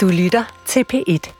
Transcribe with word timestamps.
Du 0.00 0.08
lytter 0.08 0.62
til 0.66 0.84
P1. 0.92 1.32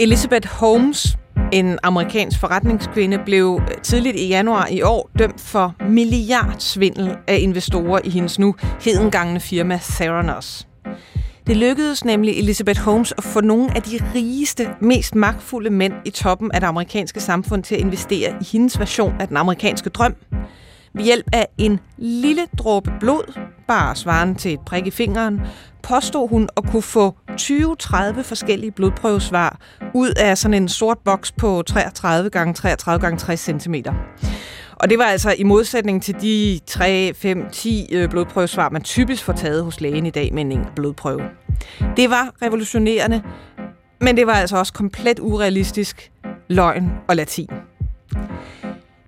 Elizabeth 0.00 0.48
Holmes, 0.48 1.18
en 1.52 1.78
amerikansk 1.82 2.40
forretningskvinde, 2.40 3.18
blev 3.24 3.60
tidligt 3.82 4.16
i 4.16 4.28
januar 4.28 4.66
i 4.66 4.82
år 4.82 5.10
dømt 5.18 5.40
for 5.40 5.74
milliardsvindel 5.88 7.16
af 7.26 7.38
investorer 7.40 8.00
i 8.04 8.10
hendes 8.10 8.38
nu 8.38 8.54
hedengangne 8.80 9.40
firma 9.40 9.80
Theranos. 9.82 10.68
Det 11.46 11.56
lykkedes 11.56 12.04
nemlig 12.04 12.38
Elizabeth 12.38 12.80
Holmes 12.80 13.12
at 13.18 13.24
få 13.24 13.40
nogle 13.40 13.76
af 13.76 13.82
de 13.82 14.00
rigeste, 14.14 14.68
mest 14.80 15.14
magtfulde 15.14 15.70
mænd 15.70 15.94
i 16.04 16.10
toppen 16.10 16.52
af 16.52 16.60
det 16.60 16.66
amerikanske 16.66 17.20
samfund 17.20 17.62
til 17.62 17.74
at 17.74 17.80
investere 17.80 18.34
i 18.40 18.44
hendes 18.52 18.78
version 18.78 19.20
af 19.20 19.28
den 19.28 19.36
amerikanske 19.36 19.90
drøm. 19.90 20.14
Ved 20.96 21.04
hjælp 21.04 21.26
af 21.32 21.48
en 21.58 21.80
lille 21.96 22.42
dråbe 22.58 22.92
blod, 23.00 23.40
bare 23.68 23.96
svarende 23.96 24.34
til 24.34 24.52
et 24.52 24.60
prik 24.60 24.86
i 24.86 24.90
fingeren, 24.90 25.40
påstod 25.82 26.28
hun 26.28 26.48
at 26.56 26.64
kunne 26.64 26.82
få 26.82 27.16
20-30 27.30 28.22
forskellige 28.22 28.70
blodprøvesvar 28.70 29.60
ud 29.94 30.10
af 30.10 30.38
sådan 30.38 30.54
en 30.54 30.68
sort 30.68 30.98
boks 31.04 31.32
på 31.32 31.62
33 31.66 32.30
gange 32.30 32.54
33 32.54 33.00
gange 33.00 33.18
60 33.18 33.40
cm. 33.40 33.74
Og 34.72 34.90
det 34.90 34.98
var 34.98 35.04
altså 35.04 35.34
i 35.38 35.42
modsætning 35.42 36.02
til 36.02 36.14
de 36.20 36.60
3, 36.66 37.12
5, 37.14 37.50
10 37.52 37.88
blodprøvesvar, 38.10 38.68
man 38.68 38.82
typisk 38.82 39.24
får 39.24 39.32
taget 39.32 39.64
hos 39.64 39.80
lægen 39.80 40.06
i 40.06 40.10
dag 40.10 40.34
med 40.34 40.42
en 40.42 40.52
enkelt 40.52 40.74
blodprøve. 40.74 41.22
Det 41.96 42.10
var 42.10 42.30
revolutionerende, 42.42 43.22
men 44.00 44.16
det 44.16 44.26
var 44.26 44.32
altså 44.32 44.56
også 44.56 44.72
komplet 44.72 45.18
urealistisk 45.18 46.10
løgn 46.48 46.92
og 47.08 47.16
latin. 47.16 47.50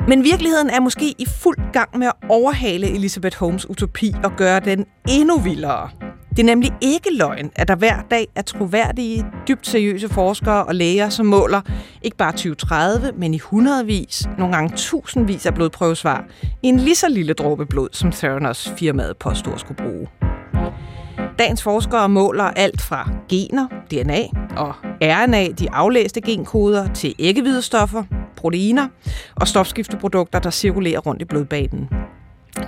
Men 0.09 0.25
virkeligheden 0.25 0.71
er 0.71 0.81
måske 0.81 1.15
i 1.19 1.27
fuld 1.27 1.73
gang 1.73 1.99
med 1.99 2.07
at 2.07 2.13
overhale 2.29 2.91
Elizabeth 2.91 3.39
Holmes 3.39 3.71
utopi 3.71 4.15
og 4.25 4.37
gøre 4.37 4.61
den 4.61 4.87
endnu 5.09 5.39
vildere. 5.39 5.91
Det 6.31 6.39
er 6.39 6.45
nemlig 6.45 6.71
ikke 6.81 7.09
løgn, 7.17 7.51
at 7.57 7.69
der 7.69 7.77
hver 7.77 7.97
dag 8.11 8.27
er 8.37 8.43
troværdige, 8.43 9.27
dybt 9.49 9.67
seriøse 9.67 10.09
forskere 10.09 10.65
og 10.65 10.75
læger, 10.75 11.09
som 11.09 11.27
måler 11.27 11.61
ikke 12.03 12.17
bare 12.17 12.33
2030, 12.33 13.13
men 13.17 13.35
i 13.35 13.39
hundredvis, 13.39 14.29
nogle 14.39 14.57
gange 14.57 14.77
tusindvis 14.77 15.47
af 15.47 15.55
blodprøvesvar 15.55 16.25
i 16.63 16.67
en 16.69 16.77
lige 16.77 16.97
så 16.97 17.09
lille 17.09 17.33
dråbe 17.33 17.67
blod, 17.67 17.89
som 17.93 18.13
Theranos 18.13 18.73
firmaet 18.79 19.17
påstår 19.17 19.57
skulle 19.57 19.77
bruge. 19.77 20.09
Dagens 21.39 21.63
forskere 21.63 22.09
måler 22.09 22.45
alt 22.45 22.81
fra 22.81 23.11
gener, 23.29 23.67
DNA 23.91 24.23
og 24.57 24.75
RNA, 25.03 25.49
de 25.59 25.71
aflæste 25.71 26.21
genkoder, 26.21 26.93
til 26.93 27.15
æggehvidestoffer, 27.19 28.05
proteiner 28.37 28.89
og 29.37 29.49
stofskifteprodukter, 29.49 30.39
der 30.39 30.51
cirkulerer 30.51 31.01
rundt 31.01 31.23
i 31.23 31.25
blodbanen. 31.25 31.89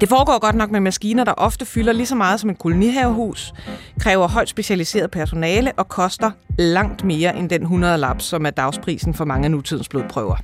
Det 0.01 0.09
foregår 0.09 0.39
godt 0.41 0.55
nok 0.55 0.71
med 0.71 0.81
maskiner, 0.81 1.25
der 1.25 1.33
ofte 1.33 1.67
fylder 1.67 1.93
lige 1.93 2.07
så 2.07 2.15
meget 2.15 2.41
som 2.41 2.51
et 2.51 2.59
kolonihavehus, 2.59 3.53
kræver 4.01 4.29
højt 4.29 4.49
specialiseret 4.49 5.11
personale 5.11 5.73
og 5.77 5.89
koster 5.89 6.31
langt 6.59 7.05
mere 7.05 7.37
end 7.37 7.51
den 7.51 7.63
100 7.63 7.99
lap, 7.99 8.21
som 8.21 8.47
er 8.47 8.51
dagsprisen 8.51 9.15
for 9.15 9.25
mange 9.25 9.45
af 9.45 9.51
nutidens 9.51 9.89
blodprøver. 9.89 10.37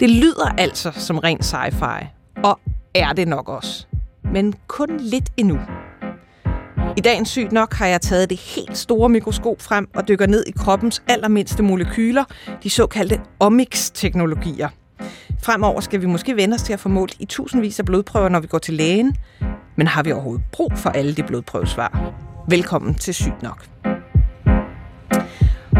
Det 0.00 0.10
lyder 0.10 0.54
altså 0.58 0.92
som 0.94 1.18
ren 1.18 1.38
sci-fi, 1.40 2.06
og 2.44 2.60
er 2.94 3.12
det 3.12 3.28
nok 3.28 3.48
også. 3.48 3.86
Men 4.32 4.54
kun 4.66 4.88
lidt 5.00 5.30
endnu. 5.36 5.58
I 6.98 7.00
dagens 7.00 7.28
sygt 7.28 7.52
nok 7.52 7.74
har 7.74 7.86
jeg 7.86 8.00
taget 8.00 8.30
det 8.30 8.38
helt 8.38 8.78
store 8.78 9.08
mikroskop 9.08 9.62
frem 9.62 9.88
og 9.94 10.08
dykker 10.08 10.26
ned 10.26 10.44
i 10.46 10.50
kroppens 10.50 11.02
allermindste 11.08 11.62
molekyler, 11.62 12.24
de 12.62 12.70
såkaldte 12.70 13.20
omics-teknologier. 13.40 14.68
Fremover 15.42 15.80
skal 15.80 16.00
vi 16.00 16.06
måske 16.06 16.36
vende 16.36 16.54
os 16.54 16.62
til 16.62 16.72
at 16.72 16.80
få 16.80 16.88
målt 16.88 17.16
i 17.18 17.24
tusindvis 17.24 17.78
af 17.78 17.84
blodprøver, 17.84 18.28
når 18.28 18.40
vi 18.40 18.46
går 18.46 18.58
til 18.58 18.74
lægen. 18.74 19.16
Men 19.76 19.86
har 19.86 20.02
vi 20.02 20.12
overhovedet 20.12 20.44
brug 20.52 20.72
for 20.76 20.90
alle 20.90 21.14
de 21.14 21.22
blodprøvesvar? 21.22 22.12
Velkommen 22.48 22.94
til 22.94 23.14
Sygt 23.14 23.42
nok. 23.42 23.66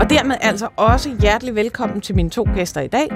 Og 0.00 0.10
dermed 0.10 0.36
altså 0.40 0.68
også 0.76 1.16
hjertelig 1.20 1.54
velkommen 1.54 2.00
til 2.00 2.14
mine 2.14 2.30
to 2.30 2.48
gæster 2.54 2.80
i 2.80 2.88
dag. 2.88 3.08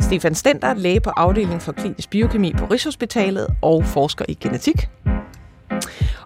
Stefan 0.00 0.34
Stender, 0.34 0.74
læge 0.74 1.00
på 1.00 1.10
afdelingen 1.10 1.60
for 1.60 1.72
klinisk 1.72 2.10
biokemi 2.10 2.52
på 2.58 2.66
Rigshospitalet 2.66 3.46
og 3.62 3.84
forsker 3.84 4.24
i 4.28 4.34
genetik. 4.34 4.88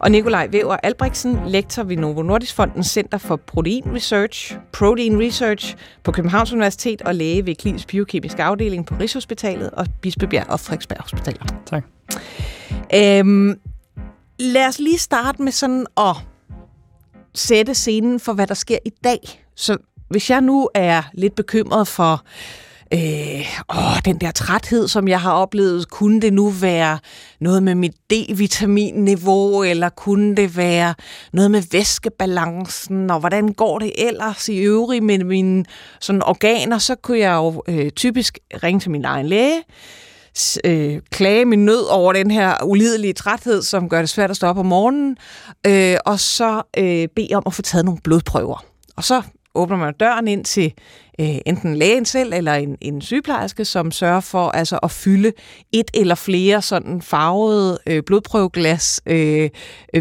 Og 0.00 0.10
Nikolaj 0.10 0.48
Væver 0.52 0.76
Albrechtsen, 0.82 1.38
lektor 1.46 1.82
ved 1.82 1.96
Novo 1.96 2.22
Nordisk 2.22 2.54
Fondens 2.54 2.86
Center 2.86 3.18
for 3.18 3.36
Protein 3.36 3.94
Research, 3.94 4.56
Protein 4.72 5.20
Research 5.20 5.76
på 6.02 6.12
Københavns 6.12 6.52
Universitet 6.52 7.02
og 7.02 7.14
læge 7.14 7.46
ved 7.46 7.54
klinisk 7.54 7.88
biokemisk 7.88 8.38
afdeling 8.38 8.86
på 8.86 8.94
Rigshospitalet 9.00 9.70
og 9.70 9.86
Bispebjerg 10.00 10.50
og 10.50 10.60
Frederiksberg 10.60 10.98
Hospitaler. 11.00 11.46
Tak. 11.66 11.84
Øhm, 12.94 13.60
lad 14.38 14.66
os 14.68 14.78
lige 14.78 14.98
starte 14.98 15.42
med 15.42 15.52
sådan 15.52 15.86
at 15.96 16.16
sætte 17.34 17.74
scenen 17.74 18.20
for, 18.20 18.32
hvad 18.32 18.46
der 18.46 18.54
sker 18.54 18.78
i 18.84 18.90
dag. 19.04 19.44
Så 19.54 19.76
hvis 20.08 20.30
jeg 20.30 20.40
nu 20.40 20.68
er 20.74 21.02
lidt 21.12 21.34
bekymret 21.34 21.88
for 21.88 22.24
øh, 22.94 23.46
åh, 23.68 23.98
den 24.04 24.18
der 24.18 24.30
træthed, 24.30 24.88
som 24.88 25.08
jeg 25.08 25.20
har 25.20 25.32
oplevet, 25.32 25.90
kunne 25.90 26.20
det 26.20 26.32
nu 26.32 26.48
være 26.48 26.98
noget 27.40 27.62
med 27.62 27.74
mit 27.74 27.94
D-vitaminniveau, 28.12 29.62
eller 29.62 29.88
kunne 29.88 30.36
det 30.36 30.56
være 30.56 30.94
noget 31.32 31.50
med 31.50 31.62
væskebalancen, 31.72 33.10
og 33.10 33.20
hvordan 33.20 33.48
går 33.48 33.78
det 33.78 33.92
ellers 34.08 34.48
i 34.48 34.56
øvrigt 34.56 35.04
med 35.04 35.24
mine 35.24 35.64
sådan 36.00 36.22
organer, 36.22 36.78
så 36.78 36.94
kunne 36.94 37.18
jeg 37.18 37.34
jo 37.34 37.62
øh, 37.68 37.90
typisk 37.90 38.38
ringe 38.62 38.80
til 38.80 38.90
min 38.90 39.04
egen 39.04 39.26
læge, 39.26 39.62
øh, 40.64 41.00
klage 41.10 41.44
min 41.44 41.64
nød 41.64 41.84
over 41.90 42.12
den 42.12 42.30
her 42.30 42.64
ulidelige 42.64 43.12
træthed, 43.12 43.62
som 43.62 43.88
gør 43.88 43.98
det 43.98 44.08
svært 44.08 44.30
at 44.30 44.36
stå 44.36 44.46
op 44.46 44.58
om 44.58 44.66
morgenen, 44.66 45.16
øh, 45.66 45.96
og 46.06 46.20
så 46.20 46.62
øh, 46.78 47.08
bede 47.16 47.34
om 47.34 47.42
at 47.46 47.54
få 47.54 47.62
taget 47.62 47.84
nogle 47.84 48.00
blodprøver. 48.04 48.64
Og 48.96 49.04
så 49.04 49.22
åbner 49.54 49.76
man 49.76 49.94
døren 50.00 50.28
ind 50.28 50.44
til 50.44 50.72
øh, 51.20 51.38
enten 51.46 51.76
lægen 51.76 52.04
selv 52.04 52.32
eller 52.32 52.54
en, 52.54 52.76
en 52.80 53.00
sygeplejerske, 53.00 53.64
som 53.64 53.90
sørger 53.90 54.20
for 54.20 54.48
altså 54.48 54.78
at 54.82 54.90
fylde 54.90 55.32
et 55.72 55.90
eller 55.94 56.14
flere 56.14 56.62
sådan 56.62 57.02
farvede 57.02 57.78
øh, 57.86 58.02
blodprøveglas 58.02 59.00
øh, 59.06 59.50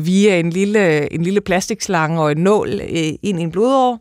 via 0.02 0.40
en 0.40 0.50
lille, 0.50 1.13
en 1.13 1.24
lille 1.24 1.41
plastikslange 1.41 2.22
og 2.22 2.31
en 2.31 2.38
nål 2.38 2.81
øh, 2.81 3.13
ind 3.24 3.40
i 3.40 3.44
en 3.44 3.52
blodår. 3.52 4.00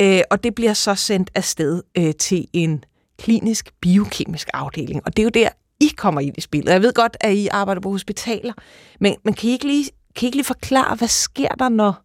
Øh, 0.00 0.20
og 0.30 0.44
det 0.44 0.54
bliver 0.54 0.72
så 0.72 0.94
sendt 0.94 1.30
afsted 1.34 1.82
øh, 1.98 2.14
til 2.14 2.46
en 2.52 2.84
klinisk 3.18 3.70
biokemisk 3.80 4.48
afdeling. 4.54 5.02
Og 5.06 5.16
det 5.16 5.22
er 5.22 5.24
jo 5.24 5.30
der, 5.34 5.48
I 5.80 5.90
kommer 5.96 6.20
ind 6.20 6.38
i 6.38 6.40
spillet. 6.40 6.72
Jeg 6.72 6.82
ved 6.82 6.92
godt, 6.92 7.16
at 7.20 7.34
I 7.34 7.48
arbejder 7.48 7.80
på 7.80 7.90
hospitaler, 7.90 8.52
men, 9.00 9.16
men 9.24 9.34
kan, 9.34 9.48
I 9.50 9.52
ikke 9.52 9.66
lige, 9.66 9.84
kan 10.16 10.22
I 10.22 10.26
ikke 10.26 10.36
lige 10.36 10.44
forklare, 10.44 10.96
hvad 10.96 11.08
sker 11.08 11.48
der, 11.48 11.68
når, 11.68 12.04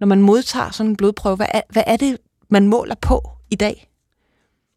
når 0.00 0.06
man 0.06 0.22
modtager 0.22 0.70
sådan 0.70 0.90
en 0.90 0.96
blodprøve? 0.96 1.36
Hvad 1.36 1.46
er, 1.54 1.60
hvad 1.70 1.82
er 1.86 1.96
det, 1.96 2.16
man 2.50 2.66
måler 2.66 2.94
på 3.00 3.30
i 3.50 3.56
dag? 3.56 3.87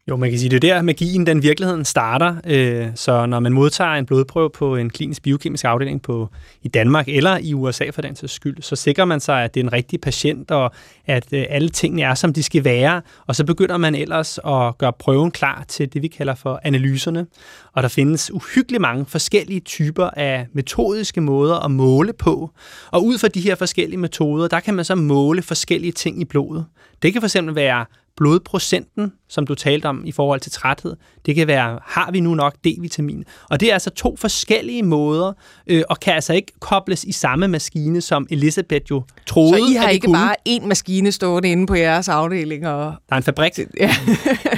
Jo, 0.09 0.15
man 0.15 0.29
kan 0.29 0.39
sige, 0.39 0.49
det 0.49 0.63
er 0.63 0.73
der 0.73 0.81
magien, 0.81 1.25
den 1.25 1.43
virkeligheden 1.43 1.85
starter. 1.85 2.35
Øh, 2.47 2.87
så 2.95 3.25
når 3.25 3.39
man 3.39 3.53
modtager 3.53 3.91
en 3.91 4.05
blodprøve 4.05 4.49
på 4.49 4.75
en 4.75 4.89
klinisk 4.89 5.23
biokemisk 5.23 5.65
afdeling 5.65 6.01
på, 6.01 6.29
i 6.61 6.67
Danmark 6.67 7.07
eller 7.07 7.37
i 7.37 7.53
USA 7.53 7.89
for 7.89 8.01
den 8.01 8.15
sags 8.15 8.33
skyld, 8.33 8.61
så 8.61 8.75
sikrer 8.75 9.05
man 9.05 9.19
sig, 9.19 9.43
at 9.43 9.53
det 9.53 9.59
er 9.59 9.63
en 9.63 9.73
rigtig 9.73 10.01
patient, 10.01 10.51
og 10.51 10.71
at 11.05 11.33
øh, 11.33 11.45
alle 11.49 11.69
tingene 11.69 12.01
er, 12.01 12.13
som 12.13 12.33
de 12.33 12.43
skal 12.43 12.63
være. 12.63 13.01
Og 13.27 13.35
så 13.35 13.45
begynder 13.45 13.77
man 13.77 13.95
ellers 13.95 14.39
at 14.47 14.77
gøre 14.77 14.93
prøven 14.93 15.31
klar 15.31 15.65
til 15.67 15.93
det, 15.93 16.01
vi 16.01 16.07
kalder 16.07 16.35
for 16.35 16.59
analyserne. 16.63 17.27
Og 17.73 17.83
der 17.83 17.89
findes 17.89 18.31
uhyggeligt 18.31 18.81
mange 18.81 19.05
forskellige 19.05 19.59
typer 19.59 20.05
af 20.05 20.47
metodiske 20.53 21.21
måder 21.21 21.65
at 21.65 21.71
måle 21.71 22.13
på. 22.13 22.51
Og 22.91 23.05
ud 23.05 23.17
fra 23.17 23.27
de 23.27 23.41
her 23.41 23.55
forskellige 23.55 23.99
metoder, 23.99 24.47
der 24.47 24.59
kan 24.59 24.73
man 24.73 24.85
så 24.85 24.95
måle 24.95 25.41
forskellige 25.41 25.91
ting 25.91 26.21
i 26.21 26.25
blodet. 26.25 26.65
Det 27.01 27.13
kan 27.13 27.21
fx 27.21 27.35
være 27.53 27.85
blodprocenten, 28.21 29.13
som 29.29 29.47
du 29.47 29.55
talte 29.55 29.85
om 29.85 30.01
i 30.05 30.11
forhold 30.11 30.39
til 30.39 30.51
træthed. 30.51 30.95
Det 31.25 31.35
kan 31.35 31.47
være, 31.47 31.79
har 31.85 32.11
vi 32.11 32.19
nu 32.19 32.35
nok 32.35 32.55
D-vitamin? 32.67 33.23
Og 33.49 33.59
det 33.59 33.69
er 33.69 33.73
altså 33.73 33.89
to 33.89 34.15
forskellige 34.15 34.83
måder, 34.83 35.33
øh, 35.67 35.83
og 35.89 35.99
kan 35.99 36.13
altså 36.13 36.33
ikke 36.33 36.51
kobles 36.59 37.03
i 37.03 37.11
samme 37.11 37.47
maskine, 37.47 38.01
som 38.01 38.27
Elisabeth 38.29 38.91
jo 38.91 39.03
troede, 39.25 39.59
Så 39.59 39.71
I 39.71 39.73
har 39.73 39.87
at 39.87 39.93
ikke 39.93 40.05
kunne. 40.05 40.17
bare 40.17 40.35
én 40.49 40.65
maskine 40.65 41.11
stående 41.11 41.51
inde 41.51 41.67
på 41.67 41.75
jeres 41.75 42.09
afdeling? 42.09 42.67
Og... 42.67 42.83
Der 43.09 43.15
er 43.15 43.17
en 43.17 43.23
fabrik. 43.23 43.59
Ja. 43.79 43.95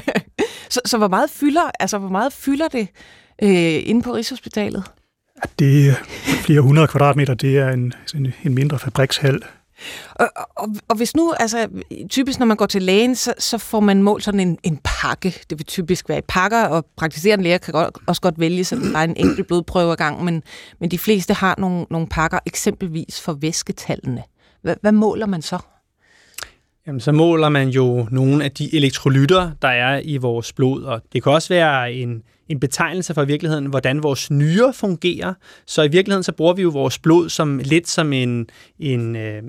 så, 0.69 0.81
så 0.85 0.97
hvor 0.97 1.07
meget 1.07 1.29
fylder, 1.29 1.71
altså, 1.79 1.97
hvor 1.97 2.09
meget 2.09 2.33
fylder 2.33 2.67
det 2.67 2.87
øh, 3.43 3.89
inde 3.89 4.01
på 4.01 4.15
Rigshospitalet? 4.15 4.83
Det 5.59 5.89
er 5.89 5.93
flere 6.25 6.61
hundrede 6.61 6.87
kvadratmeter. 6.87 7.33
Det 7.33 7.57
er 7.57 7.69
en, 7.69 7.93
en, 8.15 8.33
en 8.43 8.53
mindre 8.53 8.79
fabrikshal. 8.79 9.41
Og, 10.15 10.29
og, 10.55 10.69
og 10.87 10.95
hvis 10.95 11.15
nu, 11.15 11.33
altså 11.39 11.67
typisk 12.09 12.39
når 12.39 12.45
man 12.45 12.57
går 12.57 12.65
til 12.65 12.81
lægen, 12.81 13.15
så, 13.15 13.33
så 13.39 13.57
får 13.57 13.79
man 13.79 14.03
målt 14.03 14.23
sådan 14.23 14.39
en, 14.39 14.57
en 14.63 14.79
pakke. 14.83 15.41
Det 15.49 15.57
vil 15.59 15.65
typisk 15.65 16.09
være 16.09 16.17
i 16.17 16.25
pakker, 16.27 16.63
og 16.65 16.85
praktiserende 16.97 17.43
læger 17.43 17.57
kan 17.57 17.71
godt, 17.71 17.97
også 18.07 18.21
godt 18.21 18.39
vælge 18.39 18.63
sådan 18.63 18.93
bare 18.93 19.03
en 19.03 19.17
enkelt 19.17 19.47
blodprøve 19.47 19.91
ad 19.91 19.97
gang, 19.97 20.23
men, 20.23 20.43
men 20.79 20.91
de 20.91 20.99
fleste 20.99 21.33
har 21.33 21.55
nogle, 21.57 21.85
nogle 21.89 22.07
pakker, 22.07 22.39
eksempelvis 22.45 23.21
for 23.21 23.33
væsketallene. 23.33 24.23
Hvad, 24.61 24.75
hvad 24.81 24.91
måler 24.91 25.25
man 25.25 25.41
så? 25.41 25.57
Jamen, 26.87 26.99
så 26.99 27.11
måler 27.11 27.49
man 27.49 27.69
jo 27.69 28.07
nogle 28.11 28.43
af 28.43 28.51
de 28.51 28.75
elektrolytter, 28.75 29.51
der 29.61 29.67
er 29.67 30.01
i 30.03 30.17
vores 30.17 30.53
blod, 30.53 30.83
og 30.83 31.01
det 31.13 31.23
kan 31.23 31.31
også 31.31 31.49
være 31.49 31.93
en, 31.93 32.23
en 32.49 32.59
betegnelse 32.59 33.13
for 33.13 33.23
i 33.23 33.27
virkeligheden, 33.27 33.65
hvordan 33.65 34.03
vores 34.03 34.31
nyrer 34.31 34.71
fungerer. 34.71 35.33
Så 35.65 35.83
i 35.83 35.87
virkeligheden 35.87 36.23
så 36.23 36.31
bruger 36.31 36.53
vi 36.53 36.61
jo 36.61 36.69
vores 36.69 36.99
blod 36.99 37.29
som 37.29 37.59
lidt 37.63 37.89
som 37.89 38.13
en, 38.13 38.49
en, 38.79 39.15
øh, 39.15 39.43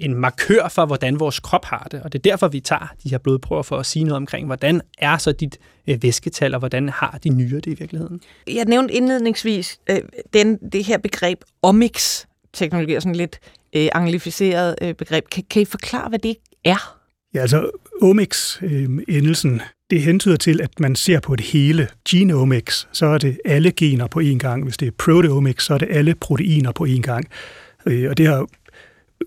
en 0.00 0.14
markør 0.14 0.68
for, 0.68 0.86
hvordan 0.86 1.20
vores 1.20 1.40
krop 1.40 1.64
har 1.64 1.88
det. 1.90 2.02
Og 2.02 2.12
det 2.12 2.18
er 2.18 2.30
derfor, 2.30 2.48
vi 2.48 2.60
tager 2.60 2.94
de 3.02 3.08
her 3.08 3.18
blodprøver 3.18 3.62
for 3.62 3.76
at 3.76 3.86
sige 3.86 4.04
noget 4.04 4.16
omkring, 4.16 4.46
hvordan 4.46 4.80
er 4.98 5.18
så 5.18 5.32
dit 5.32 5.58
øh, 5.86 6.02
væsketal, 6.02 6.54
og 6.54 6.58
hvordan 6.58 6.88
har 6.88 7.18
de 7.24 7.28
nyrer 7.28 7.60
det 7.60 7.72
i 7.72 7.74
virkeligheden. 7.74 8.20
Jeg 8.46 8.64
nævnte 8.64 8.94
indledningsvis 8.94 9.80
øh, 9.90 10.00
den, 10.32 10.56
det 10.72 10.84
her 10.84 10.98
begreb 10.98 11.38
omics-teknologi, 11.62 12.94
sådan 12.94 13.14
lidt 13.14 13.38
øh, 13.76 13.88
anglificeret 13.94 14.74
øh, 14.82 14.94
begreb. 14.94 15.28
Kan, 15.28 15.44
kan 15.50 15.62
I 15.62 15.64
forklare, 15.64 16.08
hvad 16.08 16.18
det 16.18 16.36
er? 16.64 16.96
Ja, 17.34 17.40
altså 17.40 17.70
omics-endelsen, 18.02 19.54
øh, 19.54 19.60
det 19.90 20.02
hentyder 20.02 20.36
til, 20.36 20.60
at 20.60 20.80
man 20.80 20.96
ser 20.96 21.20
på 21.20 21.36
det 21.36 21.46
hele. 21.46 21.88
Genomics, 22.08 22.88
så 22.92 23.06
er 23.06 23.18
det 23.18 23.38
alle 23.44 23.72
gener 23.72 24.06
på 24.06 24.20
én 24.20 24.38
gang. 24.38 24.64
Hvis 24.64 24.76
det 24.76 24.88
er 24.88 24.92
proteomics, 24.98 25.64
så 25.64 25.74
er 25.74 25.78
det 25.78 25.88
alle 25.90 26.14
proteiner 26.14 26.72
på 26.72 26.86
én 26.86 27.00
gang. 27.00 27.28
Øh, 27.86 28.10
og 28.10 28.18
det 28.18 28.26
har 28.26 28.46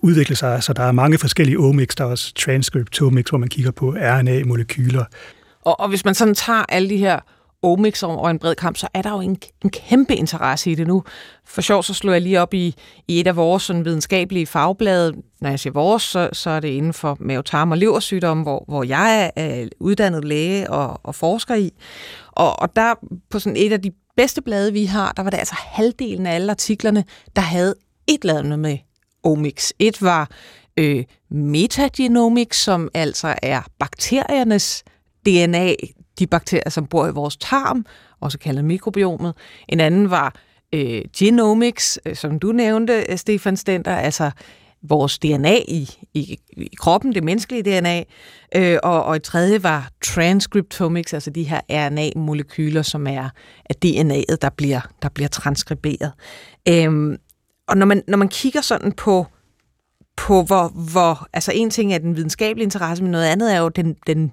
udviklet 0.01 0.37
sig, 0.37 0.63
så 0.63 0.73
der 0.73 0.83
er 0.83 0.91
mange 0.91 1.17
forskellige 1.17 1.59
omics. 1.59 1.95
Der 1.95 2.03
er 2.03 2.09
også 2.09 2.33
transcriptomics, 2.33 3.29
hvor 3.29 3.39
man 3.39 3.49
kigger 3.49 3.71
på 3.71 3.95
RNA-molekyler. 3.97 5.05
Og, 5.61 5.79
og 5.79 5.89
hvis 5.89 6.05
man 6.05 6.15
sådan 6.15 6.35
tager 6.35 6.65
alle 6.69 6.89
de 6.89 6.97
her 6.97 7.19
omics 7.63 8.03
over 8.03 8.29
en 8.29 8.39
bred 8.39 8.55
kamp, 8.55 8.77
så 8.77 8.87
er 8.93 9.01
der 9.01 9.11
jo 9.11 9.19
en, 9.19 9.37
en 9.63 9.69
kæmpe 9.69 10.15
interesse 10.15 10.71
i 10.71 10.75
det 10.75 10.87
nu. 10.87 11.03
For 11.45 11.61
sjov, 11.61 11.83
så 11.83 11.93
slår 11.93 12.11
jeg 12.11 12.21
lige 12.21 12.41
op 12.41 12.53
i, 12.53 12.75
i 13.07 13.19
et 13.19 13.27
af 13.27 13.35
vores 13.35 13.63
sådan, 13.63 13.85
videnskabelige 13.85 14.45
fagblade. 14.45 15.13
Når 15.41 15.49
jeg 15.49 15.59
siger 15.59 15.73
vores, 15.73 16.03
så, 16.03 16.29
så 16.33 16.49
er 16.49 16.59
det 16.59 16.67
inden 16.67 16.93
for 16.93 17.17
mavetarm- 17.19 17.71
og 17.71 17.77
leversygdomme, 17.77 18.43
hvor, 18.43 18.65
hvor 18.67 18.83
jeg 18.83 19.31
er 19.35 19.67
uddannet 19.79 20.25
læge 20.25 20.69
og, 20.69 20.99
og 21.03 21.15
forsker 21.15 21.55
i. 21.55 21.71
Og, 22.31 22.59
og 22.59 22.75
der 22.75 22.93
på 23.29 23.39
sådan 23.39 23.57
et 23.57 23.73
af 23.73 23.81
de 23.81 23.91
bedste 24.17 24.41
blade, 24.41 24.73
vi 24.73 24.85
har, 24.85 25.11
der 25.11 25.23
var 25.23 25.29
det 25.29 25.37
altså 25.37 25.55
halvdelen 25.57 26.25
af 26.25 26.35
alle 26.35 26.51
artiklerne, 26.51 27.03
der 27.35 27.41
havde 27.41 27.75
et 28.07 28.21
eller 28.21 28.39
andet 28.39 28.59
med 28.59 28.77
omics. 29.23 29.73
Et 29.79 30.01
var 30.01 30.29
øh, 30.77 31.03
metagenomics, 31.31 32.63
som 32.63 32.89
altså 32.93 33.35
er 33.41 33.61
bakteriernes 33.79 34.83
DNA, 35.25 35.73
de 36.19 36.27
bakterier, 36.27 36.69
som 36.69 36.85
bor 36.85 37.07
i 37.07 37.11
vores 37.11 37.37
tarm, 37.37 37.85
også 38.19 38.39
kaldet 38.39 38.65
mikrobiomet. 38.65 39.33
En 39.69 39.79
anden 39.79 40.09
var 40.09 40.35
øh, 40.73 41.01
genomics, 41.17 41.99
øh, 42.05 42.15
som 42.15 42.39
du 42.39 42.51
nævnte, 42.51 43.05
øh, 43.09 43.17
Stefan 43.17 43.57
Stenter, 43.57 43.95
altså 43.95 44.31
vores 44.83 45.19
DNA 45.19 45.55
i, 45.67 45.89
i, 46.13 46.37
i 46.51 46.69
kroppen, 46.79 47.15
det 47.15 47.23
menneskelige 47.23 47.79
DNA, 47.79 48.03
øh, 48.55 48.79
og, 48.83 49.03
og 49.03 49.15
et 49.15 49.23
tredje 49.23 49.63
var 49.63 49.89
transcriptomics, 50.01 51.13
altså 51.13 51.29
de 51.29 51.43
her 51.43 51.61
RNA-molekyler, 51.69 52.81
som 52.81 53.07
er 53.07 53.29
af 53.69 53.75
DNA'et, 53.85 54.35
der 54.41 54.49
bliver, 54.57 54.81
der 55.01 55.09
bliver 55.09 55.27
transkriberet. 55.27 56.11
Øhm, 56.67 57.17
og 57.67 57.77
når 57.77 57.85
man, 57.85 58.01
når 58.07 58.17
man 58.17 58.27
kigger 58.27 58.61
sådan 58.61 58.91
på, 58.91 59.25
på 60.17 60.43
hvor, 60.43 60.67
hvor, 60.67 61.27
altså 61.33 61.51
en 61.55 61.69
ting 61.69 61.93
er 61.93 61.97
den 61.97 62.15
videnskabelige 62.15 62.63
interesse, 62.63 63.03
men 63.03 63.11
noget 63.11 63.25
andet 63.25 63.55
er 63.55 63.59
jo 63.59 63.69
den, 63.69 63.95
den 64.07 64.31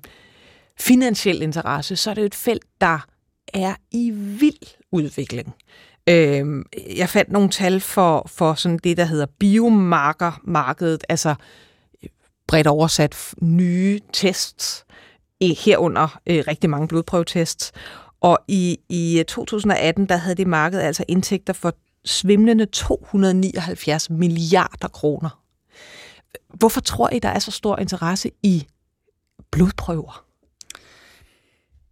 finansiel 0.81 1.43
interesse, 1.43 1.97
så 1.97 2.11
er 2.11 2.15
det 2.15 2.23
jo 2.23 2.27
et 2.27 2.35
felt, 2.35 2.65
der 2.81 2.99
er 3.55 3.75
i 3.91 4.11
vild 4.11 4.77
udvikling. 4.93 5.55
Øh, 6.09 6.65
jeg 6.97 7.09
fandt 7.09 7.33
nogle 7.33 7.49
tal 7.49 7.81
for, 7.81 8.27
for 8.29 8.55
sådan 8.55 8.79
det, 8.85 8.97
der 8.97 9.05
hedder 9.05 9.27
biomarkermarkedet, 9.39 11.05
altså 11.09 11.35
øh, 12.03 12.09
bredt 12.47 12.67
oversat 12.67 13.35
nye 13.43 14.01
tests, 14.13 14.85
herunder 15.41 16.21
øh, 16.27 16.45
rigtig 16.49 16.71
mange 16.71 16.89
blodprøvetests. 16.89 17.73
Og 18.21 18.39
i, 18.49 18.79
i 18.89 19.19
øh, 19.19 19.25
2018, 19.25 20.07
der 20.07 20.17
havde 20.17 20.37
det 20.37 20.47
marked 20.47 20.81
altså 20.81 21.05
indtægter 21.09 21.53
for 21.53 21.75
svimlende 22.05 22.67
279 22.67 24.11
milliarder 24.11 24.89
kroner. 24.89 25.41
Hvorfor 26.55 26.81
tror 26.81 27.11
I, 27.11 27.19
der 27.19 27.29
er 27.29 27.39
så 27.39 27.51
stor 27.51 27.79
interesse 27.79 28.31
i 28.43 28.67
blodprøver? 29.51 30.30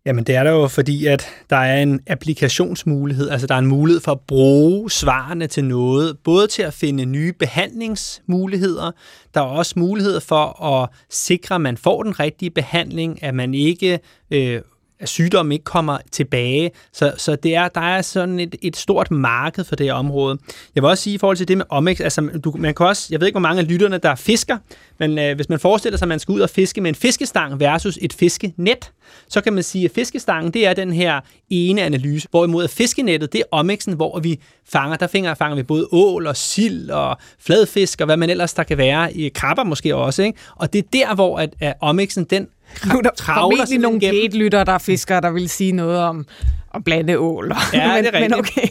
Jamen 0.08 0.24
det 0.24 0.34
er 0.34 0.44
der 0.44 0.50
jo, 0.50 0.68
fordi 0.68 1.06
at 1.06 1.28
der 1.50 1.56
er 1.56 1.82
en 1.82 2.00
applikationsmulighed, 2.06 3.30
altså 3.30 3.46
der 3.46 3.54
er 3.54 3.58
en 3.58 3.66
mulighed 3.66 4.00
for 4.00 4.12
at 4.12 4.20
bruge 4.20 4.90
svarene 4.90 5.46
til 5.46 5.64
noget, 5.64 6.18
både 6.24 6.46
til 6.46 6.62
at 6.62 6.74
finde 6.74 7.04
nye 7.04 7.32
behandlingsmuligheder, 7.32 8.90
der 9.34 9.40
er 9.40 9.44
også 9.44 9.74
mulighed 9.76 10.20
for 10.20 10.64
at 10.64 10.88
sikre, 11.10 11.54
at 11.54 11.60
man 11.60 11.76
får 11.76 12.02
den 12.02 12.20
rigtige 12.20 12.50
behandling, 12.50 13.22
at 13.22 13.34
man 13.34 13.54
ikke 13.54 13.98
øh, 14.30 14.60
at 15.00 15.08
sygdommen 15.08 15.52
ikke 15.52 15.64
kommer 15.64 15.98
tilbage. 16.12 16.70
Så, 16.92 17.12
så 17.16 17.36
det 17.36 17.54
er, 17.54 17.68
der 17.68 17.80
er 17.80 18.02
sådan 18.02 18.40
et, 18.40 18.56
et 18.62 18.76
stort 18.76 19.10
marked 19.10 19.64
for 19.64 19.76
det 19.76 19.86
her 19.86 19.92
område. 19.92 20.38
Jeg 20.74 20.82
vil 20.82 20.90
også 20.90 21.02
sige 21.02 21.14
i 21.14 21.18
forhold 21.18 21.36
til 21.36 21.48
det 21.48 21.56
med 21.56 21.64
Omex, 21.68 22.00
altså 22.00 22.40
du, 22.44 22.54
man 22.58 22.74
kan 22.74 22.86
også, 22.86 23.08
jeg 23.10 23.20
ved 23.20 23.26
ikke, 23.26 23.34
hvor 23.34 23.48
mange 23.48 23.60
af 23.62 23.68
lytterne, 23.68 23.98
der 23.98 24.14
fisker, 24.14 24.58
men 24.98 25.18
øh, 25.18 25.36
hvis 25.36 25.48
man 25.48 25.60
forestiller 25.60 25.98
sig, 25.98 26.04
at 26.04 26.08
man 26.08 26.18
skal 26.18 26.32
ud 26.32 26.40
og 26.40 26.50
fiske 26.50 26.80
med 26.80 26.88
en 26.88 26.94
fiskestang 26.94 27.60
versus 27.60 27.98
et 28.02 28.12
fiskenet, 28.12 28.92
så 29.28 29.40
kan 29.40 29.52
man 29.52 29.62
sige, 29.62 29.84
at 29.84 29.90
fiskestangen, 29.94 30.52
det 30.52 30.66
er 30.66 30.74
den 30.74 30.92
her 30.92 31.20
ene 31.50 31.82
analyse, 31.82 32.28
hvorimod 32.30 32.64
at 32.64 32.70
fiskenettet, 32.70 33.32
det 33.32 33.38
er 33.38 33.44
omexen, 33.50 33.92
hvor 33.92 34.20
vi 34.20 34.40
fanger, 34.68 34.96
der 34.96 35.06
fanger, 35.06 35.34
fanger 35.34 35.56
vi 35.56 35.62
både 35.62 35.88
ål 35.92 36.26
og 36.26 36.36
sild 36.36 36.90
og 36.90 37.16
fladfisk 37.38 38.00
og 38.00 38.06
hvad 38.06 38.16
man 38.16 38.30
ellers 38.30 38.54
der 38.54 38.62
kan 38.62 38.78
være, 38.78 39.14
i 39.14 39.28
krabber 39.28 39.64
måske 39.64 39.96
også, 39.96 40.22
ikke? 40.22 40.38
Og 40.56 40.72
det 40.72 40.78
er 40.78 40.88
der, 40.92 41.14
hvor 41.14 41.38
at, 41.38 41.54
at 41.60 41.74
omexen, 41.80 42.24
den 42.24 42.48
nu 42.86 42.98
er 42.98 43.02
der 43.02 43.10
formentlig 43.24 43.78
nogle 43.78 44.00
gate-lytter, 44.00 44.64
der 44.64 44.72
er 44.72 44.78
fiskere, 44.78 45.20
der 45.20 45.30
vil 45.30 45.48
sige 45.48 45.72
noget 45.72 45.98
om 45.98 46.26
at 46.74 46.84
blande 46.84 47.18
ål. 47.18 47.52
Ja, 47.72 47.94
men, 47.94 48.04
det 48.04 48.14
er 48.14 48.18
rigtigt. 48.18 48.30
Men 48.30 48.38
okay, 48.38 48.68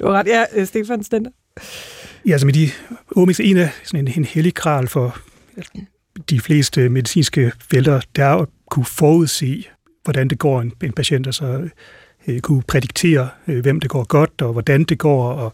du 0.00 0.06
har 0.06 0.12
ret. 0.12 0.26
Ja, 0.26 0.44
øh, 0.54 0.66
Stefan 0.66 1.02
Stender. 1.02 1.30
Ja, 2.26 2.32
altså 2.32 2.46
med 2.46 2.54
de 2.54 2.70
omix, 3.16 3.40
en 3.40 3.56
af 3.56 3.70
sådan 3.84 4.08
en, 4.08 4.14
en 4.16 4.24
hellig 4.24 4.54
kral 4.54 4.88
for 4.88 5.18
de 6.30 6.40
fleste 6.40 6.88
medicinske 6.88 7.52
felter, 7.70 8.00
det 8.16 8.24
er 8.24 8.34
at 8.34 8.48
kunne 8.70 8.84
forudse, 8.84 9.64
hvordan 10.04 10.28
det 10.28 10.38
går 10.38 10.60
en, 10.60 10.72
en 10.82 10.92
patient, 10.92 11.26
altså 11.26 11.68
øh, 12.26 12.40
kunne 12.40 12.62
prædiktere, 12.62 13.28
øh, 13.48 13.60
hvem 13.60 13.80
det 13.80 13.90
går 13.90 14.04
godt, 14.04 14.42
og 14.42 14.52
hvordan 14.52 14.84
det 14.84 14.98
går. 14.98 15.32
Og, 15.32 15.52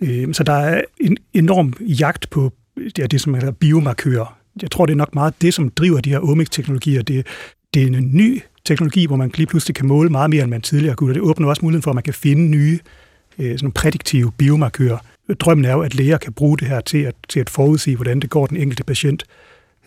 øh, 0.00 0.34
så 0.34 0.42
der 0.42 0.52
er 0.52 0.82
en 1.00 1.16
enorm 1.34 1.72
jagt 1.80 2.30
på 2.30 2.52
det, 2.76 2.98
er 2.98 3.06
det 3.06 3.20
som 3.20 3.34
hedder 3.34 3.50
biomarkører, 3.50 4.37
jeg 4.62 4.70
tror, 4.70 4.86
det 4.86 4.92
er 4.92 4.96
nok 4.96 5.14
meget 5.14 5.42
det, 5.42 5.54
som 5.54 5.70
driver 5.70 6.00
de 6.00 6.10
her 6.10 6.20
omics-teknologier. 6.20 7.02
Det, 7.02 7.26
det 7.74 7.82
er 7.82 7.86
en 7.86 8.10
ny 8.12 8.42
teknologi, 8.64 9.06
hvor 9.06 9.16
man 9.16 9.30
lige 9.34 9.46
pludselig 9.46 9.76
kan 9.76 9.86
måle 9.86 10.10
meget 10.10 10.30
mere, 10.30 10.42
end 10.42 10.50
man 10.50 10.62
tidligere 10.62 10.96
kunne. 10.96 11.14
Det 11.14 11.22
åbner 11.22 11.48
også 11.48 11.62
muligheden 11.62 11.82
for, 11.82 11.90
at 11.90 11.94
man 11.94 12.04
kan 12.04 12.14
finde 12.14 12.42
nye 12.42 12.78
øh, 13.38 13.58
sådan 13.58 13.72
prædiktive 13.72 14.32
biomarkører. 14.32 14.98
Drømmen 15.40 15.64
er 15.64 15.72
jo, 15.72 15.80
at 15.80 15.94
læger 15.94 16.18
kan 16.18 16.32
bruge 16.32 16.58
det 16.58 16.68
her 16.68 16.80
til 16.80 16.98
at, 16.98 17.14
til 17.28 17.40
at 17.40 17.50
forudsige, 17.50 17.96
hvordan 17.96 18.20
det 18.20 18.30
går 18.30 18.46
den 18.46 18.56
enkelte 18.56 18.84
patient. 18.84 19.24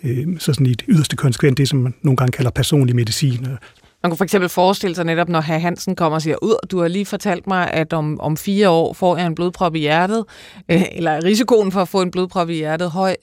Øh, 0.03 0.27
så 0.39 0.53
sådan 0.53 0.67
i 0.67 0.73
det 0.73 0.85
yderste 0.87 1.15
konsekvent, 1.15 1.57
det 1.57 1.69
som 1.69 1.79
man 1.79 1.93
nogle 2.01 2.17
gange 2.17 2.31
kalder 2.31 2.51
personlig 2.51 2.95
medicin. 2.95 3.47
Man 4.03 4.11
kunne 4.11 4.17
for 4.17 4.23
eksempel 4.23 4.49
forestille 4.49 4.95
sig 4.95 5.05
netop, 5.05 5.29
når 5.29 5.41
herr 5.41 5.59
Hansen 5.59 5.95
kommer 5.95 6.15
og 6.15 6.21
siger, 6.21 6.35
ud, 6.41 6.67
du 6.71 6.81
har 6.81 6.87
lige 6.87 7.05
fortalt 7.05 7.47
mig, 7.47 7.71
at 7.71 7.93
om, 7.93 8.19
om 8.19 8.37
fire 8.37 8.69
år 8.69 8.93
får 8.93 9.17
jeg 9.17 9.27
en 9.27 9.35
blodprop 9.35 9.75
i 9.75 9.79
hjertet, 9.79 10.25
øh, 10.71 10.83
eller 10.91 11.23
risikoen 11.23 11.71
for 11.71 11.81
at 11.81 11.87
få 11.87 12.01
en 12.01 12.11
blodprop 12.11 12.49
i 12.49 12.53
hjertet 12.53 12.91
høj. 12.91 13.15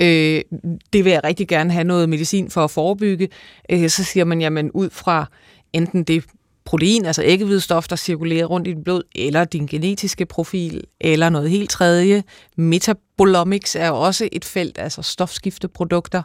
Øh, 0.00 0.40
det 0.92 1.04
vil 1.04 1.12
jeg 1.12 1.24
rigtig 1.24 1.48
gerne 1.48 1.72
have 1.72 1.84
noget 1.84 2.08
medicin 2.08 2.50
for 2.50 2.64
at 2.64 2.70
forebygge. 2.70 3.28
Øh, 3.70 3.88
så 3.88 4.04
siger 4.04 4.24
man, 4.24 4.40
jamen 4.40 4.70
ud 4.70 4.90
fra 4.90 5.26
enten 5.72 6.04
det 6.04 6.24
protein, 6.64 7.04
altså 7.04 7.22
æggehvidstof, 7.24 7.88
der 7.88 7.96
cirkulerer 7.96 8.46
rundt 8.46 8.68
i 8.68 8.72
dit 8.72 8.84
blod, 8.84 9.02
eller 9.14 9.44
din 9.44 9.66
genetiske 9.66 10.26
profil, 10.26 10.84
eller 11.00 11.28
noget 11.28 11.50
helt 11.50 11.70
tredje. 11.70 12.22
Metabolomics 12.56 13.76
er 13.76 13.90
også 13.90 14.28
et 14.32 14.44
felt, 14.44 14.78
altså 14.78 15.02
stofskifteprodukter. 15.02 16.22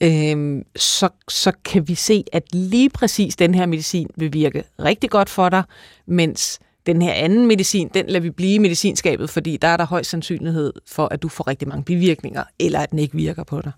Øhm, 0.00 0.62
så, 0.76 1.08
så 1.28 1.52
kan 1.64 1.88
vi 1.88 1.94
se, 1.94 2.24
at 2.32 2.42
lige 2.52 2.90
præcis 2.90 3.36
den 3.36 3.54
her 3.54 3.66
medicin 3.66 4.08
vil 4.16 4.32
virke 4.32 4.64
rigtig 4.78 5.10
godt 5.10 5.28
for 5.28 5.48
dig, 5.48 5.62
mens 6.06 6.58
den 6.86 7.02
her 7.02 7.12
anden 7.12 7.46
medicin, 7.46 7.90
den 7.94 8.06
lader 8.06 8.20
vi 8.20 8.30
blive 8.30 8.54
i 8.54 8.58
medicinskabet, 8.58 9.30
fordi 9.30 9.56
der 9.56 9.68
er 9.68 9.76
der 9.76 9.86
høj 9.86 10.02
sandsynlighed 10.02 10.72
for, 10.86 11.08
at 11.10 11.22
du 11.22 11.28
får 11.28 11.48
rigtig 11.48 11.68
mange 11.68 11.84
bivirkninger, 11.84 12.44
eller 12.58 12.80
at 12.80 12.90
den 12.90 12.98
ikke 12.98 13.16
virker 13.16 13.44
på 13.44 13.60
dig. 13.60 13.72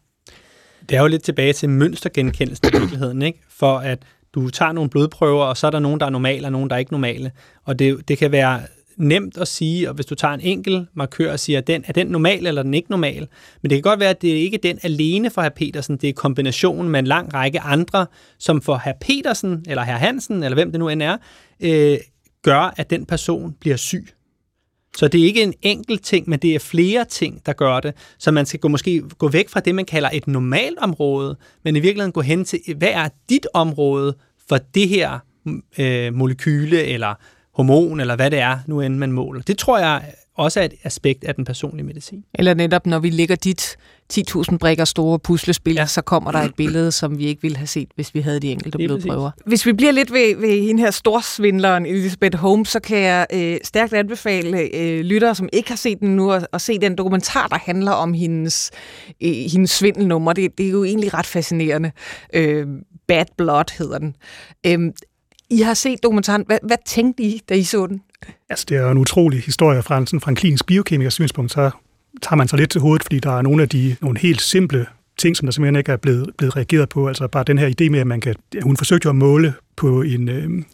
Det 0.88 0.96
er 0.96 1.00
jo 1.00 1.06
lidt 1.06 1.22
tilbage 1.22 1.52
til 1.52 1.68
mønstergenkendelsen 1.68 2.68
i 2.68 2.78
virkeligheden, 2.78 3.22
ikke? 3.22 3.40
For 3.48 3.78
at 3.78 3.98
du 4.40 4.50
tager 4.50 4.73
nogle 4.73 4.90
blodprøver, 4.90 5.45
og 5.45 5.57
så 5.57 5.66
er 5.66 5.71
der 5.71 5.78
nogen, 5.78 6.00
der 6.00 6.07
er 6.07 6.11
normale, 6.11 6.47
og 6.47 6.52
nogen, 6.52 6.71
der 6.71 6.76
er 6.76 6.81
ikke 6.81 6.93
normale. 6.93 7.31
Og 7.64 7.78
det, 7.78 8.09
det 8.09 8.19
kan 8.19 8.33
være 8.33 8.61
nemt 8.97 9.38
at 9.38 9.49
sige, 9.49 9.88
og 9.88 9.95
hvis 9.95 10.07
du 10.07 10.14
tager 10.14 10.35
en 10.35 10.40
enkelt 10.40 10.88
markør 10.95 11.33
og 11.33 11.40
siger, 11.40 11.61
den, 11.61 11.85
er 11.87 11.93
den 11.93 12.07
normal 12.07 12.47
eller 12.47 12.61
er 12.61 12.62
den 12.62 12.75
ikke 12.75 12.90
normal? 12.90 13.28
Men 13.62 13.71
det 13.71 13.76
kan 13.76 13.83
godt 13.83 14.00
være, 14.00 14.11
at 14.11 14.23
det 14.23 14.31
er 14.31 14.37
ikke 14.37 14.59
den 14.62 14.78
alene 14.83 15.31
for 15.31 15.43
herr 15.43 15.49
Petersen, 15.49 15.97
det 15.97 16.09
er 16.09 16.12
kombinationen 16.12 16.90
med 16.90 17.00
en 17.00 17.07
lang 17.07 17.35
række 17.35 17.61
andre, 17.61 18.07
som 18.38 18.62
for 18.62 18.81
herr 18.85 18.97
Petersen, 19.00 19.64
eller 19.69 19.83
herr 19.83 19.97
Hansen, 19.97 20.43
eller 20.43 20.55
hvem 20.55 20.71
det 20.71 20.81
nu 20.81 20.88
end 20.88 21.02
er, 21.02 21.16
øh, 21.61 21.99
gør, 22.43 22.75
at 22.76 22.90
den 22.90 23.07
person 23.07 23.55
bliver 23.61 23.76
syg. 23.76 24.07
Så 24.97 25.09
det 25.09 25.21
er 25.21 25.25
ikke 25.25 25.43
en 25.43 25.55
enkelt 25.62 26.05
ting, 26.05 26.28
men 26.31 26.38
det 26.38 26.55
er 26.55 26.59
flere 26.59 27.05
ting, 27.05 27.47
der 27.47 27.52
gør 27.52 27.81
det. 27.81 27.95
Så 28.19 28.31
man 28.31 28.47
skal 28.47 28.61
gå, 28.61 28.69
måske 28.69 29.02
gå 29.19 29.28
væk 29.28 29.49
fra 29.49 29.61
det, 29.61 29.75
man 29.75 29.85
kalder 29.85 30.11
et 30.12 30.26
normalt 30.26 30.78
område, 30.78 31.37
men 31.64 31.76
i 31.76 31.81
virkeligheden 31.81 32.12
gå 32.12 32.21
hen 32.21 32.45
til, 32.45 32.61
hvad 32.76 32.88
er 32.88 33.09
dit 33.28 33.47
område 33.55 34.16
for 34.49 34.59
det 34.75 34.88
her 34.88 35.19
øh, 35.79 36.15
molekyle, 36.15 36.85
eller 36.85 37.15
hormon, 37.55 38.00
eller 38.00 38.17
hvad 38.17 38.31
det 38.31 38.38
er, 38.38 38.59
nu 38.67 38.81
end 38.81 38.97
man 38.97 39.12
måler. 39.12 39.43
Det 39.43 39.59
tror 39.59 39.79
jeg 39.79 40.03
også 40.37 40.61
er 40.61 40.65
et 40.65 40.75
aspekt 40.85 41.25
af 41.25 41.35
den 41.35 41.45
personlige 41.45 41.87
medicin. 41.87 42.25
Eller 42.35 42.55
netop, 42.55 42.87
når 42.87 42.99
vi 42.99 43.11
lægger 43.11 43.37
dit 43.37 43.76
10.000 44.12 44.57
brikker 44.57 44.85
store 44.85 45.19
puslespil, 45.19 45.75
ja. 45.75 45.87
så 45.87 46.03
kommer 46.03 46.33
der 46.33 46.38
et 46.38 46.55
billede, 46.55 46.93
som 46.93 47.19
vi 47.19 47.26
ikke 47.26 47.43
ville 47.43 47.57
have 47.57 47.67
set, 47.67 47.88
hvis 47.95 48.15
vi 48.15 48.21
havde 48.21 48.41
de 48.41 48.50
enkelte 48.50 48.79
blodprøver. 48.79 49.31
Hvis 49.47 49.67
vi 49.67 49.73
bliver 49.73 49.93
lidt 49.93 50.12
ved, 50.12 50.37
ved 50.37 50.62
hende 50.62 50.83
her 50.83 50.91
storsvindleren, 50.91 51.87
Elizabeth 51.87 52.38
Holmes, 52.38 52.69
så 52.69 52.81
kan 52.81 52.99
jeg 52.99 53.26
øh, 53.33 53.57
stærkt 53.65 53.93
anbefale 53.93 54.76
øh, 54.76 55.00
lyttere, 55.00 55.35
som 55.35 55.49
ikke 55.53 55.69
har 55.69 55.76
set 55.76 56.00
den 56.00 56.17
nu, 56.17 56.33
at, 56.33 56.47
at 56.53 56.61
se 56.61 56.79
den 56.79 56.99
dokumentar, 56.99 57.47
der 57.47 57.59
handler 57.59 57.93
om 57.93 58.12
hendes, 58.12 58.71
øh, 59.23 59.35
hendes 59.53 59.71
svindelnummer. 59.71 60.33
Det, 60.33 60.59
det 60.59 60.67
er 60.67 60.71
jo 60.71 60.85
egentlig 60.85 61.15
ret 61.15 61.26
fascinerende. 61.26 61.93
Øh, 62.35 62.67
Bad 63.08 63.26
Blood 63.36 63.78
hedder 63.78 63.98
den. 63.98 64.16
Øhm, 64.66 64.92
I 65.50 65.60
har 65.60 65.75
set 65.75 66.02
dokumentaren. 66.02 66.44
Hvad, 66.46 66.58
hvad 66.62 66.76
tænkte 66.86 67.22
I, 67.22 67.40
da 67.48 67.54
I 67.54 67.62
så 67.62 67.86
den? 67.86 68.02
Altså, 68.48 68.66
det 68.68 68.76
er 68.76 68.90
en 68.90 68.98
utrolig 68.98 69.42
historie 69.42 69.82
fra 69.82 69.98
en, 69.98 70.06
sådan, 70.06 70.20
fra 70.20 70.30
en 70.30 70.36
klinisk 70.36 70.66
biokemikers 70.66 71.14
synspunkt, 71.14 71.52
så 71.52 71.70
tager 72.22 72.36
man 72.36 72.48
sig 72.48 72.58
lidt 72.58 72.70
til 72.70 72.80
hovedet, 72.80 73.02
fordi 73.02 73.18
der 73.18 73.38
er 73.38 73.42
nogle 73.42 73.62
af 73.62 73.68
de 73.68 73.96
nogle 74.00 74.18
helt 74.18 74.40
simple 74.40 74.86
ting, 75.18 75.36
som 75.36 75.46
der 75.46 75.52
simpelthen 75.52 75.76
ikke 75.76 75.92
er 75.92 75.96
blevet, 75.96 76.30
blevet 76.38 76.56
reageret 76.56 76.88
på. 76.88 77.08
Altså 77.08 77.28
bare 77.28 77.44
den 77.44 77.58
her 77.58 77.68
idé 77.68 77.90
med, 77.90 78.00
at 78.00 78.06
man 78.06 78.20
kan... 78.20 78.34
Hun 78.62 78.76
forsøgte 78.76 79.06
jo 79.06 79.10
at 79.10 79.16
måle 79.16 79.54
på 79.76 80.02
en 80.02 80.28
øh, 80.28 80.64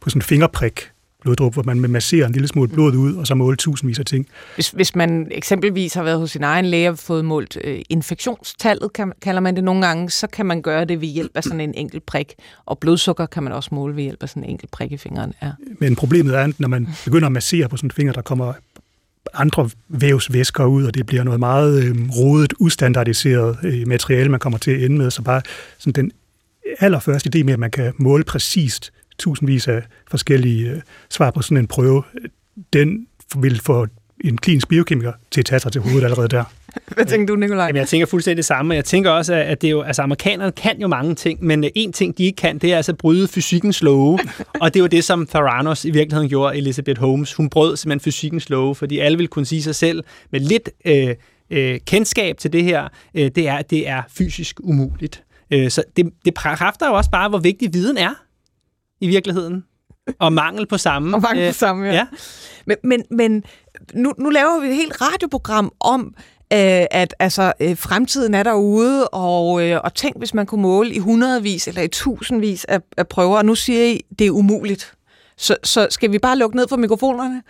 på 0.00 0.10
sådan 0.10 0.18
en 0.18 0.22
fingerprik, 0.22 0.90
bloddrup, 1.22 1.52
hvor 1.52 1.62
man 1.62 1.90
masserer 1.90 2.26
en 2.26 2.32
lille 2.32 2.48
smule 2.48 2.68
blod 2.68 2.94
ud, 2.94 3.14
og 3.14 3.26
så 3.26 3.34
måle 3.34 3.56
tusindvis 3.56 3.98
af 3.98 4.04
ting. 4.04 4.26
Hvis, 4.54 4.70
hvis 4.70 4.96
man 4.96 5.28
eksempelvis 5.30 5.94
har 5.94 6.02
været 6.02 6.18
hos 6.18 6.30
sin 6.30 6.42
egen 6.42 6.64
læge 6.64 6.90
og 6.90 6.98
fået 6.98 7.24
målt 7.24 7.58
øh, 7.64 7.80
infektionstallet, 7.88 8.92
kan, 8.92 9.12
kalder 9.22 9.40
man 9.40 9.56
det 9.56 9.64
nogle 9.64 9.86
gange, 9.86 10.10
så 10.10 10.26
kan 10.26 10.46
man 10.46 10.62
gøre 10.62 10.84
det 10.84 11.00
ved 11.00 11.08
hjælp 11.08 11.30
af 11.34 11.44
sådan 11.44 11.60
en 11.60 11.74
enkelt 11.74 12.06
prik. 12.06 12.34
Og 12.66 12.78
blodsukker 12.78 13.26
kan 13.26 13.42
man 13.42 13.52
også 13.52 13.68
måle 13.72 13.96
ved 13.96 14.02
hjælp 14.02 14.22
af 14.22 14.28
sådan 14.28 14.44
en 14.44 14.50
enkelt 14.50 14.70
prik 14.70 14.92
i 14.92 14.96
fingeren. 14.96 15.32
Ja. 15.42 15.50
Men 15.78 15.96
problemet 15.96 16.34
er, 16.34 16.44
at 16.44 16.60
når 16.60 16.68
man 16.68 16.88
begynder 17.04 17.26
at 17.26 17.32
massere 17.32 17.68
på 17.68 17.76
sådan 17.76 17.86
en 17.86 17.92
finger, 17.92 18.12
der 18.12 18.22
kommer 18.22 18.52
andre 19.34 19.70
vævsvæsker 19.88 20.64
ud, 20.64 20.84
og 20.84 20.94
det 20.94 21.06
bliver 21.06 21.24
noget 21.24 21.40
meget 21.40 21.84
øh, 21.84 21.96
rodet, 22.16 22.52
ustandardiseret 22.58 23.58
øh, 23.62 23.88
materiale, 23.88 24.30
man 24.30 24.40
kommer 24.40 24.58
til 24.58 24.70
at 24.70 24.82
ende 24.82 24.98
med. 24.98 25.10
Så 25.10 25.22
bare 25.22 25.42
sådan 25.78 25.92
den 25.92 26.12
allerførste 26.80 27.30
idé 27.34 27.44
med, 27.44 27.52
at 27.52 27.58
man 27.58 27.70
kan 27.70 27.92
måle 27.98 28.24
præcist 28.24 28.92
tusindvis 29.18 29.68
af 29.68 29.82
forskellige 30.10 30.70
øh, 30.70 30.80
svar 31.10 31.30
på 31.30 31.42
sådan 31.42 31.56
en 31.56 31.66
prøve, 31.66 32.02
den 32.72 33.06
vil 33.36 33.60
få 33.60 33.86
en 34.24 34.38
klinisk 34.38 34.68
biokemiker 34.68 35.12
til 35.30 35.40
at 35.40 35.46
tage 35.46 35.60
sig 35.60 35.72
til 35.72 35.80
hovedet 35.80 36.04
allerede 36.04 36.28
der. 36.28 36.44
Hvad 36.94 37.04
tænker 37.04 37.34
du, 37.34 37.40
Nikolaj? 37.40 37.66
Jamen, 37.66 37.80
jeg 37.80 37.88
tænker 37.88 38.06
fuldstændig 38.06 38.36
det 38.36 38.44
samme. 38.44 38.74
Jeg 38.74 38.84
tænker 38.84 39.10
også, 39.10 39.34
at 39.34 39.62
det 39.62 39.68
er 39.68 39.70
jo, 39.70 39.82
altså, 39.82 40.02
amerikanerne 40.02 40.52
kan 40.52 40.80
jo 40.80 40.88
mange 40.88 41.14
ting, 41.14 41.44
men 41.44 41.64
øh, 41.64 41.70
en 41.74 41.92
ting, 41.92 42.18
de 42.18 42.24
ikke 42.24 42.36
kan, 42.36 42.58
det 42.58 42.72
er 42.72 42.76
altså 42.76 42.92
at 42.92 42.98
bryde 42.98 43.28
fysikkens 43.28 43.82
love. 43.82 44.18
og 44.62 44.74
det 44.74 44.82
var 44.82 44.88
det, 44.88 45.04
som 45.04 45.26
Theranos 45.26 45.84
i 45.84 45.90
virkeligheden 45.90 46.28
gjorde, 46.28 46.56
Elizabeth 46.56 47.00
Holmes. 47.00 47.34
Hun 47.34 47.50
brød 47.50 47.76
simpelthen 47.76 48.00
fysikkens 48.04 48.50
love, 48.50 48.74
fordi 48.74 48.98
alle 48.98 49.18
ville 49.18 49.28
kunne 49.28 49.46
sige 49.46 49.62
sig 49.62 49.74
selv 49.74 50.04
med 50.32 50.40
lidt 50.40 50.70
øh, 50.84 51.14
øh, 51.50 51.80
kendskab 51.86 52.38
til 52.38 52.52
det 52.52 52.64
her, 52.64 52.88
øh, 53.14 53.30
det 53.34 53.48
er, 53.48 53.54
at 53.54 53.70
det 53.70 53.88
er 53.88 54.02
fysisk 54.08 54.60
umuligt. 54.62 55.22
Øh, 55.50 55.70
så 55.70 55.82
det, 55.96 56.10
det 56.24 56.34
kræfter 56.34 56.86
jo 56.86 56.94
også 56.94 57.10
bare, 57.10 57.28
hvor 57.28 57.38
vigtig 57.38 57.74
viden 57.74 57.96
er 57.96 58.14
i 59.00 59.08
virkeligheden. 59.08 59.64
Og 60.18 60.32
mangel 60.32 60.66
på 60.66 60.78
samme. 60.78 61.16
Og 61.16 61.22
mangel 61.22 61.48
på 61.48 61.54
samme, 61.54 61.86
ja. 61.86 61.92
ja. 61.92 62.06
Men, 62.66 62.76
men, 62.84 63.02
men 63.10 63.44
nu, 63.94 64.12
nu 64.18 64.30
laver 64.30 64.60
vi 64.60 64.68
et 64.68 64.74
helt 64.74 65.00
radioprogram 65.00 65.72
om, 65.80 66.14
øh, 66.52 66.86
at 66.90 67.14
altså, 67.18 67.52
øh, 67.60 67.76
fremtiden 67.76 68.34
er 68.34 68.42
derude, 68.42 69.08
og, 69.08 69.68
øh, 69.68 69.80
og 69.84 69.94
tænk, 69.94 70.18
hvis 70.18 70.34
man 70.34 70.46
kunne 70.46 70.62
måle 70.62 70.94
i 70.94 70.98
hundredvis 70.98 71.68
eller 71.68 71.82
i 71.82 71.88
tusindvis 71.88 72.64
af, 72.64 72.80
af 72.96 73.08
prøver, 73.08 73.36
og 73.36 73.44
nu 73.44 73.54
siger 73.54 73.84
I, 73.84 74.00
det 74.18 74.26
er 74.26 74.30
umuligt. 74.30 74.94
Så, 75.36 75.56
så 75.64 75.86
skal 75.90 76.12
vi 76.12 76.18
bare 76.18 76.38
lukke 76.38 76.56
ned 76.56 76.68
for 76.68 76.76
mikrofonerne? 76.76 77.42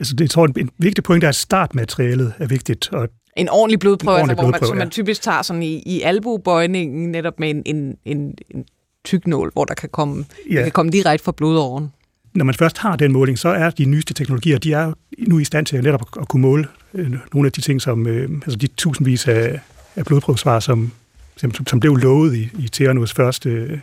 Altså, 0.00 0.14
det, 0.14 0.20
jeg 0.20 0.30
tror, 0.30 0.46
en 0.46 0.70
vigtig 0.78 1.04
point 1.04 1.24
er, 1.24 1.28
at 1.28 1.34
startmaterialet 1.34 2.34
er 2.38 2.46
vigtigt, 2.46 2.92
og 2.92 3.08
en 3.36 3.48
ordentlig 3.48 3.78
blodprøve, 3.80 4.16
en 4.16 4.20
ordentlig 4.20 4.30
altså, 4.30 4.42
hvor 4.42 4.50
blodprøve, 4.50 4.70
man, 4.70 4.78
ja. 4.78 4.84
man 4.84 4.90
typisk 4.90 5.22
tager 5.22 5.42
sådan 5.42 5.62
i, 5.62 5.82
i 5.86 6.02
albubøjningen, 6.02 7.10
netop 7.10 7.40
med 7.40 7.50
en, 7.50 7.62
en, 7.66 7.96
en, 8.04 8.34
en 8.50 8.64
tyk 9.04 9.26
nål, 9.26 9.50
hvor 9.52 9.64
der 9.64 9.74
kan 9.74 9.88
komme, 9.88 10.24
ja. 10.50 10.56
der 10.56 10.62
kan 10.62 10.72
komme 10.72 10.92
direkte 10.92 11.24
fra 11.24 11.32
blodåren. 11.32 11.92
Når 12.34 12.44
man 12.44 12.54
først 12.54 12.78
har 12.78 12.96
den 12.96 13.12
måling, 13.12 13.38
så 13.38 13.48
er 13.48 13.70
de 13.70 13.84
nyeste 13.84 14.14
teknologier, 14.14 14.58
de 14.58 14.72
er 14.72 14.92
nu 15.18 15.38
i 15.38 15.44
stand 15.44 15.66
til 15.66 15.82
netop 15.82 16.08
at 16.20 16.28
kunne 16.28 16.42
måle 16.42 16.66
øh, 16.94 17.10
nogle 17.32 17.46
af 17.46 17.52
de 17.52 17.60
ting, 17.60 17.82
som 17.82 18.06
øh, 18.06 18.30
altså 18.44 18.58
de 18.58 18.66
tusindvis 18.66 19.28
af, 19.28 19.60
af 19.96 20.04
blodprøvesvar, 20.04 20.60
som, 20.60 20.92
som, 21.36 21.66
som 21.66 21.80
blev 21.80 21.96
lovet 21.96 22.34
i, 22.34 22.50
i 22.58 22.68
Theranos 22.72 23.12
første 23.12 23.48
øh, 23.48 23.78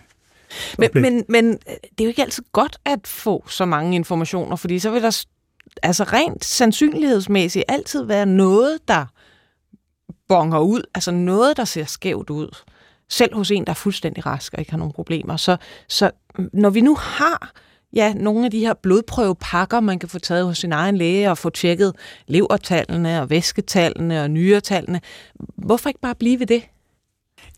men, 0.77 0.89
men, 0.93 1.25
men 1.29 1.51
det 1.51 1.99
er 1.99 2.03
jo 2.03 2.07
ikke 2.07 2.21
altid 2.21 2.43
godt 2.51 2.77
at 2.85 2.99
få 3.07 3.45
så 3.49 3.65
mange 3.65 3.95
informationer, 3.95 4.55
fordi 4.55 4.79
så 4.79 4.91
vil 4.91 5.03
der 5.03 5.25
altså 5.83 6.03
rent 6.03 6.45
sandsynlighedsmæssigt 6.45 7.65
altid 7.67 8.03
være 8.03 8.25
noget, 8.25 8.77
der 8.87 9.05
bonger 10.27 10.59
ud, 10.59 10.81
altså 10.95 11.11
noget, 11.11 11.57
der 11.57 11.65
ser 11.65 11.85
skævt 11.85 12.29
ud 12.29 12.55
selv 13.09 13.35
hos 13.35 13.51
en, 13.51 13.65
der 13.65 13.69
er 13.69 13.75
fuldstændig 13.75 14.25
rask 14.25 14.53
og 14.53 14.59
ikke 14.59 14.71
har 14.71 14.77
nogen 14.77 14.93
problemer. 14.93 15.37
Så, 15.37 15.57
så 15.87 16.11
når 16.53 16.69
vi 16.69 16.81
nu 16.81 16.95
har 16.95 17.51
ja, 17.93 18.13
nogle 18.13 18.45
af 18.45 18.51
de 18.51 18.59
her 18.59 18.73
blodprøvepakker, 18.73 19.79
man 19.79 19.99
kan 19.99 20.09
få 20.09 20.19
taget 20.19 20.45
hos 20.45 20.57
sin 20.57 20.71
egen 20.71 20.97
læge 20.97 21.31
og 21.31 21.37
få 21.37 21.49
tjekket 21.49 21.95
levertallene 22.27 23.21
og 23.21 23.29
væsketallene 23.29 24.23
og 24.23 24.31
nyretallene, 24.31 25.01
hvorfor 25.55 25.89
ikke 25.89 26.01
bare 26.01 26.15
blive 26.15 26.39
ved 26.39 26.47
det? 26.47 26.63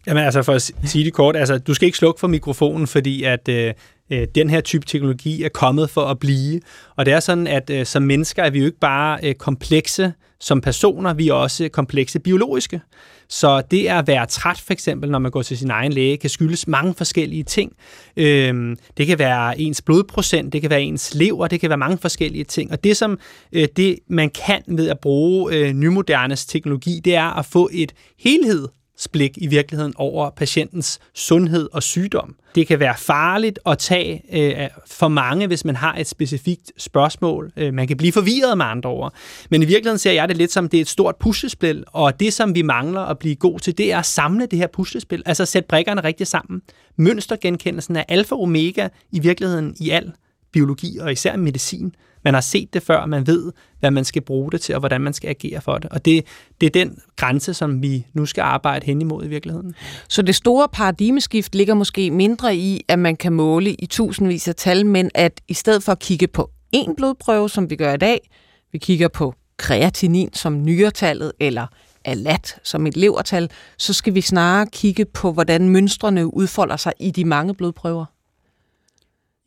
Jamen 0.07 0.23
altså 0.23 0.43
for 0.43 0.53
at 0.53 0.61
sige 0.61 1.05
det 1.05 1.13
kort, 1.13 1.35
altså 1.35 1.57
du 1.57 1.73
skal 1.73 1.85
ikke 1.85 1.97
slukke 1.97 2.19
for 2.19 2.27
mikrofonen, 2.27 2.87
fordi 2.87 3.23
at 3.23 3.49
øh, 3.49 3.73
øh, 4.09 4.27
den 4.35 4.49
her 4.49 4.61
type 4.61 4.85
teknologi 4.85 5.43
er 5.43 5.49
kommet 5.49 5.89
for 5.89 6.01
at 6.01 6.19
blive. 6.19 6.61
Og 6.95 7.05
det 7.05 7.13
er 7.13 7.19
sådan, 7.19 7.47
at 7.47 7.69
øh, 7.69 7.85
som 7.85 8.03
mennesker 8.03 8.43
er 8.43 8.49
vi 8.49 8.59
jo 8.59 8.65
ikke 8.65 8.79
bare 8.79 9.19
øh, 9.23 9.35
komplekse 9.35 10.13
som 10.41 10.61
personer, 10.61 11.13
vi 11.13 11.27
er 11.27 11.33
også 11.33 11.69
komplekse 11.69 12.19
biologiske. 12.19 12.81
Så 13.29 13.61
det 13.71 13.87
at 13.87 14.07
være 14.07 14.25
træt, 14.25 14.57
for 14.57 14.73
eksempel, 14.73 15.11
når 15.11 15.19
man 15.19 15.31
går 15.31 15.41
til 15.41 15.57
sin 15.57 15.69
egen 15.69 15.93
læge, 15.93 16.17
kan 16.17 16.29
skyldes 16.29 16.67
mange 16.67 16.93
forskellige 16.93 17.43
ting. 17.43 17.73
Øhm, 18.17 18.77
det 18.97 19.07
kan 19.07 19.19
være 19.19 19.59
ens 19.59 19.81
blodprocent, 19.81 20.53
det 20.53 20.61
kan 20.61 20.69
være 20.69 20.81
ens 20.81 21.13
lever, 21.13 21.47
det 21.47 21.59
kan 21.59 21.69
være 21.69 21.77
mange 21.77 21.97
forskellige 21.97 22.43
ting. 22.43 22.71
Og 22.71 22.83
det, 22.83 22.97
som 22.97 23.19
øh, 23.51 23.67
det 23.75 23.99
man 24.07 24.29
kan 24.29 24.61
ved 24.67 24.89
at 24.89 24.99
bruge 24.99 25.55
øh, 25.55 25.73
nymodernes 25.73 26.45
teknologi, 26.45 27.01
det 27.05 27.15
er 27.15 27.39
at 27.39 27.45
få 27.45 27.69
et 27.73 27.93
helhed 28.19 28.67
blik 29.11 29.37
i 29.37 29.47
virkeligheden 29.47 29.93
over 29.97 30.29
patientens 30.29 30.99
sundhed 31.13 31.69
og 31.73 31.83
sygdom. 31.83 32.35
Det 32.55 32.67
kan 32.67 32.79
være 32.79 32.95
farligt 32.97 33.59
at 33.65 33.77
tage 33.77 34.21
øh, 34.33 34.69
for 34.87 35.07
mange, 35.07 35.47
hvis 35.47 35.65
man 35.65 35.75
har 35.75 35.95
et 35.95 36.07
specifikt 36.07 36.71
spørgsmål. 36.77 37.51
Øh, 37.57 37.73
man 37.73 37.87
kan 37.87 37.97
blive 37.97 38.13
forvirret 38.13 38.57
med 38.57 38.65
andre 38.65 38.89
ord. 38.89 39.13
Men 39.49 39.61
i 39.63 39.65
virkeligheden 39.65 39.99
ser 39.99 40.11
jeg 40.11 40.29
det 40.29 40.37
lidt 40.37 40.51
som, 40.51 40.69
det 40.69 40.77
er 40.77 40.81
et 40.81 40.87
stort 40.87 41.15
puslespil, 41.15 41.83
og 41.87 42.19
det, 42.19 42.33
som 42.33 42.55
vi 42.55 42.61
mangler 42.61 43.01
at 43.01 43.19
blive 43.19 43.35
god 43.35 43.59
til, 43.59 43.77
det 43.77 43.93
er 43.93 43.99
at 43.99 44.05
samle 44.05 44.45
det 44.45 44.59
her 44.59 44.67
puslespil, 44.67 45.23
altså 45.25 45.45
sætte 45.45 45.67
brikkerne 45.67 46.03
rigtigt 46.03 46.29
sammen. 46.29 46.61
Mønstergenkendelsen 46.97 47.95
er 47.95 48.03
alfa 48.09 48.35
og 48.35 48.41
omega 48.41 48.87
i 49.11 49.19
virkeligheden 49.19 49.75
i 49.79 49.89
al 49.89 50.11
biologi, 50.51 50.97
og 50.97 51.11
især 51.11 51.35
medicin. 51.35 51.95
Man 52.23 52.33
har 52.33 52.41
set 52.41 52.73
det 52.73 52.83
før, 52.83 53.05
man 53.05 53.27
ved, 53.27 53.51
hvad 53.79 53.91
man 53.91 54.05
skal 54.05 54.21
bruge 54.21 54.51
det 54.51 54.61
til, 54.61 54.75
og 54.75 54.79
hvordan 54.79 55.01
man 55.01 55.13
skal 55.13 55.29
agere 55.29 55.61
for 55.61 55.77
det. 55.77 55.91
Og 55.91 56.05
det, 56.05 56.25
det 56.61 56.67
er 56.67 56.85
den 56.85 56.99
grænse, 57.15 57.53
som 57.53 57.81
vi 57.81 58.05
nu 58.13 58.25
skal 58.25 58.41
arbejde 58.41 58.85
hen 58.85 59.01
imod 59.01 59.25
i 59.25 59.27
virkeligheden. 59.27 59.75
Så 60.09 60.21
det 60.21 60.35
store 60.35 60.67
paradigmeskift 60.73 61.55
ligger 61.55 61.73
måske 61.73 62.11
mindre 62.11 62.55
i, 62.55 62.85
at 62.87 62.99
man 62.99 63.15
kan 63.15 63.33
måle 63.33 63.73
i 63.73 63.85
tusindvis 63.85 64.47
af 64.47 64.55
tal, 64.55 64.85
men 64.85 65.11
at 65.15 65.41
i 65.47 65.53
stedet 65.53 65.83
for 65.83 65.91
at 65.91 65.99
kigge 65.99 66.27
på 66.27 66.49
én 66.75 66.93
blodprøve, 66.97 67.49
som 67.49 67.69
vi 67.69 67.75
gør 67.75 67.93
i 67.93 67.97
dag, 67.97 68.29
vi 68.71 68.77
kigger 68.77 69.07
på 69.07 69.33
kreatinin 69.57 70.33
som 70.33 70.63
nyretallet, 70.63 71.31
eller 71.39 71.67
alat 72.05 72.59
som 72.63 72.87
et 72.87 72.97
levertal, 72.97 73.49
så 73.77 73.93
skal 73.93 74.15
vi 74.15 74.21
snarere 74.21 74.67
kigge 74.71 75.05
på, 75.05 75.31
hvordan 75.31 75.69
mønstrene 75.69 76.33
udfolder 76.33 76.77
sig 76.77 76.93
i 76.99 77.11
de 77.11 77.25
mange 77.25 77.53
blodprøver. 77.53 78.05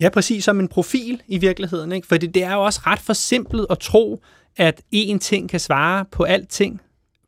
Ja, 0.01 0.09
præcis 0.09 0.45
som 0.45 0.61
en 0.61 0.69
profil 0.69 1.23
i 1.29 1.39
virkeligheden. 1.39 1.93
Ikke? 1.93 2.07
Fordi 2.07 2.27
det 2.27 2.43
er 2.43 2.55
jo 2.55 2.65
også 2.65 2.81
ret 2.87 2.99
for 3.01 3.13
simpelt 3.13 3.67
at 3.71 3.79
tro, 3.79 4.21
at 4.57 4.81
én 4.95 5.19
ting 5.19 5.51
kan 5.51 5.61
svare 5.61 6.05
på 6.13 6.23
alting 6.23 6.81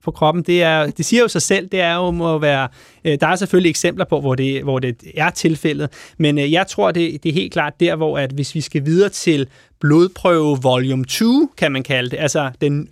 på 0.04 0.10
kroppen. 0.10 0.42
Det, 0.42 0.62
er, 0.62 0.86
det 0.90 1.04
siger 1.04 1.22
jo 1.22 1.28
sig 1.28 1.42
selv, 1.42 1.68
det 1.68 1.80
er 1.80 1.94
jo 1.94 2.10
må 2.10 2.38
være... 2.38 2.68
Øh, 3.04 3.18
der 3.20 3.26
er 3.26 3.36
selvfølgelig 3.36 3.70
eksempler 3.70 4.04
på, 4.04 4.20
hvor 4.20 4.34
det, 4.34 4.62
hvor 4.62 4.78
det 4.78 5.02
er 5.16 5.30
tilfældet, 5.30 5.92
men 6.18 6.38
øh, 6.38 6.52
jeg 6.52 6.66
tror, 6.66 6.92
det, 6.92 7.22
det 7.22 7.28
er 7.28 7.32
helt 7.32 7.52
klart 7.52 7.80
der, 7.80 7.96
hvor 7.96 8.18
at 8.18 8.30
hvis 8.30 8.54
vi 8.54 8.60
skal 8.60 8.84
videre 8.84 9.08
til 9.08 9.48
blodprøve 9.80 10.58
volume 10.62 11.04
2, 11.04 11.46
kan 11.56 11.72
man 11.72 11.82
kalde 11.82 12.10
det, 12.10 12.16
altså 12.16 12.50
den 12.60 12.88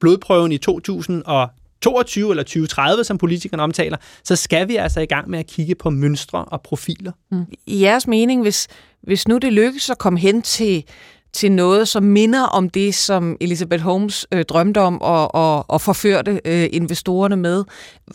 blodprøven 0.00 0.52
i 0.52 0.58
2000 0.58 1.22
og 1.26 1.48
2022 1.84 2.30
eller 2.30 2.42
2030, 2.42 3.04
som 3.04 3.18
politikerne 3.18 3.62
omtaler, 3.62 3.96
så 4.24 4.36
skal 4.36 4.68
vi 4.68 4.76
altså 4.76 5.00
i 5.00 5.06
gang 5.06 5.30
med 5.30 5.38
at 5.38 5.46
kigge 5.46 5.74
på 5.74 5.90
mønstre 5.90 6.44
og 6.44 6.62
profiler. 6.62 7.12
Mm. 7.30 7.44
I 7.66 7.82
jeres 7.82 8.06
mening, 8.06 8.42
hvis, 8.42 8.68
hvis 9.02 9.28
nu 9.28 9.38
det 9.38 9.52
lykkes 9.52 9.90
at 9.90 9.98
komme 9.98 10.18
hen 10.18 10.42
til, 10.42 10.84
til 11.32 11.52
noget, 11.52 11.88
som 11.88 12.02
minder 12.02 12.42
om 12.42 12.70
det, 12.70 12.94
som 12.94 13.36
Elizabeth 13.40 13.82
Holmes 13.82 14.26
øh, 14.32 14.44
drømte 14.44 14.80
om 14.80 15.02
og, 15.02 15.34
og, 15.34 15.70
og 15.70 15.80
forførte 15.80 16.40
øh, 16.44 16.68
investorerne 16.72 17.36
med. 17.36 17.64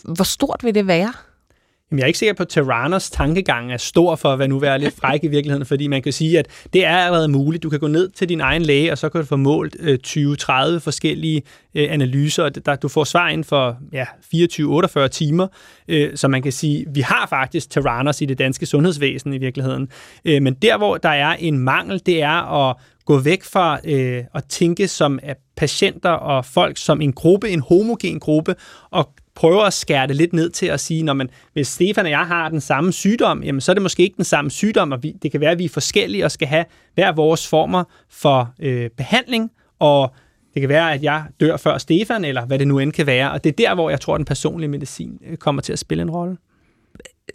Hvor 0.04 0.24
stort 0.24 0.60
vil 0.64 0.76
det 0.76 0.88
være? 0.88 1.14
Jamen, 1.92 2.00
jeg 2.00 2.04
er 2.04 2.08
ikke 2.08 2.20
sikker 2.20 2.34
på, 2.34 2.44
at 2.44 2.50
Terranos 2.50 3.10
tankegang 3.10 3.74
er 3.74 3.78
stor 3.78 4.16
for 4.16 4.34
at 4.34 4.40
være 4.40 4.48
nu 4.48 4.60
være 4.60 4.80
lidt 4.80 4.96
fræk 5.02 5.24
i 5.24 5.28
virkeligheden, 5.28 5.66
fordi 5.66 5.88
man 5.88 6.02
kan 6.02 6.14
sige, 6.14 6.40
at 6.40 6.48
det 6.74 6.86
er 6.86 6.98
allerede 6.98 7.28
muligt. 7.28 7.64
Du 7.64 7.70
kan 7.70 7.80
gå 7.80 7.88
ned 7.88 8.10
til 8.10 8.30
din 8.30 8.42
egen 8.42 8.62
læge, 8.62 8.92
og 8.92 8.98
så 8.98 9.10
kan 9.10 9.22
du 9.22 9.28
få 9.28 9.36
målt 9.36 9.76
øh, 9.80 10.00
20-30 10.08 10.78
forskellige 10.78 11.42
øh, 11.76 11.88
analyser, 11.92 12.44
og 12.44 12.66
der, 12.66 12.76
du 12.76 12.88
får 12.88 13.04
svar 13.04 13.30
inden 13.30 13.44
for 13.44 13.78
ja, 13.94 14.06
24-48 15.06 15.08
timer. 15.08 15.48
Øh, 15.88 16.18
så 16.18 16.28
man 16.28 16.42
kan 16.42 16.52
sige, 16.52 16.86
vi 16.94 17.02
har 17.02 17.28
faktisk 17.30 17.70
Terranos 17.70 18.22
i 18.22 18.26
det 18.26 18.40
danske 18.40 18.66
sundhedsvæsen 18.66 19.34
i 19.34 19.38
virkeligheden. 19.38 19.90
Øh, 20.26 20.42
men 20.42 20.54
der, 20.54 20.78
hvor 20.78 20.98
der 20.98 21.10
er 21.10 21.36
en 21.40 21.60
mangel, 21.60 22.02
det 22.06 22.22
er 22.22 22.70
at 22.70 22.76
gå 23.06 23.18
væk 23.18 23.44
fra 23.44 23.80
øh, 23.84 24.24
at 24.36 24.44
tænke 24.50 24.88
som 24.88 25.20
patienter 25.58 26.10
og 26.10 26.46
folk 26.46 26.78
som 26.78 27.02
en 27.02 27.14
gruppe, 27.14 27.50
en 27.50 27.60
homogen 27.60 28.20
gruppe, 28.20 28.56
og 28.92 29.10
prøver 29.40 29.64
at 29.64 29.74
skære 29.74 30.08
det 30.08 30.16
lidt 30.16 30.34
ned 30.34 30.50
til 30.50 30.66
at 30.66 30.80
sige, 30.80 31.04
når 31.04 31.14
man, 31.14 31.30
hvis 31.54 31.68
Stefan 31.68 32.06
og 32.06 32.12
jeg 32.12 32.28
har 32.28 32.50
den 32.50 32.62
samme 32.62 32.94
sygdom, 32.94 33.44
jamen 33.44 33.62
så 33.62 33.72
er 33.72 33.74
det 33.74 33.82
måske 33.82 34.04
ikke 34.04 34.18
den 34.18 34.26
samme 34.26 34.52
sygdom, 34.52 34.92
og 34.92 35.04
vi, 35.04 35.12
det 35.22 35.32
kan 35.32 35.42
være, 35.42 35.52
at 35.52 35.60
vi 35.60 35.66
er 35.66 35.70
forskellige 35.70 36.26
og 36.26 36.32
skal 36.32 36.48
have 36.48 36.66
hver 36.94 37.12
vores 37.12 37.48
former 37.48 37.84
for 38.10 38.54
øh, 38.60 38.90
behandling, 38.90 39.52
og 39.80 40.14
det 40.54 40.62
kan 40.62 40.70
være, 40.70 40.94
at 40.94 41.04
jeg 41.04 41.24
dør 41.40 41.58
før 41.58 41.78
Stefan, 41.78 42.26
eller 42.26 42.46
hvad 42.46 42.60
det 42.60 42.68
nu 42.68 42.80
end 42.80 42.92
kan 42.92 43.06
være, 43.06 43.32
og 43.32 43.44
det 43.44 43.50
er 43.50 43.54
der, 43.54 43.76
hvor 43.76 43.90
jeg 43.90 44.02
tror, 44.02 44.16
at 44.16 44.20
den 44.20 44.26
personlige 44.26 44.70
medicin 44.70 45.20
øh, 45.30 45.38
kommer 45.38 45.62
til 45.62 45.74
at 45.74 45.80
spille 45.80 46.02
en 46.02 46.10
rolle. 46.10 46.38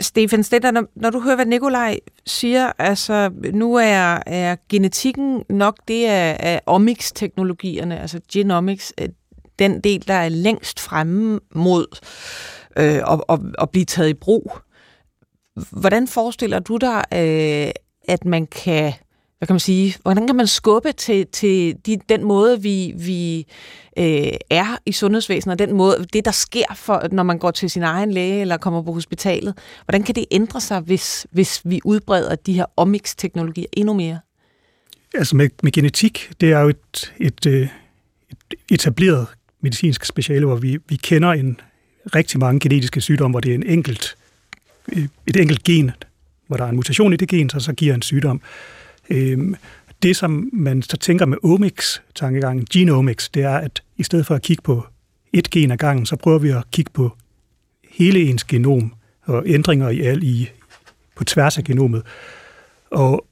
Stefan 0.01 0.43
Stetter, 0.43 0.71
når, 0.71 0.85
når 0.97 1.11
du 1.11 1.21
hører, 1.21 1.35
hvad 1.35 1.47
Nikolaj 1.47 1.99
siger, 2.27 2.73
altså 2.79 3.31
nu 3.53 3.75
er, 3.75 4.19
er 4.27 4.57
genetikken 4.69 5.43
nok 5.51 5.77
det 5.89 6.07
af, 6.07 6.37
af 6.41 6.61
omics-teknologierne, 6.67 8.01
altså 8.01 8.21
genomics, 8.33 8.93
øh, 9.01 9.09
den 9.59 9.81
del, 9.81 10.09
der 10.09 10.15
er 10.15 10.29
længst 10.29 10.81
fremme 10.81 11.41
mod 11.55 11.87
øh, 12.77 13.13
at, 13.13 13.21
at, 13.29 13.41
at 13.59 13.71
blive 13.71 13.85
taget 13.85 14.09
i 14.09 14.15
brug. 14.15 14.59
Hvordan 15.71 16.09
forestiller 16.09 16.59
du 16.59 16.77
dig, 16.77 17.05
øh, 17.13 17.71
at 18.09 18.25
man 18.25 18.47
kan, 18.47 18.93
hvad 19.39 19.47
kan 19.47 19.55
man 19.55 19.61
sige, 19.61 19.97
hvordan 20.03 20.27
kan 20.27 20.37
man 20.37 20.47
skubbe 20.47 20.93
til, 20.93 21.27
til 21.27 21.77
de, 21.87 21.99
den 22.09 22.25
måde, 22.25 22.63
vi, 22.63 22.95
vi 22.97 23.47
øh, 23.99 24.33
er 24.51 24.79
i 24.87 24.93
sundhedsvæsenet, 24.93 25.53
og 25.53 25.69
den 25.69 25.77
måde, 25.77 26.07
det 26.13 26.25
der 26.25 26.31
sker, 26.31 26.75
for, 26.75 27.09
når 27.13 27.23
man 27.23 27.39
går 27.39 27.51
til 27.51 27.71
sin 27.71 27.83
egen 27.83 28.13
læge 28.13 28.41
eller 28.41 28.57
kommer 28.57 28.83
på 28.83 28.93
hospitalet, 28.93 29.59
hvordan 29.85 30.03
kan 30.03 30.15
det 30.15 30.25
ændre 30.31 30.61
sig, 30.61 30.81
hvis, 30.81 31.27
hvis 31.31 31.63
vi 31.65 31.81
udbreder 31.85 32.35
de 32.35 32.53
her 32.53 32.67
omics-teknologier 32.77 33.67
endnu 33.73 33.95
mere? 33.95 34.19
Altså 35.15 35.37
med, 35.37 35.49
med 35.63 35.73
genetik, 35.73 36.31
det 36.41 36.53
er 36.53 36.61
jo 36.61 36.69
et, 36.69 37.15
et, 37.21 37.47
øh, 37.47 37.69
et 38.31 38.59
etableret 38.71 39.27
medicinsk 39.65 40.05
speciale, 40.05 40.47
hvor 40.47 40.57
vi, 40.57 40.79
vi 40.89 40.97
kender 40.97 41.33
en 41.33 41.61
rigtig 42.15 42.41
mange 42.41 42.61
genetiske 42.61 43.01
sygdomme, 43.01 43.33
hvor 43.33 43.41
det 43.41 43.51
er 43.51 43.55
en 43.55 43.67
enkelt, 43.67 44.17
øh, 44.93 45.09
et 45.27 45.37
enkelt 45.37 45.65
gen, 45.65 45.91
hvor 46.47 46.57
der 46.57 46.65
er 46.65 46.69
en 46.69 46.77
mutation 46.77 47.13
i 47.13 47.17
det 47.17 47.29
gen, 47.29 47.51
så 47.51 47.61
så 47.61 47.73
giver 47.73 47.95
en 47.95 48.03
sygdom. 48.03 48.41
Øhm, 49.11 49.55
det, 50.03 50.17
som 50.17 50.51
man 50.53 50.83
så 50.83 50.97
tænker 50.97 51.27
med 51.27 51.39
omics-tankegangen, 51.45 52.67
genomics, 52.73 53.29
det 53.29 53.43
er, 53.43 53.57
at 53.57 53.83
i 53.97 54.03
stedet 54.03 54.27
for 54.27 54.35
at 54.35 54.43
kigge 54.43 54.63
på 54.63 54.87
et 55.33 55.51
gen 55.51 55.71
ad 55.71 55.77
gangen, 55.77 56.07
så 56.07 56.17
prøver 56.17 56.39
vi 56.39 56.51
at 56.51 56.65
kigge 56.73 56.91
på 56.95 57.17
hele 57.89 58.21
ens 58.21 58.45
genom 58.45 58.95
og 59.23 59.43
ændringer 59.47 59.89
i 59.89 60.01
al 60.01 60.23
i 60.23 60.51
på 61.15 61.25
tværs 61.25 61.59
af 61.59 61.65
genomet. 61.65 62.03
Og 62.91 63.27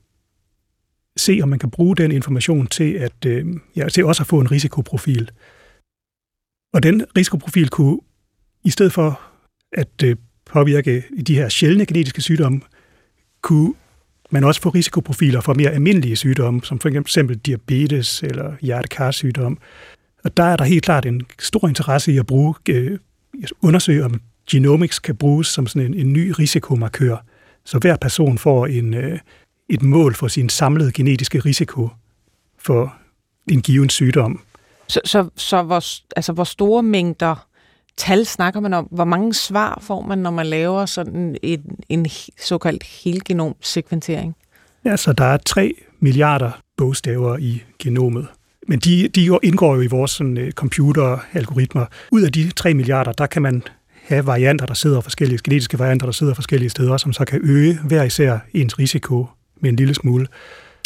se, 1.16 1.40
om 1.42 1.48
man 1.48 1.58
kan 1.58 1.70
bruge 1.70 1.96
den 1.96 2.12
information 2.12 2.66
til 2.66 2.92
at 2.92 3.26
øh, 3.26 3.46
ja, 3.76 3.88
til 3.88 4.04
også 4.04 4.22
at 4.22 4.26
få 4.26 4.40
en 4.40 4.50
risikoprofil. 4.50 5.30
Og 6.72 6.82
den 6.82 7.04
risikoprofil 7.16 7.68
kunne, 7.68 7.98
i 8.64 8.70
stedet 8.70 8.92
for 8.92 9.20
at 9.72 10.02
øh, 10.04 10.16
påvirke 10.44 11.04
de 11.26 11.34
her 11.34 11.48
sjældne 11.48 11.86
genetiske 11.86 12.22
sygdomme, 12.22 12.60
kunne 13.42 13.74
man 14.30 14.44
også 14.44 14.60
få 14.60 14.68
risikoprofiler 14.68 15.40
for 15.40 15.54
mere 15.54 15.70
almindelige 15.70 16.16
sygdomme, 16.16 16.60
som 16.64 16.78
for 16.78 16.88
eksempel 16.88 17.38
diabetes 17.38 18.22
eller 18.22 18.54
hjertekarsygdom. 18.60 19.58
Og 20.24 20.36
der 20.36 20.44
er 20.44 20.56
der 20.56 20.64
helt 20.64 20.84
klart 20.84 21.06
en 21.06 21.22
stor 21.38 21.68
interesse 21.68 22.12
i 22.12 22.18
at 22.18 22.26
bruge, 22.26 22.54
øh, 22.68 22.98
undersøge, 23.62 24.04
om 24.04 24.20
genomics 24.50 24.98
kan 24.98 25.16
bruges 25.16 25.46
som 25.46 25.66
sådan 25.66 25.86
en, 25.86 25.94
en 25.94 26.12
ny 26.12 26.32
risikomarkør, 26.38 27.16
så 27.64 27.78
hver 27.78 27.96
person 27.96 28.38
får 28.38 28.66
en, 28.66 28.94
øh, 28.94 29.18
et 29.68 29.82
mål 29.82 30.14
for 30.14 30.28
sin 30.28 30.48
samlede 30.48 30.92
genetiske 30.92 31.38
risiko 31.38 31.88
for 32.58 32.94
en 33.50 33.62
given 33.62 33.88
sygdom. 33.88 34.42
Så, 34.92 35.00
så, 35.04 35.28
så 35.36 35.62
hvor, 35.62 35.84
altså, 36.16 36.32
hvor 36.32 36.44
store 36.44 36.82
mængder 36.82 37.46
tal 37.96 38.26
snakker 38.26 38.60
man 38.60 38.74
om? 38.74 38.88
Hvor 38.90 39.04
mange 39.04 39.34
svar 39.34 39.78
får 39.82 40.02
man, 40.02 40.18
når 40.18 40.30
man 40.30 40.46
laver 40.46 40.86
sådan 40.86 41.36
en, 41.42 41.60
en 41.88 42.06
såkaldt 42.40 42.84
helgenom-sekventering? 43.04 44.36
Ja, 44.84 44.96
så 44.96 45.12
der 45.12 45.24
er 45.24 45.36
3 45.36 45.74
milliarder 46.00 46.50
bogstaver 46.76 47.38
i 47.38 47.62
genomet. 47.78 48.26
Men 48.68 48.78
de, 48.78 49.08
de 49.08 49.38
indgår 49.42 49.74
jo 49.74 49.80
i 49.80 49.86
vores 49.86 50.10
sådan, 50.10 50.38
uh, 50.38 50.50
computeralgoritmer. 50.50 51.86
Ud 52.10 52.22
af 52.22 52.32
de 52.32 52.50
3 52.50 52.74
milliarder, 52.74 53.12
der 53.12 53.26
kan 53.26 53.42
man 53.42 53.62
have 54.06 54.26
varianter, 54.26 54.66
der 54.66 54.74
sidder 54.74 55.00
forskellige, 55.00 55.38
genetiske 55.44 55.78
varianter, 55.78 56.06
der 56.06 56.12
sidder 56.12 56.34
forskellige 56.34 56.70
steder, 56.70 56.96
som 56.96 57.12
så 57.12 57.24
kan 57.24 57.40
øge 57.42 57.78
hver 57.84 58.02
især 58.02 58.38
ens 58.54 58.78
risiko 58.78 59.26
med 59.60 59.70
en 59.70 59.76
lille 59.76 59.94
smule. 59.94 60.26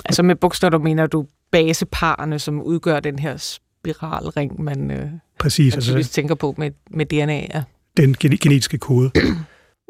Altså 0.05 0.23
med 0.23 0.35
bogstaver, 0.35 0.79
mener 0.79 1.07
du 1.07 1.27
baseparerne, 1.53 2.39
som 2.39 2.63
udgør 2.63 3.01
den 3.01 3.19
her 3.19 3.37
spiralring, 3.95 4.63
man, 4.63 4.91
øh, 4.91 5.07
Præcis, 5.39 5.89
man 5.89 5.97
altså, 5.97 6.13
tænker 6.13 6.35
på 6.35 6.55
med, 6.59 6.71
med 6.91 7.07
DNA. 7.07 7.39
Ja. 7.39 7.63
Den 7.97 8.15
genetiske 8.15 8.79
kode. 8.79 9.11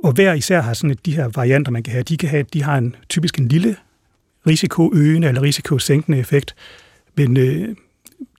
Og 0.04 0.12
hver 0.12 0.32
især 0.32 0.60
har 0.60 0.74
sådan 0.74 0.90
et, 0.90 1.06
de 1.06 1.16
her 1.16 1.28
varianter, 1.34 1.72
man 1.72 1.82
kan 1.82 1.92
have. 1.92 2.02
De, 2.02 2.16
kan 2.16 2.28
have, 2.28 2.44
de 2.52 2.62
har 2.62 2.78
en 2.78 2.96
typisk 3.08 3.38
en 3.38 3.48
lille 3.48 3.76
risikoøgende 4.46 5.28
eller 5.28 5.42
risikosænkende 5.42 6.18
effekt. 6.18 6.54
Men 7.16 7.36
øh, 7.36 7.76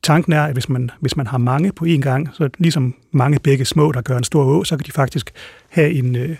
tanken 0.03 0.33
er, 0.33 0.43
at 0.43 0.53
hvis 0.53 0.69
man, 0.69 0.91
hvis 0.99 1.17
man 1.17 1.27
har 1.27 1.37
mange 1.37 1.71
på 1.71 1.85
én 1.85 1.99
gang, 1.99 2.29
så 2.33 2.49
ligesom 2.57 2.95
mange 3.11 3.39
begge 3.39 3.65
små, 3.65 3.91
der 3.91 4.01
gør 4.01 4.17
en 4.17 4.23
stor 4.23 4.43
å, 4.43 4.63
så 4.63 4.77
kan 4.77 4.85
de 4.85 4.91
faktisk 4.91 5.31
have 5.69 5.91
en, 5.91 6.15
øh, 6.15 6.37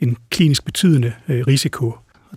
en 0.00 0.16
klinisk 0.30 0.64
betydende 0.64 1.12
øh, 1.28 1.46
risiko. 1.46 1.94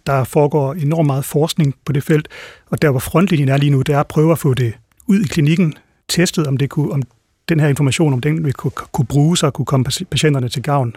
Der 0.07 0.23
foregår 0.23 0.73
enormt 0.73 1.07
meget 1.07 1.25
forskning 1.25 1.75
på 1.85 1.91
det 1.91 2.03
felt, 2.03 2.27
og 2.65 2.81
der 2.81 2.89
hvor 2.89 2.99
frontlinjen 2.99 3.49
er 3.49 3.57
lige 3.57 3.69
nu, 3.69 3.81
det 3.81 3.95
er 3.95 3.99
at 3.99 4.07
prøve 4.07 4.31
at 4.31 4.39
få 4.39 4.53
det 4.53 4.73
ud 5.07 5.19
i 5.19 5.27
klinikken, 5.27 5.73
testet, 6.11 6.47
om, 6.47 6.57
det 6.57 6.69
kunne, 6.69 6.91
om 6.91 7.01
den 7.49 7.59
her 7.59 7.67
information, 7.67 8.13
om 8.13 8.21
den 8.21 8.45
vil 8.45 8.53
kunne, 8.53 8.71
kunne 8.71 9.05
bruges 9.05 9.43
og 9.43 9.53
kunne 9.53 9.65
komme 9.65 9.83
patienterne 9.83 10.49
til 10.49 10.63
gavn. 10.63 10.95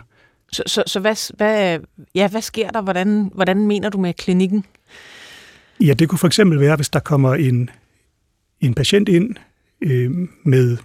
Så, 0.52 0.62
så, 0.66 0.82
så 0.86 1.00
hvad, 1.00 1.36
hvad, 1.36 1.78
ja, 2.14 2.28
hvad 2.28 2.42
sker 2.42 2.70
der? 2.70 2.82
Hvordan, 2.82 3.30
hvordan 3.34 3.66
mener 3.66 3.88
du 3.88 3.98
med 3.98 4.14
klinikken? 4.14 4.64
Ja, 5.80 5.94
det 5.94 6.08
kunne 6.08 6.18
for 6.18 6.26
eksempel 6.26 6.60
være, 6.60 6.76
hvis 6.76 6.88
der 6.88 7.00
kommer 7.00 7.34
en, 7.34 7.70
en 8.60 8.74
patient 8.74 9.08
ind 9.08 9.36
øh, 9.80 10.28
med, 10.44 10.76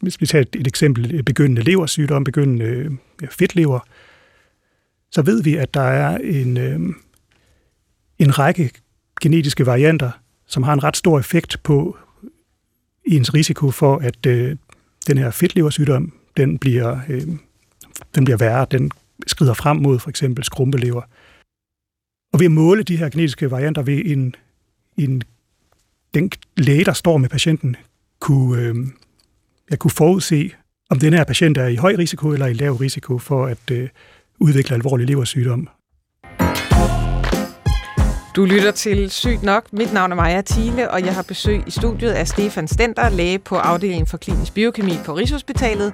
hvis 0.00 0.20
vi 0.20 0.26
tager 0.26 0.42
et, 0.42 0.56
et 0.60 0.66
eksempel, 0.66 1.22
begyndende 1.22 1.62
leversygdom, 1.62 2.24
begyndende 2.24 2.64
øh, 2.64 2.90
fedtlever, 3.30 3.80
så 5.10 5.22
ved 5.22 5.42
vi, 5.42 5.56
at 5.56 5.74
der 5.74 5.80
er 5.80 6.18
en, 6.18 6.56
øh, 6.56 6.80
en 8.18 8.38
række 8.38 8.70
genetiske 9.20 9.66
varianter, 9.66 10.10
som 10.46 10.62
har 10.62 10.72
en 10.72 10.84
ret 10.84 10.96
stor 10.96 11.18
effekt 11.18 11.62
på 11.62 11.96
ens 13.06 13.34
risiko 13.34 13.70
for, 13.70 13.96
at 13.96 14.26
øh, 14.26 14.56
den 15.06 15.18
her 15.18 15.30
fedtleversygdom, 15.30 16.12
den 16.36 16.58
bliver, 16.58 17.00
øh, 17.08 17.22
den 18.14 18.24
bliver 18.24 18.36
værre, 18.36 18.66
den 18.70 18.90
skrider 19.26 19.54
frem 19.54 19.76
mod 19.76 19.98
for 19.98 20.10
eksempel 20.10 20.44
skrumpelever. 20.44 21.02
Og 22.32 22.40
ved 22.40 22.46
at 22.46 22.52
måle 22.52 22.82
de 22.82 22.96
her 22.96 23.08
genetiske 23.08 23.50
varianter 23.50 23.82
ved 23.82 24.02
en, 24.04 24.34
en 24.96 25.22
den 26.14 26.30
læge, 26.56 26.84
der 26.84 26.92
står 26.92 27.16
med 27.16 27.28
patienten, 27.28 27.76
kunne, 28.20 28.62
øh, 28.62 28.74
jeg 29.70 29.78
kunne 29.78 29.90
forudse, 29.90 30.50
om 30.90 30.98
den 30.98 31.12
her 31.12 31.24
patient 31.24 31.58
er 31.58 31.66
i 31.66 31.76
høj 31.76 31.94
risiko 31.98 32.32
eller 32.32 32.46
i 32.46 32.52
lav 32.52 32.72
risiko 32.72 33.18
for 33.18 33.46
at 33.46 33.70
øh, 33.72 33.88
udvikle 34.38 34.74
alvorlig 34.74 35.06
leversygdom. 35.06 35.68
Du 38.36 38.44
lytter 38.44 38.70
til 38.70 39.10
Sygt 39.10 39.42
Nok. 39.42 39.72
Mit 39.72 39.92
navn 39.92 40.12
er 40.12 40.16
Maja 40.16 40.42
Thiele, 40.46 40.90
og 40.90 41.04
jeg 41.04 41.14
har 41.14 41.22
besøg 41.22 41.62
i 41.66 41.70
studiet 41.70 42.10
af 42.10 42.28
Stefan 42.28 42.68
Stender, 42.68 43.08
læge 43.08 43.38
på 43.38 43.56
afdelingen 43.56 44.06
for 44.06 44.16
klinisk 44.16 44.54
biokemi 44.54 44.92
på 45.04 45.12
Rigshospitalet, 45.12 45.92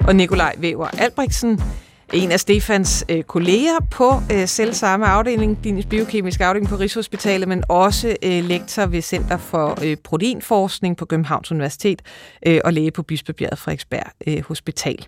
og 0.00 0.16
Nikolaj 0.16 0.54
Væver 0.58 0.86
Albrechtsen, 0.86 1.60
en 2.12 2.32
af 2.32 2.40
Stefans 2.40 3.04
øh, 3.08 3.22
kolleger 3.22 3.78
på 3.90 4.12
øh, 4.32 4.48
selv 4.48 4.74
samme 4.74 5.06
afdeling, 5.06 5.62
klinisk 5.62 5.88
biokemisk 5.88 6.40
afdeling 6.40 6.68
på 6.68 6.76
Rigshospitalet, 6.76 7.48
men 7.48 7.64
også 7.68 8.16
øh, 8.22 8.44
lektor 8.44 8.86
ved 8.86 9.02
Center 9.02 9.36
for 9.36 9.78
øh, 9.84 9.96
Proteinforskning 10.04 10.96
på 10.96 11.04
Københavns 11.04 11.50
Universitet 11.50 12.02
øh, 12.46 12.60
og 12.64 12.72
læge 12.72 12.90
på 12.90 13.02
Bispebjerget 13.02 13.58
Frederiksberg 13.58 14.06
øh, 14.26 14.42
Hospital. 14.44 15.06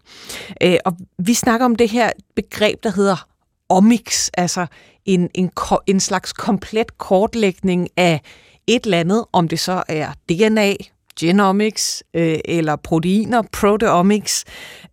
Øh, 0.62 0.76
og 0.84 0.96
vi 1.18 1.34
snakker 1.34 1.66
om 1.66 1.76
det 1.76 1.90
her 1.90 2.10
begreb, 2.36 2.82
der 2.82 2.90
hedder 2.90 3.26
omics, 3.68 4.30
altså 4.34 4.66
en, 5.04 5.30
en, 5.34 5.50
en 5.86 6.00
slags 6.00 6.32
komplet 6.32 6.98
kortlægning 6.98 7.88
af 7.96 8.20
et 8.66 8.84
eller 8.84 9.00
andet, 9.00 9.24
om 9.32 9.48
det 9.48 9.60
så 9.60 9.82
er 9.88 10.12
DNA, 10.28 10.74
genomics 11.20 12.02
øh, 12.14 12.38
eller 12.44 12.76
proteiner, 12.76 13.42
proteomics. 13.52 14.44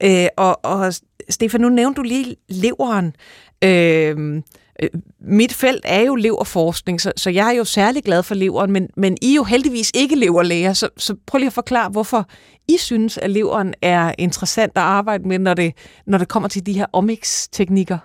Øh, 0.04 0.28
og, 0.38 0.66
og 0.66 0.94
Stefan, 1.30 1.62
nu 1.62 1.70
nævnte 1.70 1.98
du 1.98 2.04
lige 2.04 2.36
leveren. 2.50 3.16
Øh, 3.64 4.42
øh, 4.82 4.90
mit 5.22 5.54
felt 5.54 5.82
er 5.84 6.02
jo 6.02 6.16
leverforskning, 6.16 7.02
så, 7.02 7.12
så 7.18 7.30
jeg 7.30 7.48
er 7.48 7.58
jo 7.58 7.64
særlig 7.64 8.04
glad 8.04 8.24
for 8.24 8.36
leveren, 8.36 8.72
men, 8.72 8.90
men 8.98 9.18
I 9.22 9.32
er 9.32 9.36
jo 9.36 9.44
heldigvis 9.44 9.92
ikke 9.96 10.16
leverlæger, 10.16 10.74
så, 10.74 10.90
så 10.98 11.16
prøv 11.28 11.38
lige 11.38 11.48
at 11.48 11.54
forklare, 11.54 11.90
hvorfor 11.90 12.30
I 12.68 12.78
synes, 12.78 13.18
at 13.18 13.30
leveren 13.30 13.74
er 13.82 14.14
interessant 14.18 14.72
at 14.76 14.84
arbejde 14.84 15.28
med, 15.28 15.40
når 15.40 15.54
det, 15.54 15.74
når 16.08 16.18
det 16.18 16.28
kommer 16.28 16.50
til 16.50 16.66
de 16.66 16.74
her 16.74 16.86
omics-teknikker. 16.94 17.98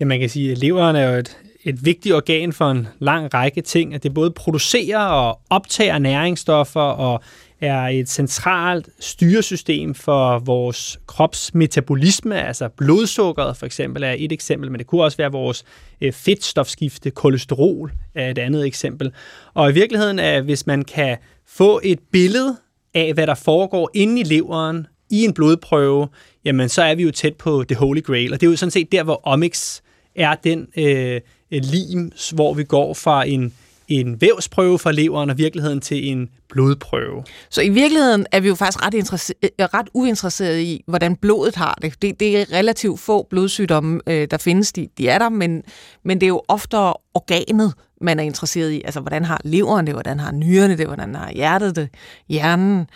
Ja, 0.00 0.04
man 0.04 0.20
kan 0.20 0.28
sige, 0.28 0.52
at 0.52 0.58
leveren 0.58 0.96
er 0.96 1.10
jo 1.10 1.18
et, 1.18 1.38
et 1.64 1.84
vigtigt 1.84 2.14
organ 2.14 2.52
for 2.52 2.70
en 2.70 2.88
lang 2.98 3.34
række 3.34 3.60
ting, 3.60 3.94
at 3.94 4.02
det 4.02 4.14
både 4.14 4.30
producerer 4.30 4.98
og 5.06 5.40
optager 5.50 5.98
næringsstoffer 5.98 6.80
og 6.80 7.22
er 7.60 7.82
et 7.82 8.08
centralt 8.08 8.88
styresystem 9.00 9.94
for 9.94 10.38
vores 10.38 10.98
kropsmetabolisme, 11.06 12.46
altså 12.46 12.68
blodsukkeret 12.68 13.56
for 13.56 13.66
eksempel 13.66 14.02
er 14.02 14.14
et 14.18 14.32
eksempel, 14.32 14.70
men 14.70 14.78
det 14.78 14.86
kunne 14.86 15.04
også 15.04 15.16
være 15.16 15.32
vores 15.32 15.64
øh, 16.00 16.12
fedtstofskifte, 16.12 17.10
kolesterol 17.10 17.92
er 18.14 18.30
et 18.30 18.38
andet 18.38 18.66
eksempel. 18.66 19.12
Og 19.54 19.70
i 19.70 19.74
virkeligheden 19.74 20.18
er, 20.18 20.40
hvis 20.40 20.66
man 20.66 20.84
kan 20.84 21.16
få 21.46 21.80
et 21.84 21.98
billede 22.12 22.56
af, 22.94 23.14
hvad 23.14 23.26
der 23.26 23.34
foregår 23.34 23.90
inde 23.94 24.20
i 24.20 24.24
leveren 24.24 24.86
i 25.10 25.24
en 25.24 25.34
blodprøve, 25.34 26.08
jamen 26.44 26.68
så 26.68 26.82
er 26.82 26.94
vi 26.94 27.02
jo 27.02 27.10
tæt 27.10 27.34
på 27.34 27.64
det 27.68 27.76
holy 27.76 28.02
grail, 28.02 28.32
og 28.32 28.40
det 28.40 28.46
er 28.46 28.50
jo 28.50 28.56
sådan 28.56 28.70
set 28.70 28.92
der, 28.92 29.02
hvor 29.02 29.20
omics 29.24 29.82
er 30.16 30.34
den 30.34 30.66
øh, 30.76 31.20
lim, 31.50 32.12
hvor 32.34 32.54
vi 32.54 32.64
går 32.64 32.94
fra 32.94 33.26
en 33.26 33.52
en 33.88 34.20
vævsprøve 34.20 34.78
fra 34.78 34.92
leveren 34.92 35.30
og 35.30 35.38
virkeligheden 35.38 35.80
til 35.80 36.08
en 36.08 36.28
blodprøve. 36.48 37.24
Så 37.50 37.62
i 37.62 37.68
virkeligheden 37.68 38.26
er 38.32 38.40
vi 38.40 38.48
jo 38.48 38.54
faktisk 38.54 38.86
ret, 38.86 38.94
øh, 38.94 39.50
øh, 39.60 39.66
ret 39.74 39.88
uinteresserede 39.94 40.64
i, 40.64 40.84
hvordan 40.86 41.16
blodet 41.16 41.56
har 41.56 41.78
det. 41.82 42.02
Det, 42.02 42.20
det 42.20 42.40
er 42.40 42.52
relativt 42.52 43.00
få 43.00 43.26
blodsygdomme, 43.30 44.00
øh, 44.06 44.28
der 44.30 44.38
findes. 44.38 44.72
De, 44.72 44.88
de 44.98 45.08
er 45.08 45.18
der, 45.18 45.28
men, 45.28 45.62
men 46.04 46.20
det 46.20 46.26
er 46.26 46.28
jo 46.28 46.42
oftere 46.48 46.94
organet, 47.14 47.74
man 48.00 48.18
er 48.18 48.22
interesseret 48.22 48.72
i. 48.72 48.82
Altså, 48.84 49.00
hvordan 49.00 49.24
har 49.24 49.40
leveren 49.44 49.86
det, 49.86 49.94
hvordan 49.94 50.20
har 50.20 50.32
nyrerne 50.32 50.76
det, 50.76 50.86
hvordan 50.86 51.14
har 51.14 51.32
hjertet 51.32 51.76
det, 51.76 51.88
hjernen. 52.28 52.86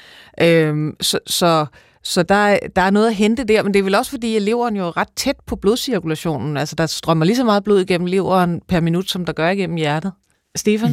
Øhm, 0.41 0.97
så, 1.01 1.19
så, 1.27 1.67
så 2.03 2.23
der, 2.23 2.59
der 2.77 2.83
er 2.83 2.91
noget 2.91 3.07
at 3.07 3.15
hente 3.15 3.45
der, 3.45 3.63
men 3.63 3.75
det 3.75 3.81
er 3.81 3.83
vel 3.83 3.95
også 3.95 4.11
fordi, 4.11 4.37
at 4.37 4.43
leveren 4.43 4.77
jo 4.77 4.87
er 4.87 4.97
ret 4.97 5.09
tæt 5.17 5.37
på 5.47 5.57
blodcirkulationen. 5.57 6.57
Altså, 6.57 6.75
der 6.77 6.87
strømmer 6.87 7.25
lige 7.25 7.37
så 7.37 7.45
meget 7.45 7.65
blod 7.65 7.81
igennem 7.81 8.07
leveren 8.07 8.61
per 8.69 8.81
minut, 8.81 9.11
som 9.11 9.25
der 9.25 9.33
gør 9.33 9.51
igennem 9.51 9.77
hjertet. 9.77 10.13
Stefan? 10.57 10.91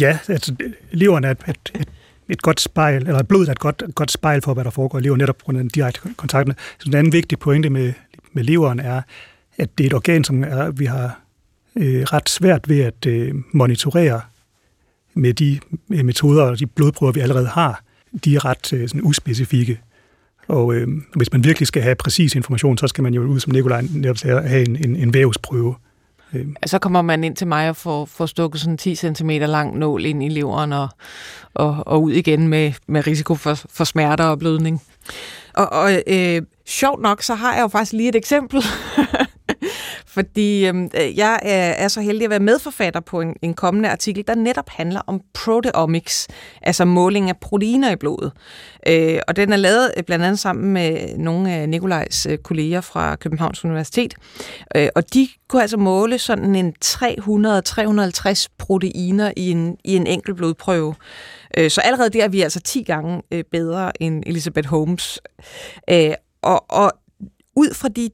Ja, 0.00 0.18
altså 0.28 0.54
leveren 0.90 1.24
er 1.24 1.30
et, 1.30 1.38
et, 1.48 1.72
et, 1.80 1.88
et 2.28 2.42
godt 2.42 2.60
spejl, 2.60 3.06
eller 3.06 3.22
blodet 3.22 3.48
er 3.48 3.52
et 3.52 3.58
godt, 3.58 3.82
godt 3.94 4.10
spejl 4.10 4.42
for, 4.42 4.54
hvad 4.54 4.64
der 4.64 4.70
foregår 4.70 4.98
i 4.98 5.02
leveren, 5.02 5.18
netop 5.18 5.38
på 5.38 5.44
grund 5.44 5.58
af 5.58 5.62
den 5.62 5.70
direkte 5.70 6.00
kontakt. 6.16 6.48
Så 6.78 6.88
en 6.88 6.94
anden 6.94 7.12
vigtig 7.12 7.38
pointe 7.38 7.70
med, 7.70 7.92
med 8.32 8.44
leveren 8.44 8.80
er, 8.80 9.02
at 9.58 9.78
det 9.78 9.84
er 9.84 9.88
et 9.88 9.94
organ, 9.94 10.24
som 10.24 10.44
er, 10.44 10.70
vi 10.70 10.84
har 10.84 11.20
øh, 11.76 12.02
ret 12.02 12.28
svært 12.28 12.68
ved 12.68 12.80
at 12.80 13.06
øh, 13.06 13.34
monitorere 13.52 14.20
med 15.14 15.34
de 15.34 15.60
øh, 15.92 16.04
metoder 16.04 16.42
og 16.42 16.58
de 16.58 16.66
blodprøver, 16.66 17.12
vi 17.12 17.20
allerede 17.20 17.46
har. 17.46 17.82
De 18.24 18.36
er 18.36 18.44
ret 18.44 18.72
øh, 18.72 18.88
sådan 18.88 19.04
uspecifikke. 19.04 19.80
Og 20.48 20.74
øh, 20.74 20.88
hvis 21.14 21.32
man 21.32 21.44
virkelig 21.44 21.66
skal 21.66 21.82
have 21.82 21.94
præcis 21.94 22.34
information, 22.34 22.78
så 22.78 22.86
skal 22.86 23.02
man 23.02 23.14
jo 23.14 23.22
ud, 23.22 23.40
som 23.40 23.52
Nikolaj 23.52 23.82
netop 23.94 24.18
sagde, 24.18 24.42
have 24.42 24.68
en, 24.68 24.76
en, 24.76 24.96
en 24.96 25.14
vævsprøve. 25.14 25.74
Øh. 26.34 26.46
Så 26.66 26.78
kommer 26.78 27.02
man 27.02 27.24
ind 27.24 27.36
til 27.36 27.46
mig 27.46 27.68
og 27.68 27.76
får, 27.76 28.04
får 28.04 28.26
stukket 28.26 28.60
sådan 28.60 28.78
10 28.78 28.94
cm 28.94 29.30
lang 29.30 29.78
nål 29.78 30.04
ind 30.04 30.22
i 30.22 30.28
leveren 30.28 30.72
og, 30.72 30.88
og, 31.54 31.82
og 31.86 32.02
ud 32.02 32.12
igen 32.12 32.48
med, 32.48 32.72
med 32.86 33.06
risiko 33.06 33.34
for, 33.34 33.54
for 33.54 33.84
smerter 33.84 34.24
og 34.24 34.38
blødning. 34.38 34.82
Og, 35.54 35.72
og 35.72 36.02
øh, 36.06 36.42
sjovt 36.66 37.02
nok, 37.02 37.22
så 37.22 37.34
har 37.34 37.54
jeg 37.54 37.62
jo 37.62 37.68
faktisk 37.68 37.92
lige 37.92 38.08
et 38.08 38.16
eksempel 38.16 38.62
fordi 40.14 40.66
øhm, 40.66 40.90
øh, 41.00 41.18
jeg 41.18 41.38
er, 41.42 41.70
er 41.84 41.88
så 41.88 42.00
heldig 42.00 42.24
at 42.24 42.30
være 42.30 42.40
medforfatter 42.40 43.00
på 43.00 43.20
en, 43.20 43.36
en 43.42 43.54
kommende 43.54 43.88
artikel, 43.88 44.24
der 44.26 44.34
netop 44.34 44.68
handler 44.68 45.00
om 45.06 45.20
proteomics, 45.34 46.28
altså 46.62 46.84
måling 46.84 47.28
af 47.28 47.36
proteiner 47.36 47.90
i 47.90 47.96
blodet. 47.96 48.32
Øh, 48.88 49.18
og 49.28 49.36
den 49.36 49.52
er 49.52 49.56
lavet 49.56 49.92
øh, 49.96 50.02
blandt 50.02 50.24
andet 50.24 50.38
sammen 50.38 50.72
med 50.72 51.16
nogle 51.16 51.52
af 51.52 51.68
Nikolajs 51.68 52.26
øh, 52.26 52.38
kolleger 52.38 52.80
fra 52.80 53.16
Københavns 53.16 53.64
Universitet. 53.64 54.14
Øh, 54.76 54.88
og 54.94 55.14
de 55.14 55.28
kunne 55.48 55.62
altså 55.62 55.76
måle 55.76 56.18
sådan 56.18 56.54
en 56.54 56.74
300-350 56.84 58.46
proteiner 58.58 59.32
i 59.36 59.50
en, 59.50 59.76
i 59.84 59.96
en 59.96 60.06
enkelt 60.06 60.36
blodprøve. 60.36 60.94
Øh, 61.56 61.70
så 61.70 61.80
allerede 61.80 62.10
der 62.10 62.24
er 62.24 62.28
vi 62.28 62.42
altså 62.42 62.60
10 62.60 62.82
gange 62.82 63.22
bedre 63.50 64.02
end 64.02 64.22
Elizabeth 64.26 64.68
Holmes. 64.68 65.20
Øh, 65.90 66.14
og, 66.42 66.70
og 66.70 66.92
ud 67.56 67.74
fra 67.74 67.88
de 67.88 68.10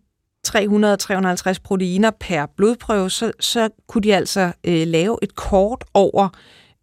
300-350 0.51 1.55
proteiner 1.65 2.11
per 2.21 2.47
blodprøve, 2.57 3.11
så, 3.11 3.33
så 3.41 3.69
kunne 3.89 4.03
de 4.03 4.15
altså 4.15 4.53
øh, 4.65 4.87
lave 4.87 5.19
et 5.23 5.35
kort 5.35 5.85
over 5.95 6.29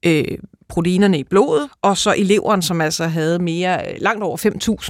øh, 0.05 0.37
proteinerne 0.67 1.19
i 1.19 1.23
blodet, 1.23 1.69
og 1.81 1.97
så 1.97 2.13
i 2.13 2.23
leveren, 2.23 2.61
som 2.61 2.81
altså 2.81 3.05
havde 3.05 3.39
mere 3.39 3.87
øh, 3.87 3.95
langt 4.01 4.23
over 4.23 4.37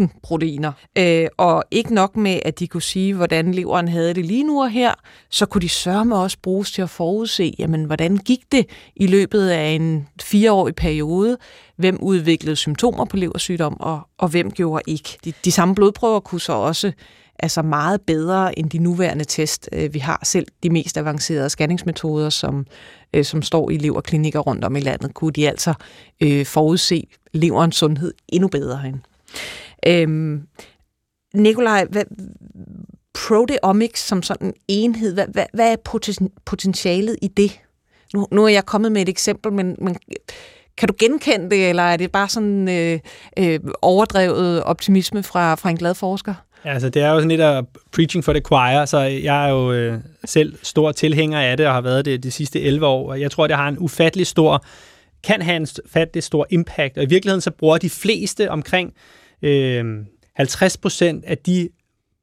5.000 0.01 0.19
proteiner. 0.23 0.71
Øh, 0.97 1.27
og 1.37 1.63
ikke 1.71 1.93
nok 1.93 2.17
med, 2.17 2.39
at 2.45 2.59
de 2.59 2.67
kunne 2.67 2.81
sige, 2.81 3.13
hvordan 3.13 3.51
leveren 3.51 3.87
havde 3.87 4.13
det 4.13 4.25
lige 4.25 4.43
nu 4.43 4.61
og 4.61 4.69
her, 4.69 4.93
så 5.29 5.45
kunne 5.45 5.61
de 5.61 5.69
sørme 5.69 6.15
også 6.15 6.37
bruges 6.43 6.71
til 6.71 6.81
at 6.81 6.89
forudse, 6.89 7.53
jamen, 7.59 7.83
hvordan 7.83 8.17
gik 8.17 8.39
det 8.51 8.65
i 8.95 9.07
løbet 9.07 9.49
af 9.49 9.67
en 9.67 10.07
fireårig 10.21 10.75
periode, 10.75 11.37
hvem 11.77 11.97
udviklede 12.01 12.55
symptomer 12.55 13.05
på 13.05 13.17
leversygdom, 13.17 13.77
og, 13.79 13.99
og 14.17 14.27
hvem 14.27 14.51
gjorde 14.51 14.83
ikke. 14.87 15.17
De, 15.25 15.33
de 15.45 15.51
samme 15.51 15.75
blodprøver 15.75 16.19
kunne 16.19 16.41
så 16.41 16.53
også 16.53 16.91
altså 17.39 17.61
meget 17.61 18.01
bedre 18.01 18.59
end 18.59 18.69
de 18.69 18.77
nuværende 18.77 19.25
test, 19.25 19.69
øh, 19.71 19.93
vi 19.93 19.99
har. 19.99 20.19
Selv 20.23 20.47
de 20.63 20.69
mest 20.69 20.97
avancerede 20.97 21.49
scanningsmetoder, 21.49 22.29
som, 22.29 22.65
øh, 23.13 23.25
som 23.25 23.41
står 23.41 23.69
i 23.69 23.77
leverklinikker 23.77 24.39
rundt 24.39 24.63
om 24.63 24.75
i 24.75 24.79
landet, 24.79 25.13
kunne 25.13 25.31
de 25.31 25.47
altså 25.47 25.73
øh, 26.21 26.45
forudse 26.45 27.07
leverens 27.33 27.75
sundhed 27.75 28.13
endnu 28.27 28.47
bedre 28.47 28.87
end. 28.87 28.99
Øhm, 29.87 30.47
Nikolaj, 31.33 31.85
hvad, 31.89 32.03
proteomics 33.13 34.07
som 34.07 34.23
sådan 34.23 34.47
en 34.47 34.53
enhed, 34.67 35.13
hvad, 35.13 35.25
hvad, 35.27 35.45
hvad 35.53 35.71
er 35.71 35.75
poten, 35.75 36.31
potentialet 36.45 37.17
i 37.21 37.27
det? 37.27 37.59
Nu, 38.13 38.27
nu 38.31 38.43
er 38.43 38.49
jeg 38.49 38.65
kommet 38.65 38.91
med 38.91 39.01
et 39.01 39.09
eksempel, 39.09 39.53
men, 39.53 39.75
men 39.81 39.97
kan 40.77 40.87
du 40.87 40.93
genkende 40.99 41.49
det, 41.49 41.69
eller 41.69 41.83
er 41.83 41.97
det 41.97 42.11
bare 42.11 42.29
sådan 42.29 42.69
øh, 42.69 42.99
øh, 43.39 43.59
overdrevet 43.81 44.63
optimisme 44.63 45.23
fra, 45.23 45.55
fra 45.55 45.69
en 45.69 45.77
glad 45.77 45.95
forsker? 45.95 46.33
Ja, 46.65 46.73
altså 46.73 46.89
det 46.89 47.01
er 47.01 47.09
jo 47.09 47.15
sådan 47.15 47.29
lidt 47.29 47.41
af 47.41 47.63
preaching 47.91 48.23
for 48.23 48.33
the 48.33 48.41
choir, 48.41 48.85
så 48.85 48.99
jeg 48.99 49.45
er 49.45 49.49
jo 49.49 49.71
øh, 49.71 49.99
selv 50.25 50.57
stor 50.63 50.91
tilhænger 50.91 51.39
af 51.39 51.57
det, 51.57 51.67
og 51.67 51.73
har 51.73 51.81
været 51.81 52.05
det 52.05 52.23
de 52.23 52.31
sidste 52.31 52.61
11 52.61 52.85
år, 52.85 53.09
og 53.09 53.21
jeg 53.21 53.31
tror, 53.31 53.47
det 53.47 53.55
har 53.55 53.67
en 53.67 53.77
ufattelig 53.79 54.27
stor, 54.27 54.65
kan 55.23 55.41
have 55.41 55.55
en 55.55 55.67
ufattelig 55.85 56.23
stor 56.23 56.47
impact, 56.49 56.97
og 56.97 57.03
i 57.03 57.07
virkeligheden 57.07 57.41
så 57.41 57.51
bruger 57.51 57.77
de 57.77 57.89
fleste 57.89 58.51
omkring 58.51 58.93
øh, 59.41 59.85
50 60.35 60.77
procent 60.77 61.25
af 61.25 61.37
de 61.37 61.69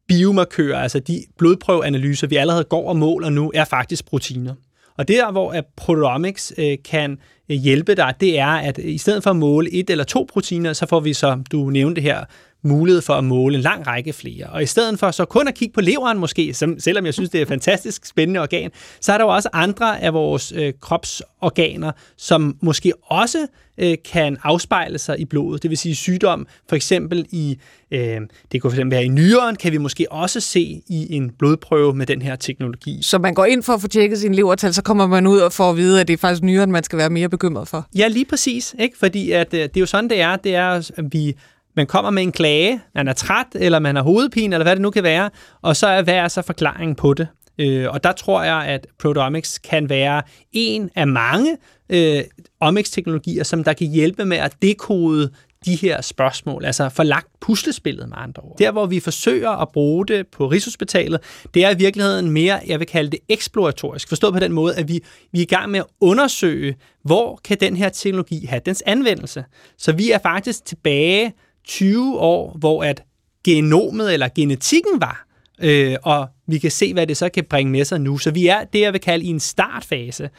biomarkører, 0.09 0.79
altså 0.79 0.99
de 0.99 1.25
blodprøveanalyser, 1.39 2.27
vi 2.27 2.37
allerede 2.37 2.65
går 2.65 2.89
og 2.89 2.97
måler 2.97 3.31
nu, 3.31 3.53
er 3.55 3.65
faktisk 3.65 4.07
proteiner. 4.07 4.55
Og 4.99 5.09
der, 5.09 5.33
hvor 5.33 5.55
proteomics 5.77 6.53
øh, 6.59 6.79
kan 6.85 7.19
øh, 7.49 7.57
hjælpe 7.57 7.95
dig, 7.95 8.15
det 8.21 8.39
er, 8.39 8.47
at 8.47 8.79
i 8.79 8.99
stedet 8.99 9.23
for 9.23 9.31
at 9.31 9.37
måle 9.37 9.73
et 9.73 9.91
eller 9.91 10.05
to 10.05 10.27
proteiner, 10.33 10.73
så 10.73 10.87
får 10.87 11.01
vi, 11.01 11.13
så, 11.13 11.43
du 11.53 11.71
nævnte 11.71 12.01
her, 12.01 12.25
mulighed 12.65 13.03
for 13.03 13.15
at 13.15 13.25
måle 13.25 13.57
en 13.57 13.63
lang 13.63 13.87
række 13.87 14.13
flere. 14.13 14.47
Og 14.47 14.63
i 14.63 14.67
stedet 14.67 14.99
for 14.99 15.11
så 15.11 15.25
kun 15.25 15.49
at 15.49 15.55
kigge 15.55 15.73
på 15.73 15.81
leveren 15.81 16.19
måske, 16.19 16.55
som, 16.55 16.79
selvom 16.79 17.07
jeg 17.07 17.15
synes, 17.15 17.31
det 17.31 17.39
er 17.39 17.43
et 17.43 17.49
fantastisk 17.49 18.07
spændende 18.07 18.41
organ, 18.41 18.71
så 19.01 19.13
er 19.13 19.19
der 19.19 19.25
jo 19.25 19.31
også 19.31 19.49
andre 19.53 20.03
af 20.03 20.15
vores 20.15 20.53
øh, 20.57 20.73
kropsorganer, 20.81 21.93
som 22.17 22.57
måske 22.61 22.93
også 23.03 23.47
øh, 23.79 23.97
kan 24.13 24.37
afspejle 24.43 24.99
sig 24.99 25.21
i 25.21 25.25
blodet. 25.25 25.63
Det 25.63 25.71
vil 25.71 25.79
sige 25.79 25.95
sygdom, 25.95 26.47
for 26.69 26.77
eksempel 26.77 27.27
i, 27.31 27.59
øh, 27.91 28.21
det 28.53 28.63
kunne 28.63 28.73
fx 28.73 28.81
være 28.85 29.05
i 29.05 29.09
nyren, 29.09 29.57
kan 29.57 29.73
vi 29.73 29.79
måske 29.79 30.13
også 30.13 30.41
se 30.41 30.83
i 30.89 31.15
en 31.15 31.31
blodprøve 31.39 31.95
med 31.95 32.07
den 32.07 32.23
her 32.23 32.37
teknologi. 32.37 32.99
Så 33.03 33.19
man 33.19 33.35
går 33.35 33.45
ind 33.45 33.63
for 33.63 33.73
at 33.73 33.81
få 33.81 33.89
tjekket 33.89 34.19
sin 34.19 34.35
levertal, 34.35 34.75
så 34.75 34.83
kommer 34.83 35.07
man 35.07 35.27
ud 35.27 35.39
og 35.39 35.53
får 35.53 35.71
at 35.71 35.77
vide, 35.77 36.01
at 36.01 36.09
det 36.09 36.15
er 36.15 36.19
faktisk 36.19 36.43
nyren, 36.43 36.73
man 36.73 36.85
skal 36.85 36.99
være 36.99 37.11
mere 37.11 37.29
bekymret 37.29 37.69
for? 37.69 37.87
Ja, 37.95 38.09
lige 38.09 38.25
præcis. 38.25 38.75
Ikke? 38.79 38.99
Fordi 38.99 39.31
at, 39.31 39.55
øh, 39.55 39.61
det 39.61 39.77
er 39.77 39.81
jo 39.81 39.87
sådan, 39.87 40.11
det 40.11 40.21
er. 40.21 40.37
Det 40.37 40.55
er, 40.55 40.69
at 40.71 40.91
vi 41.13 41.37
man 41.77 41.87
kommer 41.87 42.11
med 42.11 42.23
en 42.23 42.33
klage, 42.33 42.81
man 42.95 43.09
er 43.09 43.13
træt, 43.13 43.47
eller 43.55 43.79
man 43.79 43.97
har 43.97 44.03
hovedpine, 44.03 44.55
eller 44.55 44.65
hvad 44.65 44.77
det 44.77 44.83
nu 44.83 44.91
kan 44.91 45.03
være, 45.03 45.31
og 45.63 45.77
så 45.77 45.87
er 45.87 46.03
hvad 46.03 46.15
er 46.15 46.29
så 46.29 46.43
forklaringen 46.43 46.95
på 46.95 47.15
det? 47.15 47.29
Øh, 47.59 47.87
og 47.91 48.05
der 48.05 48.13
tror 48.13 48.43
jeg, 48.43 48.65
at 48.67 48.87
proteomics 48.99 49.59
kan 49.59 49.89
være 49.89 50.23
en 50.53 50.91
af 50.95 51.07
mange 51.07 51.57
øh, 51.89 52.23
omics-teknologier, 52.61 53.45
som 53.45 53.65
der 53.65 53.73
kan 53.73 53.87
hjælpe 53.87 54.25
med 54.25 54.37
at 54.37 54.63
dekode 54.63 55.31
de 55.65 55.75
her 55.75 56.01
spørgsmål, 56.01 56.65
altså 56.65 56.89
forlagt 56.89 57.29
puslespillet 57.41 58.09
med 58.09 58.17
andre 58.21 58.43
ord. 58.43 58.59
Der, 58.59 58.73
hvor 58.73 58.87
vi 58.87 59.01
forsøger 59.01 59.51
at 59.51 59.69
bruge 59.69 60.07
det 60.07 60.27
på 60.27 60.47
Rigshospitalet, 60.47 61.21
det 61.55 61.65
er 61.65 61.71
i 61.71 61.77
virkeligheden 61.79 62.31
mere, 62.31 62.61
jeg 62.67 62.79
vil 62.79 62.87
kalde 62.87 63.11
det 63.11 63.19
eksploratorisk. 63.29 64.09
Forstået 64.09 64.33
på 64.33 64.41
den 64.41 64.53
måde, 64.53 64.77
at 64.77 64.89
vi, 64.89 65.01
vi 65.33 65.39
er 65.39 65.43
i 65.43 65.47
gang 65.47 65.71
med 65.71 65.81
at 65.81 65.87
undersøge, 66.01 66.77
hvor 67.05 67.41
kan 67.45 67.57
den 67.61 67.77
her 67.77 67.89
teknologi 67.89 68.47
have 68.47 68.61
dens 68.67 68.83
anvendelse. 68.87 69.45
Så 69.79 69.93
vi 69.93 70.11
er 70.11 70.19
faktisk 70.19 70.65
tilbage 70.65 71.33
20 71.65 72.19
år, 72.19 72.57
hvor 72.59 72.85
at 72.85 73.03
genomet 73.45 74.15
eller 74.15 74.29
genetikken 74.35 75.01
var, 75.01 75.27
øh, 75.61 75.97
og 76.03 76.29
vi 76.47 76.59
kan 76.59 76.71
se, 76.71 76.93
hvad 76.93 77.07
det 77.07 77.17
så 77.17 77.29
kan 77.29 77.45
bringe 77.45 77.73
med 77.73 77.85
sig 77.85 78.01
nu. 78.01 78.19
Så 78.19 78.31
vi 78.31 78.47
er 78.47 78.65
det, 78.65 78.81
jeg 78.81 78.93
vil 78.93 79.01
kalde 79.01 79.25
i 79.25 79.29
en 79.29 79.41
startfase. 79.41 80.31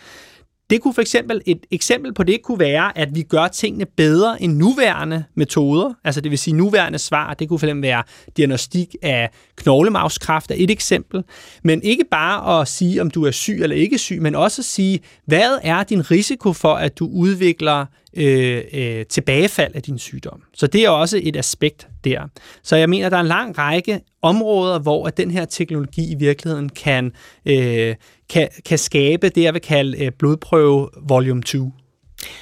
Det 0.69 0.81
kunne 0.81 0.93
for 0.93 1.01
eksempel, 1.01 1.41
et 1.45 1.65
eksempel 1.71 2.13
på 2.13 2.23
det 2.23 2.41
kunne 2.43 2.59
være, 2.59 2.97
at 2.97 3.15
vi 3.15 3.21
gør 3.21 3.47
tingene 3.47 3.85
bedre 3.85 4.41
end 4.41 4.53
nuværende 4.53 5.23
metoder. 5.35 5.93
Altså 6.03 6.21
det 6.21 6.31
vil 6.31 6.39
sige 6.39 6.55
nuværende 6.55 6.99
svar, 6.99 7.33
det 7.33 7.49
kunne 7.49 7.59
for 7.59 7.65
eksempel 7.67 7.81
være 7.81 8.03
diagnostik 8.37 8.95
af 9.01 9.29
knoglemavskræft 9.55 10.51
er 10.51 10.55
et 10.57 10.71
eksempel. 10.71 11.23
Men 11.63 11.81
ikke 11.83 12.03
bare 12.11 12.61
at 12.61 12.67
sige, 12.67 13.01
om 13.01 13.11
du 13.11 13.25
er 13.25 13.31
syg 13.31 13.59
eller 13.63 13.75
ikke 13.75 13.97
syg, 13.97 14.21
men 14.21 14.35
også 14.35 14.61
at 14.61 14.65
sige, 14.65 14.99
hvad 15.25 15.57
er 15.63 15.83
din 15.83 16.11
risiko 16.11 16.53
for, 16.53 16.73
at 16.73 16.99
du 16.99 17.09
udvikler 17.13 17.85
øh, 18.15 18.63
øh, 18.73 19.05
tilbagefald 19.05 19.75
af 19.75 19.81
din 19.81 19.99
sygdom. 19.99 20.41
Så 20.53 20.67
det 20.67 20.85
er 20.85 20.89
også 20.89 21.19
et 21.23 21.35
aspekt 21.35 21.87
der. 22.03 22.21
Så 22.63 22.75
jeg 22.75 22.89
mener, 22.89 23.09
der 23.09 23.17
er 23.17 23.21
en 23.21 23.27
lang 23.27 23.57
række 23.57 24.01
områder, 24.21 24.79
hvor 24.79 25.07
at 25.07 25.17
den 25.17 25.31
her 25.31 25.45
teknologi 25.45 26.11
i 26.11 26.15
virkeligheden 26.15 26.69
kan, 26.69 27.11
øh, 27.45 27.95
kan, 28.29 28.49
kan 28.65 28.77
skabe 28.77 29.29
det, 29.29 29.43
jeg 29.43 29.53
vil 29.53 29.61
kalde 29.61 30.03
øh, 30.05 30.11
blodprøve 30.19 30.89
volume 31.09 31.41
2. 31.41 31.71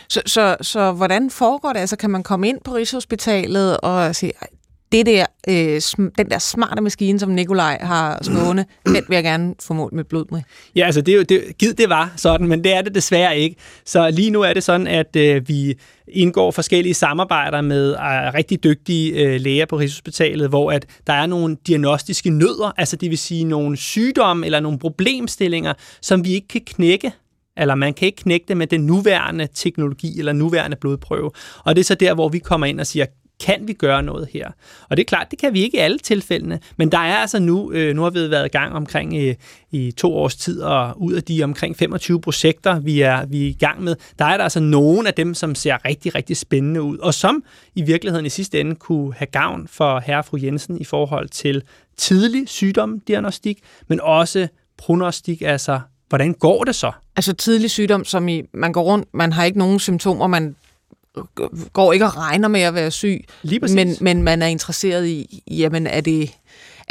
Så, 0.10 0.22
så, 0.26 0.58
så 0.62 0.92
hvordan 0.92 1.30
foregår 1.30 1.74
det? 1.74 1.80
Altså, 1.80 1.96
kan 1.96 2.10
man 2.10 2.24
komme 2.24 2.50
ind 2.50 2.58
på 2.66 2.72
Rigshospitalet 2.72 3.78
og 3.78 4.16
sige, 4.16 4.32
det 4.92 5.06
der, 5.06 5.26
øh, 5.48 5.82
den 6.18 6.32
der 6.32 6.40
smarte 6.40 6.82
maskine, 6.82 7.20
som 7.20 7.30
Nikolaj 7.30 7.78
har 7.82 8.20
skåne, 8.22 8.66
den 8.86 9.04
vil 9.08 9.16
jeg 9.16 9.24
gerne 9.24 9.56
få 9.60 9.74
mål 9.74 9.90
med 9.94 10.04
blod 10.04 10.26
med. 10.32 10.42
Ja, 10.76 10.86
altså 10.86 11.02
det, 11.02 11.12
er 11.12 11.16
jo, 11.16 11.24
det, 11.24 11.58
gid 11.60 11.74
det 11.74 11.90
var 11.90 12.14
sådan, 12.16 12.48
men 12.48 12.64
det 12.64 12.74
er 12.74 12.82
det 12.82 12.96
desværre 12.96 13.38
ikke. 13.38 13.56
Så 13.86 14.10
lige 14.12 14.32
nu 14.32 14.42
er 14.42 14.54
det 14.54 14.64
sådan, 14.64 14.88
at 14.88 15.16
øh, 15.16 15.48
vi 15.48 15.76
indgår 16.08 16.52
forskellige 16.52 16.94
samarbejder 16.94 17.62
med 17.62 17.92
øh, 17.92 18.34
rigtig 18.34 18.64
dygtige 18.64 19.14
øh, 19.14 19.42
læger 19.42 19.66
på 19.66 19.78
Rigshospitalet, 19.78 20.50
hvor 20.50 20.72
at 20.72 20.86
der 21.08 21.14
er 21.14 21.26
nogle 21.26 21.58
diagnostiske 21.68 22.30
nødder, 22.30 22.72
altså 22.78 22.96
det 22.96 23.10
vil 23.10 23.18
sige 23.18 23.44
nogle 23.44 23.78
sygdomme 23.78 24.46
eller 24.46 24.60
nogle 24.60 24.80
problemstillinger, 24.80 25.74
som 26.02 26.26
vi 26.26 26.34
ikke 26.34 26.48
kan 26.48 26.62
knække 26.66 27.12
eller 27.58 27.76
man 27.76 27.94
kan 27.94 28.06
ikke 28.06 28.22
knække 28.22 28.46
det 28.48 28.58
med 28.58 28.68
den 28.68 28.82
nuværende 28.82 29.48
teknologi 29.56 30.20
eller 30.20 30.34
nuværende 30.34 30.78
blodprøve. 30.82 31.32
Og 31.66 31.76
det 31.76 31.80
er 31.80 31.86
så 31.86 31.96
der, 31.96 32.14
hvor 32.14 32.30
vi 32.30 32.40
kommer 32.40 32.68
ind 32.68 32.80
og 32.80 32.88
siger, 32.88 33.06
kan 33.42 33.68
vi 33.68 33.74
gøre 33.74 34.04
noget 34.04 34.28
her? 34.34 34.52
Og 34.90 34.98
det 34.98 35.04
er 35.04 35.06
klart, 35.06 35.28
det 35.32 35.40
kan 35.40 35.54
vi 35.54 35.62
ikke 35.62 35.78
i 35.78 35.80
alle 35.80 35.98
tilfældene, 35.98 36.60
men 36.78 36.92
der 36.92 36.98
er 36.98 37.18
altså 37.18 37.40
nu, 37.40 37.72
øh, 37.72 37.96
nu 37.96 38.02
har 38.04 38.10
vi 38.10 38.30
været 38.30 38.46
i 38.46 38.50
gang 38.50 38.74
omkring 38.74 39.18
i, 39.18 39.36
i 39.72 39.92
to 39.92 40.18
års 40.18 40.36
tid, 40.36 40.62
og 40.62 41.02
ud 41.02 41.14
af 41.14 41.24
de 41.24 41.44
omkring 41.44 41.78
25 41.78 42.22
projekter, 42.22 42.80
vi 42.80 43.02
er, 43.02 43.26
vi 43.26 43.46
er 43.46 43.50
i 43.50 43.58
gang 43.60 43.84
med, 43.84 43.96
der 44.20 44.26
er 44.26 44.38
der 44.38 44.44
altså 44.44 44.60
nogle 44.60 45.08
af 45.08 45.14
dem, 45.14 45.34
som 45.34 45.56
ser 45.56 45.86
rigtig, 45.86 46.16
rigtig 46.16 46.38
spændende 46.38 46.82
ud, 46.82 46.98
og 46.98 47.14
som 47.14 47.44
i 47.76 47.82
virkeligheden 47.82 48.26
i 48.26 48.30
sidste 48.30 48.60
ende 48.60 48.76
kunne 48.76 49.14
have 49.14 49.28
gavn 49.28 49.68
for 49.68 50.00
herre 50.00 50.18
og 50.18 50.26
fru 50.26 50.38
Jensen 50.42 50.82
i 50.82 50.84
forhold 50.84 51.30
til 51.30 51.64
tidlig 51.98 52.50
sygdomdiagnostik, 52.50 53.60
men 53.88 54.02
også 54.02 54.48
prognostik, 54.78 55.42
altså 55.42 55.80
hvordan 56.10 56.34
går 56.34 56.64
det 56.64 56.76
så? 56.76 56.92
Altså 57.16 57.34
tidlig 57.34 57.72
sygdom, 57.72 58.06
som 58.06 58.28
i, 58.28 58.44
man 58.54 58.74
går 58.74 58.84
rundt, 58.84 59.08
man 59.14 59.34
har 59.34 59.44
ikke 59.44 59.58
nogen 59.58 59.80
symptomer, 59.80 60.28
man 60.28 60.56
går 61.74 61.94
ikke 61.94 62.06
og 62.06 62.18
regner 62.18 62.48
med 62.48 62.62
at 62.62 62.74
være 62.74 62.92
syg, 62.92 63.24
men, 63.72 63.96
men 64.02 64.24
man 64.24 64.42
er 64.42 64.48
interesseret 64.48 65.08
i, 65.08 65.44
jamen 65.52 65.88
er 65.88 66.02
det 66.02 66.32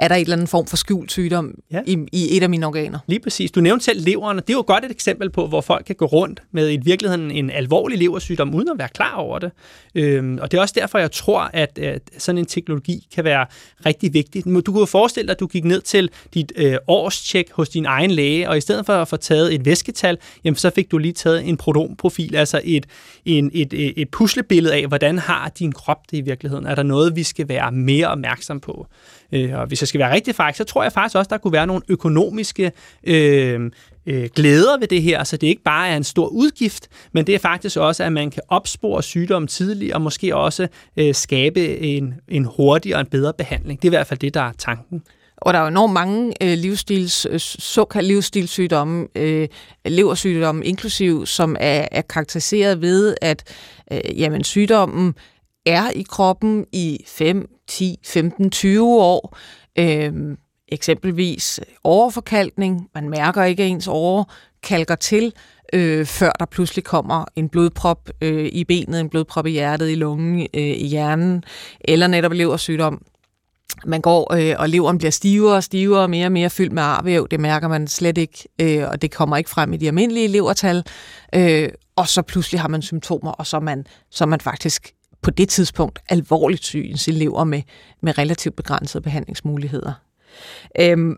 er 0.01 0.09
der 0.09 0.15
et 0.15 0.21
eller 0.21 0.37
andet 0.37 0.49
form 0.49 0.67
for 0.67 0.77
skjult 0.77 1.13
sygdom 1.13 1.55
ja. 1.73 1.81
i, 1.87 1.99
i 2.13 2.37
et 2.37 2.43
af 2.43 2.51
mine 2.51 2.67
organer. 2.67 2.99
Lige 3.07 3.21
præcis. 3.21 3.51
Du 3.51 3.61
nævnte 3.61 3.85
selv 3.85 4.05
leveren, 4.05 4.39
og 4.39 4.47
det 4.47 4.53
er 4.53 4.57
jo 4.57 4.65
godt 4.67 4.85
et 4.85 4.91
eksempel 4.91 5.31
på, 5.31 5.47
hvor 5.47 5.61
folk 5.61 5.85
kan 5.87 5.97
gå 5.97 6.07
rundt 6.07 6.43
med 6.53 6.73
i 6.73 6.77
virkeligheden 6.77 7.31
en 7.31 7.51
alvorlig 7.51 7.99
leversygdom, 7.99 8.55
uden 8.55 8.69
at 8.69 8.79
være 8.79 8.89
klar 8.89 9.15
over 9.15 9.39
det. 9.39 9.51
Øhm, 9.95 10.39
og 10.43 10.51
det 10.51 10.57
er 10.57 10.61
også 10.61 10.75
derfor, 10.79 10.99
jeg 10.99 11.13
tror, 11.13 11.51
at, 11.53 11.79
at 11.79 12.03
sådan 12.19 12.39
en 12.39 12.47
teknologi 12.47 13.07
kan 13.15 13.25
være 13.25 13.47
rigtig 13.87 14.15
vigtig. 14.15 14.45
Du 14.45 14.63
kunne 14.73 14.81
jo 14.81 14.87
forestille 14.87 15.27
dig, 15.27 15.33
at 15.33 15.41
du 15.41 15.47
gik 15.47 15.65
ned 15.65 15.81
til 15.81 16.11
dit 16.35 16.53
øh, 16.57 16.77
årstjek 16.87 17.53
hos 17.53 17.69
din 17.69 17.87
egen 17.87 18.11
læge, 18.11 18.49
og 18.49 18.57
i 18.57 18.61
stedet 18.61 18.87
for 18.87 18.93
at 18.93 19.09
få 19.09 19.17
taget 19.17 19.55
et 19.55 19.65
væsketal, 19.65 20.19
jamen, 20.45 20.57
så 20.57 20.71
fik 20.71 20.91
du 20.91 20.99
lige 20.99 21.13
taget 21.13 21.49
en 21.49 21.57
protonprofil, 21.57 22.37
altså 22.37 22.61
et, 22.65 22.87
en, 23.25 23.51
et, 23.55 23.73
et, 23.73 23.93
et 23.97 24.09
puslebillede 24.09 24.75
af, 24.75 24.87
hvordan 24.87 25.19
har 25.19 25.49
din 25.59 25.73
krop 25.73 26.11
det 26.11 26.17
i 26.17 26.21
virkeligheden. 26.21 26.67
Er 26.67 26.75
der 26.75 26.83
noget, 26.83 27.17
vi 27.17 27.23
skal 27.23 27.49
være 27.49 27.73
mere 27.73 28.07
opmærksom 28.07 28.61
på? 28.61 28.87
Øh, 29.33 29.59
og 29.59 29.67
hvis 29.67 29.83
jeg 29.83 29.89
skal 29.89 30.01
være 30.01 30.13
rigtig 30.13 30.35
faktisk, 30.35 30.59
så 30.59 30.65
tror 30.65 30.83
jeg 30.83 30.93
faktisk 30.93 31.17
også, 31.17 31.29
der 31.29 31.39
kunne 31.39 31.53
være 31.53 31.67
nogle 31.67 31.83
økonomiske 31.89 32.73
øh, 33.05 33.71
øh, 34.07 34.29
glæder 34.37 34.79
ved 34.79 34.89
det 34.89 35.03
her, 35.03 35.25
så 35.25 35.37
det 35.37 35.47
ikke 35.47 35.63
bare 35.63 35.89
er 35.89 35.97
en 35.97 36.05
stor 36.05 36.27
udgift, 36.27 36.89
men 37.13 37.27
det 37.27 37.35
er 37.35 37.39
faktisk 37.39 37.77
også, 37.77 38.05
at 38.05 38.13
man 38.13 38.31
kan 38.31 38.43
opspore 38.49 39.03
sygdom 39.03 39.47
tidligt, 39.47 39.93
og 39.93 40.03
måske 40.03 40.37
også 40.37 40.69
øh, 40.97 41.15
skabe 41.15 41.79
en, 41.79 42.15
en 42.29 42.45
hurtigere 42.45 42.97
og 42.97 43.01
en 43.01 43.07
bedre 43.07 43.33
behandling. 43.33 43.83
Det 43.83 43.89
er 43.89 43.93
i 43.93 43.97
hvert 43.97 44.07
fald 44.07 44.21
det, 44.21 44.35
der 44.35 44.43
er 44.43 44.53
tanken. 44.59 45.03
Og 45.37 45.53
der 45.53 45.59
er 45.59 45.63
jo 45.63 45.69
enormt 45.69 45.93
mange 45.93 46.33
øh, 46.43 46.59
livsstils, 46.59 47.27
øh, 47.31 47.41
såkaldte 47.41 48.09
livsstilssygdomme, 48.09 49.07
øh, 49.15 49.49
leversygdomme 49.85 50.65
inklusiv, 50.65 51.27
som 51.27 51.57
er, 51.61 51.89
er 51.93 52.03
karakteriseret 52.03 52.83
ved, 52.83 53.15
at 53.23 53.43
øh, 53.93 54.21
jamen, 54.21 54.45
sygdommen 54.45 55.15
er 55.67 55.91
i 55.91 56.03
kroppen 56.03 56.67
i 56.73 57.05
5, 57.07 57.47
10, 57.69 57.99
15, 58.05 58.51
20 58.51 59.03
år. 59.03 59.37
Øhm, 59.79 60.37
eksempelvis 60.69 61.61
overforkalkning. 61.85 62.89
Man 62.95 63.09
mærker 63.09 63.45
ikke, 63.45 63.63
at 63.63 63.69
ens 63.69 63.89
åre 63.89 64.25
kalker 64.63 64.95
til, 64.95 65.33
øh, 65.73 66.07
før 66.07 66.31
der 66.31 66.45
pludselig 66.45 66.85
kommer 66.85 67.25
en 67.37 67.49
blodprop 67.49 68.11
øh, 68.21 68.47
i 68.53 68.65
benet, 68.65 69.01
en 69.01 69.09
blodprop 69.09 69.47
i 69.47 69.51
hjertet, 69.51 69.91
i 69.91 69.95
lungen, 69.95 70.41
øh, 70.41 70.63
i 70.63 70.87
hjernen, 70.87 71.45
eller 71.81 72.07
netop 72.07 72.33
leversygdom. 72.33 73.03
Man 73.87 74.01
går, 74.01 74.35
øh, 74.35 74.55
og 74.59 74.69
leveren 74.69 74.99
bliver 74.99 75.11
stivere 75.11 75.57
og 75.57 75.65
stivere, 75.65 76.09
mere 76.09 76.27
og 76.27 76.33
mere 76.33 76.51
fyldt 76.51 76.73
med 76.73 76.83
arvæv. 76.83 77.29
Det 77.31 77.41
mærker 77.41 77.69
man 77.69 77.89
slet 77.89 78.19
ikke, 78.19 78.49
øh, 78.61 78.89
og 78.89 79.03
det 79.03 79.11
kommer 79.11 79.37
ikke 79.37 79.51
frem 79.51 79.73
i 79.73 79.77
de 79.77 79.87
almindelige 79.87 80.29
levertal. 80.29 80.85
Øh, 81.35 81.69
og 81.97 82.09
så 82.09 82.23
pludselig 82.23 82.61
har 82.61 82.69
man 82.69 82.83
symptomer, 82.83 83.31
og 83.31 83.47
så 83.47 83.57
er 83.57 83.61
man, 83.61 83.87
så 84.11 84.25
er 84.25 84.29
man 84.29 84.41
faktisk 84.41 84.93
på 85.23 85.31
det 85.31 85.49
tidspunkt 85.49 85.99
alvorligt 86.09 86.65
syg 86.65 86.93
sin 86.95 87.15
lever 87.15 87.45
med, 87.45 87.63
med 88.03 88.19
relativt 88.19 88.57
begrænsede 88.57 89.03
behandlingsmuligheder. 89.03 89.93
Øhm, 90.81 91.17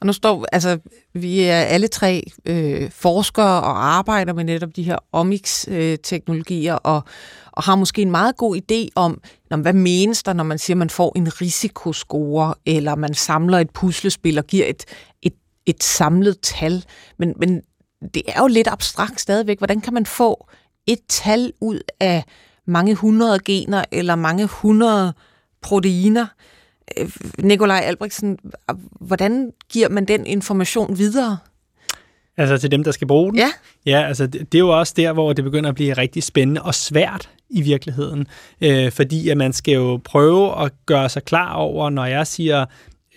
og 0.00 0.06
nu 0.06 0.12
står, 0.12 0.46
altså, 0.52 0.78
vi 1.14 1.40
er 1.40 1.60
alle 1.60 1.88
tre 1.88 2.24
øh, 2.46 2.90
forskere 2.90 3.62
og 3.62 3.86
arbejder 3.86 4.32
med 4.32 4.44
netop 4.44 4.76
de 4.76 4.82
her 4.82 4.98
omics-teknologier, 5.12 6.74
øh, 6.74 6.80
og, 6.84 7.02
og 7.52 7.62
har 7.62 7.74
måske 7.74 8.02
en 8.02 8.10
meget 8.10 8.36
god 8.36 8.56
idé 8.56 8.88
om, 8.94 9.20
når, 9.50 9.56
hvad 9.56 9.72
menes 9.72 10.22
der, 10.22 10.32
når 10.32 10.44
man 10.44 10.58
siger, 10.58 10.76
man 10.76 10.90
får 10.90 11.12
en 11.16 11.40
risikoscore, 11.40 12.54
eller 12.66 12.94
man 12.94 13.14
samler 13.14 13.58
et 13.58 13.70
puslespil 13.70 14.38
og 14.38 14.44
giver 14.44 14.66
et, 14.66 14.84
et, 15.22 15.34
et 15.66 15.82
samlet 15.84 16.40
tal. 16.42 16.84
Men, 17.18 17.34
men 17.36 17.60
det 18.14 18.22
er 18.28 18.40
jo 18.40 18.46
lidt 18.46 18.68
abstrakt 18.68 19.20
stadigvæk. 19.20 19.58
Hvordan 19.58 19.80
kan 19.80 19.94
man 19.94 20.06
få 20.06 20.48
et 20.86 21.00
tal 21.08 21.52
ud 21.60 21.80
af 22.00 22.24
mange 22.66 22.94
hundrede 22.94 23.38
gener 23.44 23.84
eller 23.92 24.14
mange 24.14 24.46
hundrede 24.46 25.12
proteiner. 25.62 26.26
Øh, 26.98 27.10
Nikolaj 27.38 27.80
Albrechtsen, 27.84 28.38
hvordan 29.00 29.52
giver 29.68 29.88
man 29.88 30.04
den 30.04 30.26
information 30.26 30.98
videre? 30.98 31.38
Altså 32.36 32.58
til 32.58 32.70
dem, 32.70 32.84
der 32.84 32.90
skal 32.90 33.06
bruge 33.06 33.30
den? 33.30 33.38
Ja. 33.38 33.48
Ja, 33.86 34.02
altså 34.08 34.26
det, 34.26 34.52
det 34.52 34.58
er 34.58 34.62
jo 34.62 34.78
også 34.78 34.94
der, 34.96 35.12
hvor 35.12 35.32
det 35.32 35.44
begynder 35.44 35.68
at 35.68 35.74
blive 35.74 35.92
rigtig 35.92 36.22
spændende 36.22 36.62
og 36.62 36.74
svært 36.74 37.30
i 37.50 37.60
virkeligheden. 37.60 38.26
Øh, 38.60 38.92
fordi 38.92 39.28
at 39.28 39.36
man 39.36 39.52
skal 39.52 39.74
jo 39.74 40.00
prøve 40.04 40.64
at 40.64 40.72
gøre 40.86 41.08
sig 41.08 41.24
klar 41.24 41.54
over, 41.54 41.90
når 41.90 42.04
jeg 42.04 42.26
siger 42.26 42.66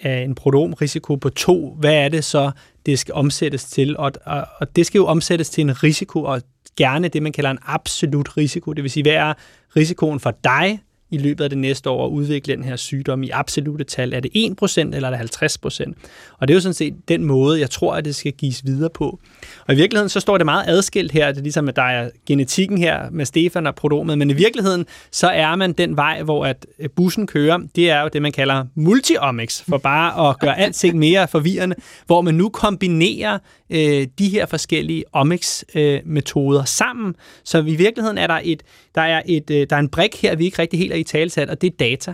at 0.02 0.24
en 0.24 0.36
protonrisiko 0.36 1.16
på 1.16 1.30
to, 1.30 1.76
hvad 1.80 1.94
er 1.94 2.10
det 2.10 2.24
så, 2.24 2.52
det 2.86 3.00
skal 3.00 3.14
omsættes 3.14 3.64
til? 3.64 3.98
Og, 3.98 4.12
og, 4.26 4.48
og 4.60 4.76
det 4.76 4.86
skal 4.86 5.00
jo 5.00 5.06
omsættes 5.06 5.50
til 5.50 5.62
en 5.62 5.84
risiko, 5.84 6.24
og 6.24 6.42
gerne 6.80 7.08
det, 7.08 7.24
man 7.24 7.32
kalder 7.32 7.52
en 7.52 7.60
absolut 7.66 8.38
risiko. 8.38 8.74
Det 8.74 8.84
vil 8.84 8.92
sige, 8.92 9.04
hvad 9.04 9.14
er 9.14 9.34
risikoen 9.76 10.20
for 10.20 10.38
dig 10.44 10.80
i 11.12 11.18
løbet 11.18 11.44
af 11.44 11.50
det 11.50 11.60
næste 11.60 11.90
år 11.90 12.06
at 12.06 12.10
udvikle 12.10 12.56
den 12.56 12.64
her 12.64 12.76
sygdom 12.76 13.24
i 13.24 13.30
absolute 13.30 13.84
tal? 13.84 14.14
Er 14.14 14.20
det 14.20 14.32
1% 14.36 14.96
eller 14.96 15.10
er 15.10 15.22
det 15.22 15.36
50%? 15.66 15.94
Og 16.40 16.48
det 16.48 16.54
er 16.54 16.56
jo 16.56 16.62
sådan 16.62 16.74
set 16.74 16.94
den 17.08 17.24
måde, 17.24 17.60
jeg 17.60 17.70
tror, 17.70 17.96
at 17.96 18.06
det 18.06 18.16
skal 18.16 18.32
gives 18.32 18.66
videre 18.66 18.90
på. 18.90 19.20
Og 19.68 19.74
i 19.74 19.78
virkeligheden 19.78 20.10
så 20.10 20.20
står 20.20 20.38
det 20.38 20.46
meget 20.46 20.64
adskilt 20.68 21.12
her. 21.12 21.28
Det 21.28 21.38
er 21.38 21.42
ligesom, 21.42 21.68
at 21.68 21.76
der 21.76 21.82
er 21.82 22.10
genetikken 22.26 22.78
her 22.78 23.10
med 23.12 23.26
Stefan 23.26 23.68
og 23.68 23.76
prodomet, 23.76 24.18
men 24.18 24.30
i 24.30 24.34
virkeligheden 24.34 24.86
så 25.12 25.28
er 25.28 25.56
man 25.56 25.74
den 25.74 25.98
vej, 25.98 26.24
hvor 26.24 26.46
at 26.46 26.66
øh, 26.80 26.90
bussen 26.90 27.28
kører. 27.28 27.60
Det 27.76 27.90
er 27.90 28.02
jo 28.02 28.10
det, 28.14 28.22
man 28.22 28.32
kalder 28.32 28.66
multiomics, 28.76 29.64
for 29.70 29.78
bare 29.78 30.30
at 30.30 30.40
gøre 30.40 30.60
alting 30.60 30.98
mere 30.98 31.28
forvirrende, 31.28 31.76
hvor 32.06 32.22
man 32.22 32.34
nu 32.34 32.50
kombinerer 32.50 33.38
øh, 33.70 34.08
de 34.20 34.30
her 34.30 34.46
forskellige 34.46 35.04
omics-metoder 35.14 36.62
øh, 36.62 36.68
sammen. 36.68 37.16
Så 37.44 37.58
i 37.58 37.76
virkeligheden 37.76 38.18
er 38.18 38.28
der, 38.28 38.40
et, 38.44 38.64
der, 38.96 39.02
er 39.02 39.22
et, 39.26 39.50
øh, 39.50 39.68
der 39.70 39.76
er 39.76 39.80
en 39.80 39.90
brik 39.90 40.22
her, 40.22 40.36
vi 40.36 40.46
ikke 40.46 40.60
rigtig 40.60 40.80
helt 40.80 40.92
er 40.94 40.98
i 40.98 41.04
talsat, 41.04 41.50
og 41.50 41.62
det 41.62 41.68
er 41.68 41.78
data. 41.80 42.14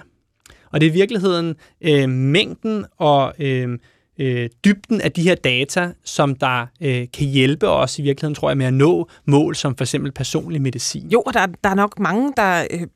Og 0.72 0.82
det 0.82 0.88
er 0.88 0.92
i 0.92 0.94
virkeligheden 0.94 1.56
øh, 1.82 2.10
mængden 2.10 2.86
og 2.98 3.34
øh, 3.40 3.80
øh, 4.20 4.50
dybden 4.66 5.02
af 5.02 5.12
de 5.12 5.22
her 5.22 5.36
data, 5.36 5.92
som 6.04 6.36
der 6.36 6.66
øh, 6.82 7.08
kan 7.14 7.28
hjælpe 7.28 7.70
os 7.70 8.00
i 8.00 8.02
virkeligheden, 8.02 8.36
tror 8.36 8.50
jeg, 8.50 8.58
med 8.58 8.66
at 8.66 8.74
nå 8.74 9.10
mål 9.26 9.56
som 9.56 9.76
for 9.76 9.84
eksempel 9.84 10.12
personlig 10.12 10.62
medicin. 10.62 11.10
Jo, 11.10 11.24
der, 11.34 11.46
der 11.64 11.70
er 11.70 11.76
nok 11.76 12.00
mange, 12.00 12.34
der 12.38 12.68
øh, 12.72 12.88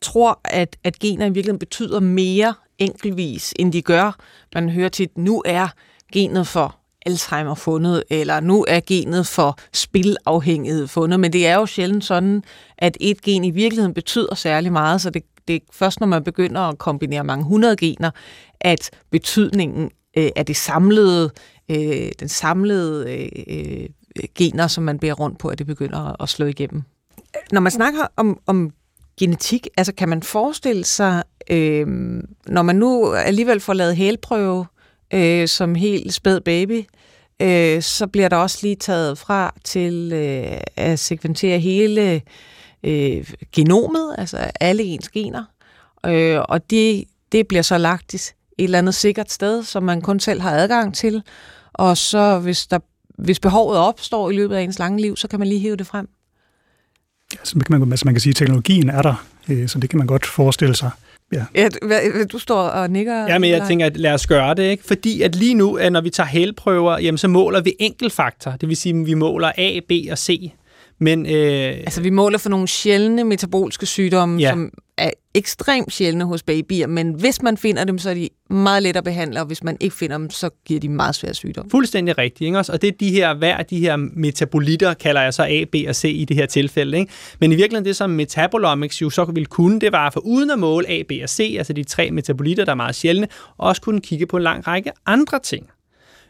tror, 0.00 0.40
at, 0.44 0.76
at 0.84 0.98
gener 0.98 1.26
i 1.26 1.28
virkeligheden 1.28 1.58
betyder 1.58 2.00
mere 2.00 2.54
enkeltvis, 2.78 3.54
end 3.58 3.72
de 3.72 3.82
gør. 3.82 4.16
Man 4.54 4.68
hører 4.68 4.88
til, 4.88 5.08
nu 5.16 5.42
er 5.44 5.68
genet 6.12 6.46
for 6.46 6.83
Alzheimer 7.06 7.54
fundet, 7.54 8.02
eller 8.10 8.40
nu 8.40 8.64
er 8.68 8.80
genet 8.86 9.26
for 9.26 9.58
spilafhængighed 9.72 10.86
fundet, 10.86 11.20
men 11.20 11.32
det 11.32 11.46
er 11.46 11.54
jo 11.54 11.66
sjældent 11.66 12.04
sådan, 12.04 12.42
at 12.78 12.96
et 13.00 13.22
gen 13.22 13.44
i 13.44 13.50
virkeligheden 13.50 13.94
betyder 13.94 14.34
særlig 14.34 14.72
meget, 14.72 15.00
så 15.00 15.10
det, 15.10 15.22
det 15.48 15.56
er 15.56 15.60
først, 15.72 16.00
når 16.00 16.06
man 16.06 16.24
begynder 16.24 16.60
at 16.60 16.78
kombinere 16.78 17.24
mange 17.24 17.44
hundrede 17.44 17.76
gener, 17.76 18.10
at 18.60 18.90
betydningen 19.10 19.90
øh, 20.16 20.30
af 20.36 20.46
det 20.46 20.56
samlede, 20.56 21.30
øh, 21.70 22.10
den 22.20 22.28
samlede 22.28 23.28
øh, 23.48 23.88
gener, 24.34 24.66
som 24.66 24.84
man 24.84 24.98
bærer 24.98 25.14
rundt 25.14 25.38
på, 25.38 25.48
at 25.48 25.58
det 25.58 25.66
begynder 25.66 26.22
at 26.22 26.28
slå 26.28 26.46
igennem. 26.46 26.82
Når 27.52 27.60
man 27.60 27.72
snakker 27.72 28.06
om, 28.16 28.40
om 28.46 28.70
genetik, 29.20 29.68
altså 29.76 29.94
kan 29.94 30.08
man 30.08 30.22
forestille 30.22 30.84
sig, 30.84 31.22
øh, 31.50 31.86
når 32.46 32.62
man 32.62 32.76
nu 32.76 33.12
alligevel 33.12 33.60
får 33.60 33.72
lavet 33.72 33.96
hælprøve 33.96 34.66
øh, 35.14 35.48
som 35.48 35.74
helt 35.74 36.14
spæd 36.14 36.40
baby, 36.40 36.84
øh, 37.42 37.82
så 37.82 38.06
bliver 38.06 38.28
der 38.28 38.36
også 38.36 38.58
lige 38.62 38.76
taget 38.76 39.18
fra 39.18 39.54
til 39.64 40.12
øh, 40.12 40.60
at 40.76 40.98
sekventere 40.98 41.58
hele 41.58 42.22
øh, 42.84 43.30
genomet, 43.52 44.14
altså 44.18 44.36
alle 44.60 44.82
ens 44.82 45.08
gener, 45.08 45.44
øh, 46.06 46.40
og 46.48 46.70
det, 46.70 47.04
det 47.32 47.48
bliver 47.48 47.62
så 47.62 47.78
lagt 47.78 48.14
et 48.14 48.34
eller 48.58 48.78
andet 48.78 48.94
sikkert 48.94 49.32
sted, 49.32 49.62
som 49.62 49.82
man 49.82 50.00
kun 50.00 50.20
selv 50.20 50.40
har 50.40 50.50
adgang 50.50 50.94
til, 50.94 51.22
og 51.72 51.96
så 51.96 52.38
hvis, 52.38 52.66
der, 52.66 52.78
hvis 53.18 53.40
behovet 53.40 53.78
opstår 53.78 54.30
i 54.30 54.34
løbet 54.34 54.56
af 54.56 54.62
ens 54.62 54.78
lange 54.78 55.00
liv, 55.00 55.16
så 55.16 55.28
kan 55.28 55.38
man 55.38 55.48
lige 55.48 55.60
hive 55.60 55.76
det 55.76 55.86
frem. 55.86 56.08
Altså, 57.38 57.58
man, 57.70 57.92
altså 57.92 58.04
man 58.04 58.14
kan 58.14 58.20
sige, 58.20 58.30
at 58.30 58.36
teknologien 58.36 58.90
er 58.90 59.02
der, 59.02 59.26
øh, 59.48 59.68
så 59.68 59.78
det 59.78 59.90
kan 59.90 59.98
man 59.98 60.06
godt 60.06 60.26
forestille 60.26 60.74
sig. 60.74 60.90
Ja. 61.32 61.44
ja 61.54 61.68
du 62.32 62.38
står 62.38 62.60
og 62.60 62.90
nikker. 62.90 63.26
Ja, 63.26 63.38
men 63.38 63.50
jeg 63.50 63.56
eller? 63.56 63.68
tænker, 63.68 63.86
at 63.86 63.96
lad 63.96 64.14
os 64.14 64.26
gøre 64.26 64.54
det, 64.54 64.62
ikke? 64.62 64.84
Fordi 64.84 65.22
at 65.22 65.36
lige 65.36 65.54
nu, 65.54 65.78
når 65.90 66.00
vi 66.00 66.10
tager 66.10 66.26
hælprøver, 66.26 66.98
jamen, 66.98 67.18
så 67.18 67.28
måler 67.28 67.60
vi 67.60 67.74
enkeltfaktor. 67.78 68.50
Det 68.50 68.68
vil 68.68 68.76
sige, 68.76 69.00
at 69.00 69.06
vi 69.06 69.14
måler 69.14 69.52
A, 69.58 69.80
B 69.88 69.92
og 70.10 70.18
C. 70.18 70.52
Men, 70.98 71.26
øh, 71.26 71.66
altså, 71.66 72.02
vi 72.02 72.10
måler 72.10 72.38
for 72.38 72.50
nogle 72.50 72.68
sjældne 72.68 73.24
metabolske 73.24 73.86
sygdomme, 73.86 74.40
ja. 74.40 74.50
som 74.50 74.70
er 74.98 75.10
ekstremt 75.34 75.92
sjældne 75.92 76.24
hos 76.24 76.42
babyer, 76.42 76.86
men 76.86 77.12
hvis 77.12 77.42
man 77.42 77.56
finder 77.56 77.84
dem, 77.84 77.98
så 77.98 78.10
er 78.10 78.14
de 78.14 78.28
meget 78.50 78.82
let 78.82 78.96
at 78.96 79.04
behandle, 79.04 79.40
og 79.40 79.46
hvis 79.46 79.64
man 79.64 79.76
ikke 79.80 79.96
finder 79.96 80.18
dem, 80.18 80.30
så 80.30 80.50
giver 80.66 80.80
de 80.80 80.88
meget 80.88 81.14
svære 81.14 81.34
sygdomme. 81.34 81.70
Fuldstændig 81.70 82.18
rigtigt, 82.18 82.46
ikke 82.46 82.58
også? 82.58 82.72
Og 82.72 82.82
det 82.82 82.88
er 82.88 82.92
de 83.00 83.10
her, 83.10 83.34
hver 83.34 83.62
de 83.62 83.78
her 83.78 83.96
metabolitter, 83.96 84.94
kalder 84.94 85.20
jeg 85.20 85.34
så 85.34 85.42
A, 85.42 85.64
B 85.72 85.74
og 85.88 85.96
C 85.96 86.04
i 86.04 86.24
det 86.24 86.36
her 86.36 86.46
tilfælde, 86.46 86.98
ikke? 86.98 87.12
Men 87.40 87.52
i 87.52 87.54
virkeligheden 87.54 87.84
det, 87.84 87.96
som 87.96 88.10
Metabolomics 88.10 89.02
jo 89.02 89.10
så 89.10 89.24
ville 89.24 89.46
kunne, 89.46 89.80
det 89.80 89.92
var 89.92 90.10
for 90.10 90.20
uden 90.20 90.50
at 90.50 90.58
måle 90.58 90.88
A, 90.88 91.02
B 91.02 91.12
og 91.22 91.28
C, 91.28 91.54
altså 91.58 91.72
de 91.72 91.84
tre 91.84 92.10
metabolitter, 92.10 92.64
der 92.64 92.72
er 92.72 92.76
meget 92.76 92.94
sjældne, 92.94 93.28
også 93.58 93.82
kunne 93.82 94.00
kigge 94.00 94.26
på 94.26 94.36
en 94.36 94.42
lang 94.42 94.66
række 94.66 94.90
andre 95.06 95.38
ting. 95.38 95.66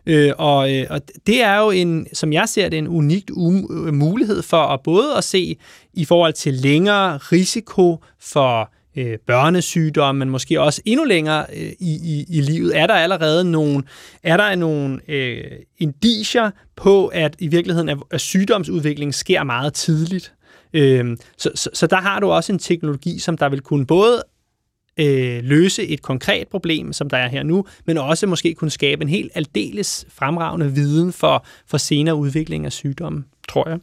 Øh, 0.06 0.32
og, 0.38 0.74
øh, 0.74 0.86
og 0.90 1.00
det 1.26 1.42
er 1.42 1.58
jo 1.58 1.70
en, 1.70 2.06
som 2.12 2.32
jeg 2.32 2.48
ser 2.48 2.68
det, 2.68 2.78
en 2.78 2.88
unik 2.88 3.30
um- 3.30 3.90
mulighed 3.90 4.42
for 4.42 4.62
at 4.62 4.80
både 4.84 5.16
at 5.16 5.24
se 5.24 5.56
i 5.94 6.04
forhold 6.04 6.32
til 6.32 6.54
længere 6.54 7.16
risiko 7.16 8.04
for 8.20 8.72
øh, 8.96 9.18
børnesygdomme, 9.26 10.18
men 10.18 10.30
måske 10.30 10.60
også 10.60 10.82
endnu 10.84 11.04
længere 11.04 11.46
øh, 11.56 11.72
i, 11.80 11.94
i, 12.04 12.26
i 12.28 12.40
livet. 12.40 12.78
Er 12.78 12.86
der 12.86 12.94
allerede 12.94 13.50
nogle, 13.50 13.82
er 14.22 14.36
der 14.36 14.54
nogle 14.54 15.00
øh, 15.08 15.44
indiger 15.78 16.50
på, 16.76 17.06
at 17.06 17.36
i 17.38 17.46
virkeligheden 17.46 17.88
at, 17.88 17.98
at 18.10 18.20
sygdomsudviklingen 18.20 19.12
sker 19.12 19.44
meget 19.44 19.74
tidligt? 19.74 20.32
Øh, 20.72 21.16
så, 21.38 21.50
så, 21.54 21.70
så 21.74 21.86
der 21.86 21.96
har 21.96 22.20
du 22.20 22.30
også 22.30 22.52
en 22.52 22.58
teknologi, 22.58 23.18
som 23.18 23.36
der 23.36 23.48
vil 23.48 23.60
kunne 23.60 23.86
både 23.86 24.22
øh, 24.96 25.44
løse 25.44 25.86
et 25.86 26.02
konkret 26.02 26.48
problem, 26.48 26.92
som 26.92 27.10
der 27.10 27.16
er 27.16 27.28
her 27.28 27.42
nu, 27.42 27.64
men 27.86 27.98
også 27.98 28.26
måske 28.26 28.54
kunne 28.54 28.70
skabe 28.70 29.02
en 29.02 29.08
helt 29.08 29.32
aldeles 29.34 30.06
fremragende 30.08 30.72
viden 30.72 31.12
for, 31.12 31.46
for 31.66 31.78
senere 31.78 32.14
udvikling 32.14 32.66
af 32.66 32.72
sygdommen, 32.72 33.24
tror 33.48 33.68
jeg. 33.68 33.78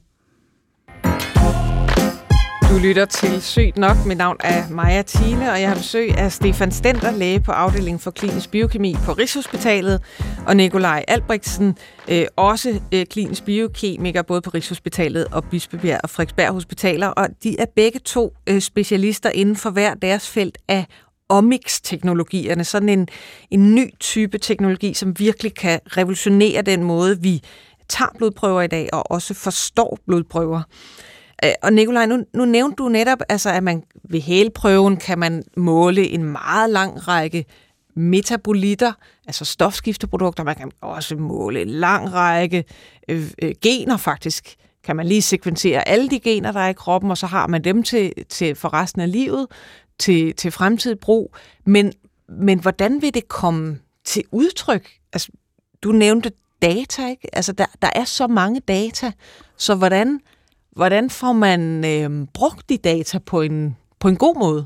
Du 2.71 2.77
lytter 2.77 3.05
til 3.05 3.41
Sygt 3.41 3.77
Nok. 3.77 3.97
Mit 4.05 4.17
navn 4.17 4.37
er 4.39 4.69
Maja 4.69 5.01
Thiele, 5.07 5.51
og 5.51 5.61
jeg 5.61 5.69
har 5.69 5.75
besøg 5.75 6.17
af 6.17 6.31
Stefan 6.31 6.71
Stenter, 6.71 7.11
læge 7.11 7.39
på 7.39 7.51
afdelingen 7.51 7.99
for 7.99 8.11
klinisk 8.11 8.51
biokemi 8.51 8.95
på 9.05 9.13
Rigshospitalet, 9.13 10.01
og 10.47 10.57
Nikolaj 10.57 11.05
Albrechtsen, 11.07 11.77
øh, 12.07 12.25
også 12.35 12.79
øh, 12.93 13.05
klinisk 13.05 13.45
biokemiker 13.45 14.21
både 14.21 14.41
på 14.41 14.49
Rigshospitalet 14.49 15.27
og 15.31 15.43
Bispebjerg 15.43 15.99
og 16.03 16.09
Frederiksberg 16.09 16.53
Hospitaler, 16.53 17.07
og 17.07 17.27
de 17.43 17.59
er 17.59 17.65
begge 17.75 17.99
to 17.99 18.33
øh, 18.47 18.61
specialister 18.61 19.29
inden 19.29 19.55
for 19.55 19.69
hver 19.69 19.93
deres 19.93 20.29
felt 20.29 20.57
af 20.67 20.85
omics-teknologierne, 21.29 22.63
sådan 22.63 22.89
en, 22.89 23.07
en 23.51 23.75
ny 23.75 23.93
type 23.99 24.37
teknologi, 24.37 24.93
som 24.93 25.19
virkelig 25.19 25.55
kan 25.55 25.79
revolutionere 25.87 26.61
den 26.61 26.83
måde, 26.83 27.21
vi 27.21 27.41
tager 27.89 28.09
blodprøver 28.17 28.61
i 28.61 28.67
dag, 28.67 28.89
og 28.93 29.11
også 29.11 29.33
forstår 29.33 29.97
blodprøver. 30.07 30.61
Øh, 31.43 31.51
og 31.63 31.73
Nikolaj, 31.73 32.05
nu, 32.05 32.25
nu 32.33 32.45
nævnte 32.45 32.75
du 32.75 32.89
netop, 32.89 33.19
altså, 33.29 33.49
at 33.49 33.63
man 33.63 33.83
ved 34.03 34.21
hælprøven 34.21 34.97
kan 34.97 35.19
man 35.19 35.43
måle 35.57 36.07
en 36.07 36.23
meget 36.23 36.69
lang 36.69 37.07
række 37.07 37.45
metabolitter, 37.95 38.93
altså 39.27 39.45
stofskifteprodukter. 39.45 40.43
Man 40.43 40.55
kan 40.55 40.71
også 40.81 41.15
måle 41.15 41.61
en 41.61 41.69
lang 41.69 42.13
række 42.13 42.63
øh, 43.07 43.31
øh, 43.41 43.55
gener 43.61 43.97
faktisk. 43.97 44.55
Kan 44.83 44.95
man 44.95 45.05
lige 45.05 45.21
sekventere 45.21 45.87
alle 45.87 46.09
de 46.09 46.19
gener, 46.19 46.51
der 46.51 46.59
er 46.59 46.69
i 46.69 46.73
kroppen, 46.73 47.11
og 47.11 47.17
så 47.17 47.25
har 47.25 47.47
man 47.47 47.63
dem 47.63 47.83
til, 47.83 48.13
til 48.29 48.55
for 48.55 48.73
resten 48.73 49.01
af 49.01 49.11
livet, 49.11 49.47
til, 49.99 50.35
til 50.35 50.51
fremtidig 50.51 50.99
brug. 50.99 51.35
Men, 51.65 51.93
men 52.29 52.59
hvordan 52.59 53.01
vil 53.01 53.13
det 53.13 53.27
komme 53.27 53.79
til 54.05 54.23
udtryk? 54.31 54.89
Altså, 55.13 55.31
du 55.83 55.91
nævnte 55.91 56.31
data, 56.61 57.07
ikke? 57.07 57.35
Altså, 57.35 57.51
der, 57.51 57.65
der 57.81 57.89
er 57.95 58.03
så 58.03 58.27
mange 58.27 58.59
data, 58.59 59.11
så 59.57 59.75
hvordan 59.75 60.19
Hvordan 60.75 61.09
får 61.09 61.33
man 61.33 61.85
øh, 61.85 62.27
brugt 62.33 62.69
de 62.69 62.77
data 62.77 63.19
på 63.19 63.41
en, 63.41 63.77
på 63.99 64.07
en 64.07 64.15
god 64.15 64.39
måde? 64.39 64.65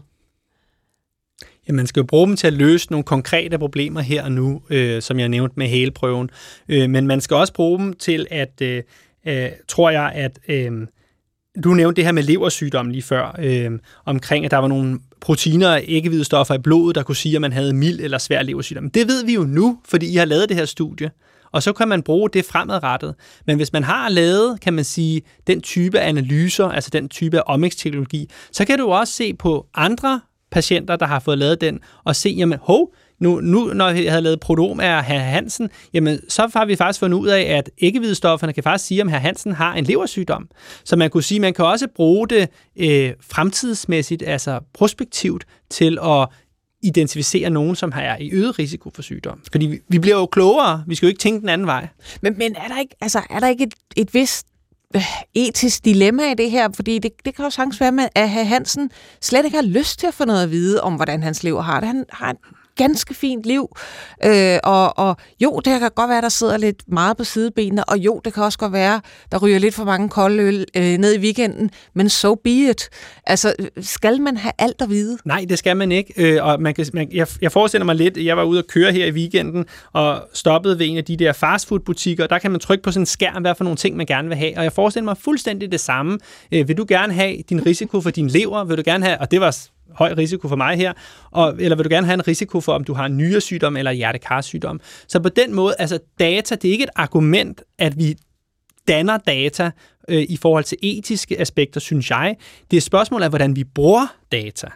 Ja, 1.67 1.73
man 1.73 1.87
skal 1.87 1.99
jo 1.99 2.05
bruge 2.05 2.27
dem 2.27 2.35
til 2.35 2.47
at 2.47 2.53
løse 2.53 2.91
nogle 2.91 3.03
konkrete 3.03 3.59
problemer 3.59 4.01
her 4.01 4.23
og 4.23 4.31
nu, 4.31 4.61
øh, 4.69 5.01
som 5.01 5.19
jeg 5.19 5.29
nævnte 5.29 5.53
med 5.59 5.67
heleprøven. 5.67 6.29
Øh, 6.69 6.89
men 6.89 7.07
man 7.07 7.21
skal 7.21 7.37
også 7.37 7.53
bruge 7.53 7.79
dem 7.79 7.93
til 7.93 8.27
at, 8.31 8.61
øh, 8.61 8.83
øh, 9.27 9.49
tror 9.67 9.89
jeg, 9.89 10.11
at 10.15 10.39
øh, 10.47 10.71
du 11.63 11.73
nævnte 11.73 11.95
det 11.95 12.05
her 12.05 12.11
med 12.11 12.23
leversygdom 12.23 12.89
lige 12.89 13.01
før, 13.01 13.35
øh, 13.39 13.71
omkring 14.05 14.45
at 14.45 14.51
der 14.51 14.57
var 14.57 14.67
nogle 14.67 14.99
proteiner 15.21 15.69
og 15.69 15.81
æggehvidestoffer 15.87 16.53
i 16.53 16.57
blodet, 16.57 16.95
der 16.95 17.03
kunne 17.03 17.15
sige, 17.15 17.35
at 17.35 17.41
man 17.41 17.53
havde 17.53 17.73
mild 17.73 17.99
eller 17.99 18.17
svær 18.17 18.43
leversygdom. 18.43 18.89
Det 18.89 19.07
ved 19.07 19.25
vi 19.25 19.33
jo 19.33 19.43
nu, 19.43 19.79
fordi 19.85 20.13
I 20.13 20.15
har 20.15 20.25
lavet 20.25 20.49
det 20.49 20.57
her 20.57 20.65
studie 20.65 21.11
og 21.55 21.63
så 21.63 21.73
kan 21.73 21.87
man 21.87 22.03
bruge 22.03 22.29
det 22.29 22.45
fremadrettet. 22.45 23.15
Men 23.47 23.57
hvis 23.57 23.73
man 23.73 23.83
har 23.83 24.09
lavet, 24.09 24.61
kan 24.61 24.73
man 24.73 24.83
sige, 24.83 25.21
den 25.47 25.61
type 25.61 25.99
analyser, 25.99 26.65
altså 26.65 26.89
den 26.89 27.09
type 27.09 27.37
af 27.37 27.43
omics-teknologi, 27.45 28.29
så 28.51 28.65
kan 28.65 28.79
du 28.79 28.91
også 28.91 29.13
se 29.13 29.33
på 29.33 29.65
andre 29.75 30.21
patienter, 30.51 30.95
der 30.95 31.05
har 31.05 31.19
fået 31.19 31.37
lavet 31.37 31.61
den, 31.61 31.79
og 32.03 32.15
se, 32.15 32.29
jamen, 32.29 32.59
hov, 32.61 32.93
nu, 33.19 33.39
nu 33.39 33.63
når 33.73 33.89
jeg 33.89 34.11
havde 34.11 34.23
lavet 34.23 34.39
prodom 34.39 34.79
af 34.79 35.03
herr 35.03 35.19
Hansen, 35.19 35.69
jamen, 35.93 36.19
så 36.29 36.49
har 36.55 36.65
vi 36.65 36.75
faktisk 36.75 36.99
fundet 36.99 37.17
ud 37.17 37.27
af, 37.27 37.41
at 37.41 37.69
æggehvidestofferne 37.81 38.53
kan 38.53 38.63
faktisk 38.63 38.85
sige, 38.85 39.01
om 39.01 39.07
herr 39.07 39.19
Hansen 39.19 39.51
har 39.51 39.73
en 39.73 39.83
leversygdom. 39.83 40.47
Så 40.83 40.95
man 40.95 41.09
kunne 41.09 41.23
sige, 41.23 41.39
man 41.39 41.53
kan 41.53 41.65
også 41.65 41.87
bruge 41.95 42.27
det 42.27 42.49
øh, 42.75 43.13
fremtidsmæssigt, 43.21 44.23
altså 44.27 44.59
prospektivt, 44.73 45.45
til 45.69 45.97
at 46.01 46.27
identificere 46.85 47.49
nogen, 47.49 47.75
som 47.75 47.91
har 47.91 48.17
i 48.19 48.31
øget 48.31 48.59
risiko 48.59 48.91
for 48.95 49.01
sygdom. 49.01 49.41
Fordi 49.51 49.65
vi, 49.65 49.79
vi 49.87 49.99
bliver 49.99 50.17
jo 50.17 50.25
klogere. 50.25 50.83
Vi 50.87 50.95
skal 50.95 51.07
jo 51.07 51.09
ikke 51.09 51.19
tænke 51.19 51.41
den 51.41 51.49
anden 51.49 51.67
vej. 51.67 51.87
Men, 52.21 52.37
men 52.37 52.55
er 52.55 52.67
der 52.67 52.79
ikke, 52.79 52.95
altså, 53.01 53.21
er 53.29 53.39
der 53.39 53.47
ikke 53.47 53.63
et, 53.63 53.73
et 53.95 54.13
vist 54.13 54.47
øh, 54.95 55.01
etisk 55.33 55.85
dilemma 55.85 56.31
i 56.31 56.33
det 56.33 56.51
her? 56.51 56.69
Fordi 56.75 56.99
det, 56.99 57.11
det 57.25 57.35
kan 57.35 57.45
jo 57.45 57.49
sagtens 57.49 57.81
være, 57.81 58.09
at 58.15 58.29
Hansen 58.29 58.91
slet 59.21 59.45
ikke 59.45 59.57
har 59.57 59.65
lyst 59.65 59.99
til 59.99 60.07
at 60.07 60.13
få 60.13 60.25
noget 60.25 60.43
at 60.43 60.51
vide 60.51 60.81
om, 60.81 60.95
hvordan 60.95 61.23
hans 61.23 61.43
lever 61.43 61.61
har 61.61 61.79
det. 61.79 61.87
Han 61.87 62.05
har 62.09 62.35
ganske 62.75 63.13
fint 63.13 63.43
liv. 63.43 63.67
Øh, 64.25 64.59
og, 64.63 64.97
og 64.97 65.17
jo, 65.39 65.61
det 65.65 65.79
kan 65.79 65.91
godt 65.95 66.09
være, 66.09 66.21
der 66.21 66.29
sidder 66.29 66.57
lidt 66.57 66.83
meget 66.87 67.17
på 67.17 67.23
sidebenene, 67.23 67.83
og 67.89 67.97
jo, 67.97 68.21
det 68.25 68.33
kan 68.33 68.43
også 68.43 68.57
godt 68.57 68.73
være, 68.73 69.01
der 69.31 69.37
ryger 69.37 69.59
lidt 69.59 69.75
for 69.75 69.83
mange 69.83 70.09
kolde 70.09 70.43
øl 70.43 70.65
øh, 70.77 70.97
ned 70.97 71.15
i 71.15 71.19
weekenden, 71.19 71.69
men 71.93 72.09
so 72.09 72.35
be 72.35 72.49
it. 72.49 72.89
Altså, 73.27 73.53
skal 73.81 74.21
man 74.21 74.37
have 74.37 74.53
alt 74.57 74.81
at 74.81 74.89
vide? 74.89 75.17
Nej, 75.25 75.45
det 75.49 75.59
skal 75.59 75.77
man 75.77 75.91
ikke. 75.91 76.13
Øh, 76.17 76.45
og 76.45 76.61
man 76.61 76.73
kan, 76.73 76.85
man, 76.93 77.09
jeg, 77.13 77.27
jeg 77.41 77.51
forestiller 77.51 77.85
mig 77.85 77.95
lidt, 77.95 78.17
jeg 78.17 78.37
var 78.37 78.43
ude 78.43 78.59
at 78.59 78.67
køre 78.67 78.91
her 78.91 79.05
i 79.05 79.11
weekenden, 79.11 79.65
og 79.93 80.21
stoppede 80.33 80.79
ved 80.79 80.85
en 80.85 80.97
af 80.97 81.05
de 81.05 81.17
der 81.17 81.33
fastfood-butikker, 81.33 82.27
der 82.27 82.39
kan 82.39 82.51
man 82.51 82.59
trykke 82.59 82.83
på 82.83 82.91
sådan 82.91 83.01
en 83.01 83.05
skærm, 83.05 83.41
hvad 83.41 83.55
for 83.55 83.63
nogle 83.63 83.77
ting, 83.77 83.97
man 83.97 84.05
gerne 84.05 84.27
vil 84.27 84.37
have. 84.37 84.57
Og 84.57 84.63
jeg 84.63 84.73
forestiller 84.73 85.05
mig 85.05 85.17
fuldstændig 85.17 85.71
det 85.71 85.79
samme. 85.79 86.19
Øh, 86.51 86.67
vil 86.67 86.77
du 86.77 86.85
gerne 86.87 87.13
have 87.13 87.35
din 87.49 87.65
risiko 87.65 88.01
for 88.01 88.09
din 88.09 88.27
lever? 88.27 88.63
Vil 88.63 88.77
du 88.77 88.83
gerne 88.85 89.05
have, 89.05 89.21
og 89.21 89.31
det 89.31 89.41
var 89.41 89.57
høj 89.91 90.13
risiko 90.17 90.47
for 90.47 90.55
mig 90.55 90.77
her, 90.77 90.93
og, 91.31 91.55
eller 91.59 91.75
vil 91.75 91.85
du 91.85 91.89
gerne 91.89 92.07
have 92.07 92.13
en 92.13 92.27
risiko 92.27 92.61
for, 92.61 92.73
om 92.73 92.83
du 92.83 92.93
har 92.93 93.05
en 93.05 93.17
nyresygdom 93.17 93.77
eller 93.77 93.91
hjertekarsygdom. 93.91 94.79
Så 95.07 95.19
på 95.19 95.29
den 95.29 95.53
måde, 95.53 95.75
altså 95.79 95.99
data, 96.19 96.55
det 96.55 96.67
er 96.67 96.71
ikke 96.71 96.83
et 96.83 96.89
argument, 96.95 97.61
at 97.77 97.97
vi 97.97 98.15
danner 98.87 99.17
data 99.17 99.71
øh, 100.09 100.25
i 100.29 100.37
forhold 100.37 100.63
til 100.63 100.77
etiske 100.81 101.39
aspekter, 101.39 101.79
synes 101.79 102.09
jeg. 102.09 102.35
Det 102.71 102.77
er 102.77 102.79
et 102.79 102.83
spørgsmål 102.83 103.23
af, 103.23 103.29
hvordan 103.29 103.55
vi 103.55 103.63
bruger 103.63 104.07
data. 104.31 104.67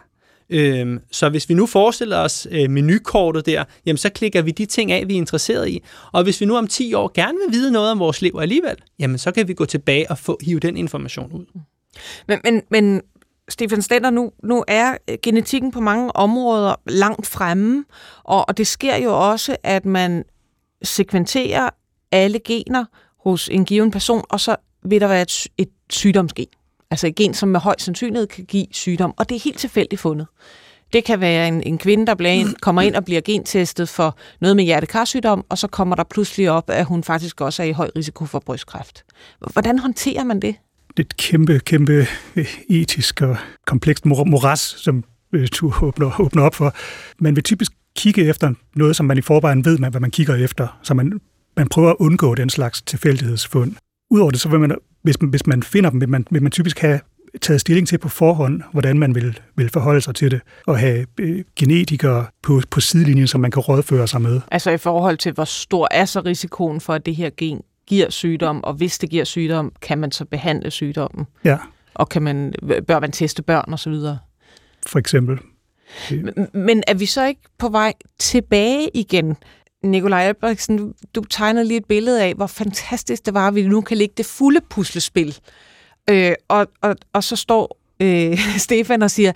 Øhm, 0.50 0.98
så 1.10 1.28
hvis 1.28 1.48
vi 1.48 1.54
nu 1.54 1.66
forestiller 1.66 2.18
os 2.18 2.46
øh, 2.50 2.70
menukortet 2.70 3.46
der, 3.46 3.64
jamen 3.86 3.96
så 3.96 4.10
klikker 4.10 4.42
vi 4.42 4.50
de 4.50 4.66
ting 4.66 4.92
af, 4.92 5.08
vi 5.08 5.12
er 5.12 5.16
interesseret 5.16 5.68
i. 5.68 5.82
Og 6.12 6.22
hvis 6.22 6.40
vi 6.40 6.46
nu 6.46 6.56
om 6.56 6.66
10 6.66 6.94
år 6.94 7.10
gerne 7.14 7.38
vil 7.46 7.58
vide 7.58 7.72
noget 7.72 7.90
om 7.90 7.98
vores 7.98 8.22
liv 8.22 8.38
alligevel, 8.40 8.76
jamen 8.98 9.18
så 9.18 9.30
kan 9.30 9.48
vi 9.48 9.54
gå 9.54 9.64
tilbage 9.64 10.10
og 10.10 10.18
få 10.18 10.38
hive 10.42 10.60
den 10.60 10.76
information 10.76 11.32
ud. 11.32 11.44
Men, 12.28 12.38
men, 12.44 12.62
men 12.70 13.02
Stefan 13.50 13.82
Stender, 13.82 14.10
nu, 14.10 14.32
nu 14.42 14.64
er 14.68 14.96
genetikken 15.22 15.70
på 15.70 15.80
mange 15.80 16.16
områder 16.16 16.74
langt 16.86 17.26
fremme, 17.26 17.84
og, 18.24 18.48
og 18.48 18.56
det 18.56 18.66
sker 18.66 18.96
jo 18.96 19.30
også, 19.30 19.56
at 19.62 19.84
man 19.84 20.24
sekventerer 20.82 21.70
alle 22.12 22.38
gener 22.38 22.84
hos 23.24 23.48
en 23.48 23.64
given 23.64 23.90
person, 23.90 24.24
og 24.28 24.40
så 24.40 24.56
vil 24.82 25.00
der 25.00 25.08
være 25.08 25.22
et, 25.22 25.46
et 25.58 25.70
sygdomsgen. 25.90 26.46
Altså 26.90 27.06
et 27.06 27.14
gen, 27.14 27.34
som 27.34 27.48
med 27.48 27.60
høj 27.60 27.74
sandsynlighed 27.78 28.26
kan 28.26 28.44
give 28.44 28.66
sygdom, 28.70 29.14
og 29.16 29.28
det 29.28 29.34
er 29.34 29.40
helt 29.40 29.58
tilfældigt 29.58 30.00
fundet. 30.00 30.26
Det 30.92 31.04
kan 31.04 31.20
være 31.20 31.48
en, 31.48 31.62
en 31.62 31.78
kvinde, 31.78 32.06
der 32.06 32.14
bliver 32.14 32.32
ind, 32.32 32.54
kommer 32.60 32.82
ind 32.82 32.94
og 32.94 33.04
bliver 33.04 33.20
gentestet 33.20 33.88
for 33.88 34.16
noget 34.40 34.56
med 34.56 34.64
hjertekarsygdom, 34.64 35.44
og 35.48 35.58
så 35.58 35.66
kommer 35.66 35.96
der 35.96 36.04
pludselig 36.04 36.50
op, 36.50 36.70
at 36.70 36.84
hun 36.84 37.04
faktisk 37.04 37.40
også 37.40 37.62
er 37.62 37.66
i 37.66 37.72
høj 37.72 37.90
risiko 37.96 38.24
for 38.24 38.38
brystkræft. 38.38 39.04
Hvordan 39.52 39.78
håndterer 39.78 40.24
man 40.24 40.40
det? 40.40 40.56
Det 40.96 41.06
et 41.06 41.16
kæmpe, 41.16 41.58
kæmpe 41.58 42.06
øh, 42.36 42.56
etisk 42.68 43.22
og 43.22 43.36
komplekst 43.66 44.06
moras, 44.06 44.60
som 44.60 45.04
øh, 45.32 45.48
du 45.60 45.72
åbner, 45.82 46.20
åbner 46.20 46.42
op 46.42 46.54
for. 46.54 46.74
Man 47.18 47.36
vil 47.36 47.44
typisk 47.44 47.72
kigge 47.96 48.24
efter 48.24 48.54
noget, 48.76 48.96
som 48.96 49.06
man 49.06 49.18
i 49.18 49.20
forvejen 49.20 49.64
ved, 49.64 49.78
hvad 49.78 50.00
man 50.00 50.10
kigger 50.10 50.34
efter, 50.34 50.78
så 50.82 50.94
man, 50.94 51.20
man 51.56 51.68
prøver 51.68 51.90
at 51.90 51.96
undgå 51.98 52.34
den 52.34 52.50
slags 52.50 52.82
tilfældighedsfund. 52.82 53.72
Udover 54.10 54.30
det, 54.30 54.40
så 54.40 54.48
vil 54.48 54.60
man, 54.60 54.74
hvis, 55.02 55.20
man, 55.20 55.30
hvis 55.30 55.46
man 55.46 55.62
finder 55.62 55.90
dem, 55.90 56.00
vil 56.00 56.08
man, 56.08 56.26
vil 56.30 56.42
man 56.42 56.52
typisk 56.52 56.78
have 56.78 57.00
taget 57.42 57.60
stilling 57.60 57.88
til 57.88 57.98
på 57.98 58.08
forhånd, 58.08 58.62
hvordan 58.72 58.98
man 58.98 59.14
vil, 59.14 59.40
vil 59.56 59.68
forholde 59.68 60.00
sig 60.00 60.14
til 60.14 60.30
det, 60.30 60.40
og 60.66 60.78
have 60.78 61.06
øh, 61.20 61.44
genetikere 61.56 62.26
på, 62.42 62.60
på 62.70 62.80
sidelinjen, 62.80 63.26
som 63.26 63.40
man 63.40 63.50
kan 63.50 63.60
rådføre 63.60 64.06
sig 64.06 64.22
med. 64.22 64.40
Altså 64.50 64.70
i 64.70 64.78
forhold 64.78 65.16
til, 65.16 65.32
hvor 65.32 65.44
stor 65.44 65.88
er 65.90 66.04
så 66.04 66.20
risikoen 66.20 66.80
for, 66.80 66.92
at 66.92 67.06
det 67.06 67.16
her 67.16 67.30
gen 67.36 67.60
giver 67.90 68.10
sygdom, 68.10 68.64
og 68.64 68.74
hvis 68.74 68.98
det 68.98 69.10
giver 69.10 69.24
sygdom, 69.24 69.72
kan 69.82 69.98
man 69.98 70.12
så 70.12 70.24
behandle 70.24 70.70
sygdommen? 70.70 71.26
Ja. 71.44 71.58
Og 71.94 72.08
kan 72.08 72.22
man, 72.22 72.52
bør 72.86 73.00
man 73.00 73.12
teste 73.12 73.42
børn 73.42 73.72
osv.? 73.72 73.94
For 74.86 74.98
eksempel. 74.98 75.38
Men, 76.52 76.82
er 76.86 76.94
vi 76.94 77.06
så 77.06 77.26
ikke 77.26 77.40
på 77.58 77.68
vej 77.68 77.92
tilbage 78.18 78.90
igen? 78.94 79.36
Nikolaj 79.84 80.22
Albrechtsen, 80.22 80.94
du 81.14 81.24
tegnede 81.24 81.64
lige 81.64 81.78
et 81.78 81.84
billede 81.84 82.22
af, 82.22 82.34
hvor 82.34 82.46
fantastisk 82.46 83.26
det 83.26 83.34
var, 83.34 83.48
at 83.48 83.54
vi 83.54 83.66
nu 83.66 83.80
kan 83.80 83.96
lægge 83.96 84.14
det 84.16 84.26
fulde 84.26 84.60
puslespil. 84.70 85.38
Øh, 86.10 86.32
og, 86.48 86.66
og, 86.80 86.96
og 87.12 87.24
så 87.24 87.36
står 87.36 87.78
øh, 88.00 88.38
Stefan 88.66 89.02
og 89.02 89.10
siger, 89.10 89.32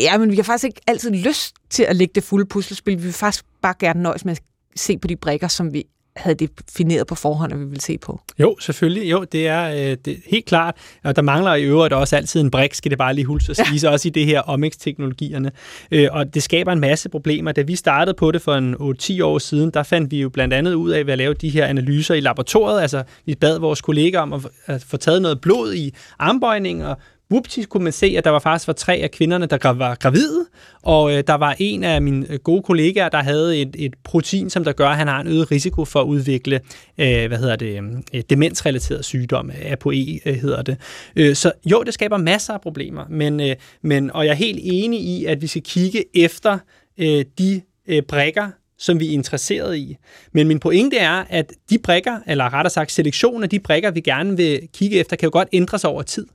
ja, 0.00 0.18
men 0.18 0.30
vi 0.30 0.36
har 0.36 0.42
faktisk 0.42 0.64
ikke 0.66 0.80
altid 0.86 1.10
lyst 1.10 1.54
til 1.70 1.82
at 1.82 1.96
lægge 1.96 2.12
det 2.14 2.22
fulde 2.22 2.46
puslespil. 2.46 2.98
Vi 2.98 3.02
vil 3.02 3.12
faktisk 3.12 3.44
bare 3.62 3.74
gerne 3.78 4.02
nøjes 4.02 4.24
med 4.24 4.32
at 4.32 4.42
se 4.76 4.98
på 4.98 5.08
de 5.08 5.16
brikker, 5.16 5.48
som 5.48 5.72
vi 5.72 5.84
havde 6.20 6.46
defineret 6.46 7.06
på 7.06 7.14
forhånd, 7.14 7.52
at 7.52 7.60
vi 7.60 7.64
ville 7.64 7.80
se 7.80 7.98
på. 7.98 8.20
Jo, 8.38 8.56
selvfølgelig. 8.60 9.10
Jo, 9.10 9.24
det 9.32 9.48
er, 9.48 9.90
øh, 9.90 9.96
det 10.04 10.16
helt 10.26 10.44
klart. 10.44 10.76
Og 11.04 11.16
der 11.16 11.22
mangler 11.22 11.54
i 11.54 11.64
øvrigt 11.64 11.94
også 11.94 12.16
altid 12.16 12.40
en 12.40 12.50
brik, 12.50 12.74
skal 12.74 12.90
det 12.90 12.98
bare 12.98 13.14
lige 13.14 13.24
huske 13.24 13.50
at 13.50 13.56
sige, 13.56 13.80
ja. 13.82 13.90
også 13.90 14.08
i 14.08 14.10
det 14.10 14.26
her 14.26 14.40
omics-teknologierne. 14.40 15.50
Øh, 15.90 16.08
og 16.10 16.34
det 16.34 16.42
skaber 16.42 16.72
en 16.72 16.80
masse 16.80 17.08
problemer. 17.08 17.52
Da 17.52 17.62
vi 17.62 17.76
startede 17.76 18.14
på 18.14 18.30
det 18.30 18.42
for 18.42 18.54
en 18.54 18.74
8-10 18.74 19.24
år 19.24 19.38
siden, 19.38 19.70
der 19.70 19.82
fandt 19.82 20.10
vi 20.10 20.20
jo 20.20 20.28
blandt 20.28 20.54
andet 20.54 20.74
ud 20.74 20.90
af 20.90 21.06
ved 21.06 21.12
at 21.12 21.18
lave 21.18 21.34
de 21.34 21.48
her 21.48 21.66
analyser 21.66 22.14
i 22.14 22.20
laboratoriet. 22.20 22.80
Altså, 22.80 23.02
vi 23.26 23.34
bad 23.34 23.58
vores 23.58 23.80
kollegaer 23.80 24.20
om 24.20 24.44
at 24.66 24.82
få 24.82 24.96
taget 24.96 25.22
noget 25.22 25.40
blod 25.40 25.74
i 25.74 25.94
armbøjning 26.18 26.86
og 26.86 26.96
Whoopties 27.30 27.66
kunne 27.66 27.84
man 27.84 27.92
se, 27.92 28.14
at 28.18 28.24
der 28.24 28.30
var 28.30 28.38
faktisk 28.38 28.66
var 28.66 28.72
tre 28.72 28.94
af 28.94 29.10
kvinderne, 29.10 29.46
der 29.46 29.72
var 29.72 29.94
gravide, 29.94 30.46
og 30.82 31.12
øh, 31.12 31.24
der 31.26 31.34
var 31.34 31.56
en 31.58 31.84
af 31.84 32.02
mine 32.02 32.26
øh, 32.30 32.38
gode 32.38 32.62
kollegaer, 32.62 33.08
der 33.08 33.22
havde 33.22 33.60
et, 33.60 33.76
et 33.78 33.94
protein, 34.04 34.50
som 34.50 34.64
der 34.64 34.72
gør, 34.72 34.88
at 34.88 34.96
han 34.96 35.08
har 35.08 35.20
en 35.20 35.26
øget 35.26 35.50
risiko 35.50 35.84
for 35.84 36.00
at 36.00 36.06
udvikle, 36.06 36.60
øh, 36.98 37.26
hvad 37.26 37.38
hedder 37.38 37.56
det, 37.56 37.80
øh, 38.14 38.22
demensrelateret 38.30 39.04
sygdom, 39.04 39.50
øh, 39.50 39.72
ApoE 39.72 40.20
øh, 40.26 40.34
hedder 40.34 40.62
det. 40.62 40.76
Øh, 41.16 41.34
så 41.34 41.52
jo, 41.70 41.82
det 41.82 41.94
skaber 41.94 42.16
masser 42.16 42.52
af 42.52 42.60
problemer, 42.60 43.04
men, 43.08 43.40
øh, 43.40 43.56
men, 43.82 44.10
og 44.10 44.24
jeg 44.24 44.30
er 44.30 44.36
helt 44.36 44.60
enig 44.62 45.00
i, 45.00 45.24
at 45.24 45.42
vi 45.42 45.46
skal 45.46 45.62
kigge 45.62 46.04
efter 46.14 46.58
øh, 46.98 47.24
de 47.38 47.60
øh, 47.88 48.02
brækker, 48.02 48.48
som 48.78 49.00
vi 49.00 49.08
er 49.08 49.12
interesseret 49.12 49.76
i. 49.76 49.96
Men 50.32 50.48
min 50.48 50.60
pointe 50.60 50.96
er, 50.96 51.24
at 51.28 51.52
de 51.70 51.78
brækker, 51.78 52.18
eller 52.26 52.52
rettere 52.52 52.70
sagt 52.70 52.92
selektionen 52.92 53.42
af 53.42 53.48
de 53.48 53.58
brækker, 53.58 53.90
vi 53.90 54.00
gerne 54.00 54.36
vil 54.36 54.68
kigge 54.74 54.98
efter, 54.98 55.16
kan 55.16 55.26
jo 55.26 55.30
godt 55.32 55.48
ændre 55.52 55.78
sig 55.78 55.90
over 55.90 56.02
tid. 56.02 56.26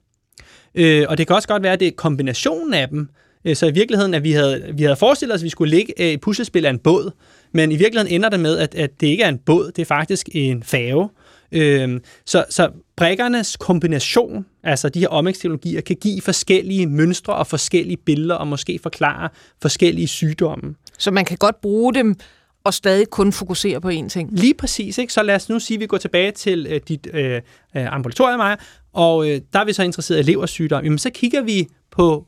Øh, 0.76 1.06
og 1.10 1.18
det 1.18 1.28
kan 1.28 1.36
også 1.36 1.48
godt 1.48 1.64
være, 1.64 1.74
at 1.74 1.80
det 1.80 1.88
er 1.88 1.92
kombinationen 1.92 2.74
af 2.74 2.90
dem. 2.90 3.10
Øh, 3.46 3.56
så 3.56 3.66
i 3.66 3.72
virkeligheden, 3.72 4.14
at 4.14 4.24
vi 4.24 4.32
havde, 4.32 4.74
vi 4.74 4.84
havde 4.84 4.96
forestillet 4.96 5.36
os, 5.36 5.42
at 5.42 5.44
vi 5.44 5.50
skulle 5.50 5.76
ligge 5.76 5.94
øh, 6.02 6.08
et 6.08 6.22
puslespil 6.22 6.66
af 6.66 6.70
en 6.70 6.80
båd, 6.80 7.12
men 7.52 7.72
i 7.72 7.76
virkeligheden 7.76 8.16
ender 8.16 8.30
det 8.30 8.40
med, 8.40 8.58
at, 8.58 8.76
at 8.76 9.02
det 9.02 9.08
ikke 9.08 9.24
er 9.24 9.30
en 9.30 9.38
båd, 9.38 9.72
det 9.72 9.82
er 9.82 9.86
faktisk 9.86 10.30
en 10.32 10.64
fave. 10.64 11.10
Øh, 11.52 12.00
så, 12.26 12.46
så 12.50 12.70
brækkernes 12.98 13.58
kombination, 13.58 14.46
altså 14.64 14.90
de 14.90 15.00
her 15.00 15.08
omics-teknologier, 15.08 15.82
kan 15.82 15.96
give 15.96 16.22
forskellige 16.22 16.88
mønstre 16.88 17.34
og 17.34 17.48
forskellige 17.48 17.98
billeder, 17.98 18.36
og 18.36 18.48
måske 18.48 18.80
forklare 18.84 19.30
forskellige 19.62 20.08
sygdomme. 20.08 20.76
Så 20.98 21.12
man 21.12 21.26
kan 21.26 21.38
godt 21.38 21.62
bruge 21.62 21.94
dem 21.94 22.16
og 22.66 22.74
stadig 22.74 23.10
kun 23.10 23.32
fokusere 23.32 23.82
på 23.82 23.90
én 23.90 24.10
ting. 24.10 24.30
Lige 24.32 24.54
præcis. 24.54 24.98
Ikke? 24.98 25.14
Så 25.14 25.24
lad 25.24 25.36
os 25.36 25.50
nu 25.50 25.60
sige, 25.60 25.76
at 25.76 25.82
vi 25.82 25.88
går 25.88 25.98
tilbage 25.98 26.32
til 26.32 26.68
øh, 26.70 26.82
dit 26.88 27.08
øh, 27.14 27.36
øh, 27.36 27.42
ambulatorium, 27.94 28.38
Maja, 28.38 28.56
og 28.94 29.30
øh, 29.30 29.42
der 29.54 29.60
er 29.60 29.66
vi 29.66 29.74
så 29.74 29.84
interesseret 29.84 30.20
i 30.20 30.32
leversygdom. 30.32 30.84
Jamen, 30.84 30.98
så 30.98 31.10
kigger 31.10 31.42
vi 31.42 31.68
på 31.92 32.28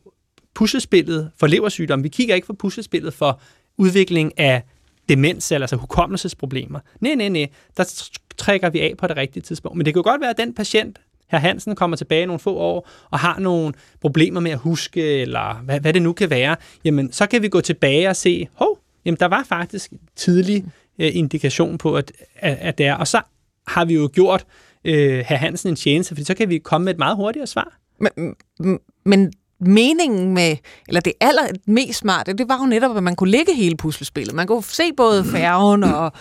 puslespillet 0.56 1.32
for 1.40 1.48
leversygdom. 1.48 2.04
Vi 2.04 2.10
kigger 2.10 2.36
ikke 2.36 2.48
på 2.48 2.54
puslespillet 2.54 3.14
for 3.14 3.42
udvikling 3.78 4.40
af 4.40 4.64
demens, 5.10 5.52
altså 5.52 5.76
hukommelsesproblemer. 5.76 6.80
Nej, 7.00 7.16
nej, 7.16 7.30
nej. 7.30 7.48
Der 7.78 8.10
trækker 8.38 8.70
vi 8.70 8.80
af 8.80 8.94
på 8.98 9.08
det 9.08 9.18
rigtige 9.18 9.44
tidspunkt. 9.44 9.78
Men 9.78 9.86
det 9.86 9.94
kan 9.94 10.00
jo 10.00 10.10
godt 10.10 10.22
være, 10.22 10.30
at 10.30 10.38
den 10.38 10.54
patient, 10.54 11.00
herr 11.28 11.40
Hansen, 11.40 11.76
kommer 11.76 11.98
tilbage 11.98 12.26
nogle 12.26 12.40
få 12.40 12.56
år 12.56 12.90
og 13.10 13.20
har 13.20 13.40
nogle 13.40 13.74
problemer 14.02 14.40
med 14.40 14.52
at 14.52 14.58
huske, 14.58 15.22
eller 15.22 15.62
hvad, 15.64 15.80
hvad 15.80 15.94
det 15.94 16.02
nu 16.02 16.14
kan 16.14 16.30
være. 16.30 16.56
Jamen, 16.84 17.12
så 17.12 17.26
kan 17.28 17.42
vi 17.42 17.50
gå 17.50 17.62
tilbage 17.62 18.10
og 18.10 18.16
se, 18.16 18.48
hov, 18.54 18.80
jamen, 19.08 19.18
der 19.20 19.26
var 19.26 19.43
faktisk 19.43 19.91
tidlig 20.16 20.66
øh, 20.99 21.16
indikation 21.16 21.78
på, 21.78 21.95
at, 21.95 22.12
at, 22.36 22.58
at 22.62 22.78
det 22.78 22.86
er. 22.86 22.95
Og 22.95 23.08
så 23.08 23.22
har 23.68 23.86
vi 23.86 23.93
jo 23.93 24.10
gjort 24.14 24.45
øh, 24.86 25.26
herr 25.28 25.38
Hansen 25.38 25.70
en 25.70 25.76
tjeneste, 25.76 26.16
for 26.16 26.24
så 26.24 26.34
kan 26.34 26.49
vi 26.49 26.58
komme 26.58 26.86
med 26.86 26.93
et 26.93 26.99
meget 26.99 27.16
hurtigere 27.16 27.47
svar. 27.47 27.78
Men, 27.99 28.36
men 29.05 29.34
meningen 29.60 30.34
med, 30.34 30.55
eller 30.88 31.01
det 31.01 31.14
aller 31.22 31.47
mest 31.66 31.99
smarte, 31.99 32.34
det 32.34 32.49
var 32.49 32.60
jo 32.60 32.66
netop, 32.66 32.97
at 32.97 33.03
man 33.03 33.16
kunne 33.16 33.32
lægge 33.32 33.55
hele 33.55 33.78
puslespillet. 33.78 34.36
Man 34.36 34.47
kunne 34.47 34.64
se 34.64 34.84
både 34.97 35.26
færgen 35.26 35.84
og 35.84 36.12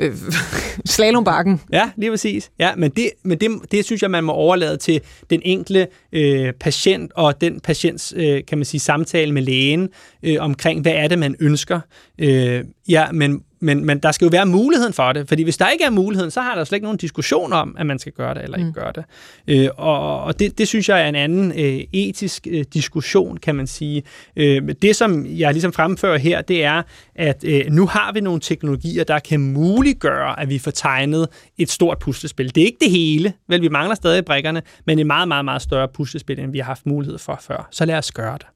øh, 0.00 0.16
slalombakken. 0.86 1.60
Ja, 1.72 1.90
lige 1.96 2.10
præcis. 2.10 2.50
Ja, 2.58 2.74
men 2.76 2.90
det, 2.90 3.10
men 3.22 3.38
det, 3.38 3.50
det 3.70 3.84
synes 3.84 4.02
jeg, 4.02 4.10
man 4.10 4.24
må 4.24 4.32
overlade 4.32 4.76
til 4.76 5.00
den 5.30 5.40
enkelte 5.44 5.86
øh, 6.12 6.52
patient 6.52 7.12
og 7.14 7.40
den 7.40 7.60
patients, 7.60 8.14
øh, 8.16 8.42
kan 8.48 8.58
man 8.58 8.64
sige, 8.64 8.80
samtale 8.80 9.32
med 9.32 9.42
lægen 9.42 9.88
øh, 10.22 10.36
omkring, 10.40 10.82
hvad 10.82 10.92
er 10.92 11.08
det, 11.08 11.18
man 11.18 11.36
ønsker. 11.40 11.80
Øh, 12.18 12.64
ja, 12.88 13.12
men 13.12 13.42
men, 13.60 13.84
men 13.84 13.98
der 13.98 14.12
skal 14.12 14.24
jo 14.24 14.30
være 14.32 14.46
muligheden 14.46 14.92
for 14.92 15.12
det, 15.12 15.28
fordi 15.28 15.42
hvis 15.42 15.56
der 15.56 15.68
ikke 15.68 15.84
er 15.84 15.90
muligheden, 15.90 16.30
så 16.30 16.40
har 16.40 16.54
der 16.54 16.64
slet 16.64 16.76
ikke 16.76 16.84
nogen 16.84 16.98
diskussion 16.98 17.52
om, 17.52 17.76
at 17.78 17.86
man 17.86 17.98
skal 17.98 18.12
gøre 18.12 18.34
det 18.34 18.42
eller 18.42 18.56
ikke 18.56 18.68
mm. 18.68 18.72
gøre 18.72 18.92
det. 18.94 19.04
Øh, 19.48 19.68
og 19.76 20.18
og 20.22 20.38
det, 20.38 20.58
det 20.58 20.68
synes 20.68 20.88
jeg 20.88 21.00
er 21.00 21.08
en 21.08 21.14
anden 21.14 21.52
øh, 21.52 21.80
etisk 21.92 22.46
øh, 22.50 22.64
diskussion, 22.74 23.36
kan 23.36 23.54
man 23.54 23.66
sige. 23.66 24.02
Øh, 24.36 24.74
det, 24.82 24.96
som 24.96 25.26
jeg 25.26 25.52
ligesom 25.52 25.72
fremfører 25.72 26.18
her, 26.18 26.42
det 26.42 26.64
er, 26.64 26.82
at 27.14 27.44
øh, 27.44 27.64
nu 27.70 27.86
har 27.86 28.12
vi 28.12 28.20
nogle 28.20 28.40
teknologier, 28.40 29.04
der 29.04 29.18
kan 29.18 29.40
muliggøre, 29.40 30.40
at 30.40 30.48
vi 30.48 30.58
får 30.58 30.70
tegnet 30.70 31.28
et 31.58 31.70
stort 31.70 31.98
puslespil. 31.98 32.54
Det 32.54 32.60
er 32.60 32.66
ikke 32.66 32.78
det 32.80 32.90
hele, 32.90 33.32
vel, 33.48 33.62
vi 33.62 33.68
mangler 33.68 33.94
stadig 33.94 34.24
brikkerne, 34.24 34.62
men 34.86 34.98
et 34.98 35.06
meget, 35.06 35.28
meget, 35.28 35.44
meget 35.44 35.62
større 35.62 35.88
puslespil, 35.88 36.38
end 36.38 36.52
vi 36.52 36.58
har 36.58 36.64
haft 36.64 36.86
mulighed 36.86 37.18
for 37.18 37.38
før. 37.40 37.68
Så 37.70 37.84
lad 37.84 37.98
os 37.98 38.12
gøre 38.12 38.38
det. 38.38 38.46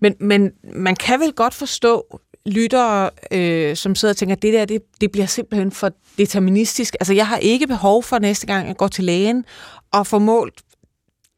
Men, 0.00 0.14
men 0.20 0.52
man 0.74 0.96
kan 0.96 1.20
vel 1.20 1.32
godt 1.32 1.54
forstå, 1.54 2.20
lyttere, 2.46 3.10
øh, 3.30 3.76
som 3.76 3.94
sidder 3.94 4.12
og 4.12 4.16
tænker, 4.16 4.34
det 4.34 4.52
der, 4.52 4.64
det, 4.64 4.82
det 5.00 5.12
bliver 5.12 5.26
simpelthen 5.26 5.72
for 5.72 5.90
deterministisk. 6.18 6.94
Altså, 7.00 7.12
jeg 7.12 7.26
har 7.26 7.36
ikke 7.36 7.66
behov 7.66 8.02
for 8.02 8.18
næste 8.18 8.46
gang, 8.46 8.68
jeg 8.68 8.76
går 8.76 8.88
til 8.88 9.04
lægen 9.04 9.44
og 9.92 10.06
får 10.06 10.18
målt 10.18 10.62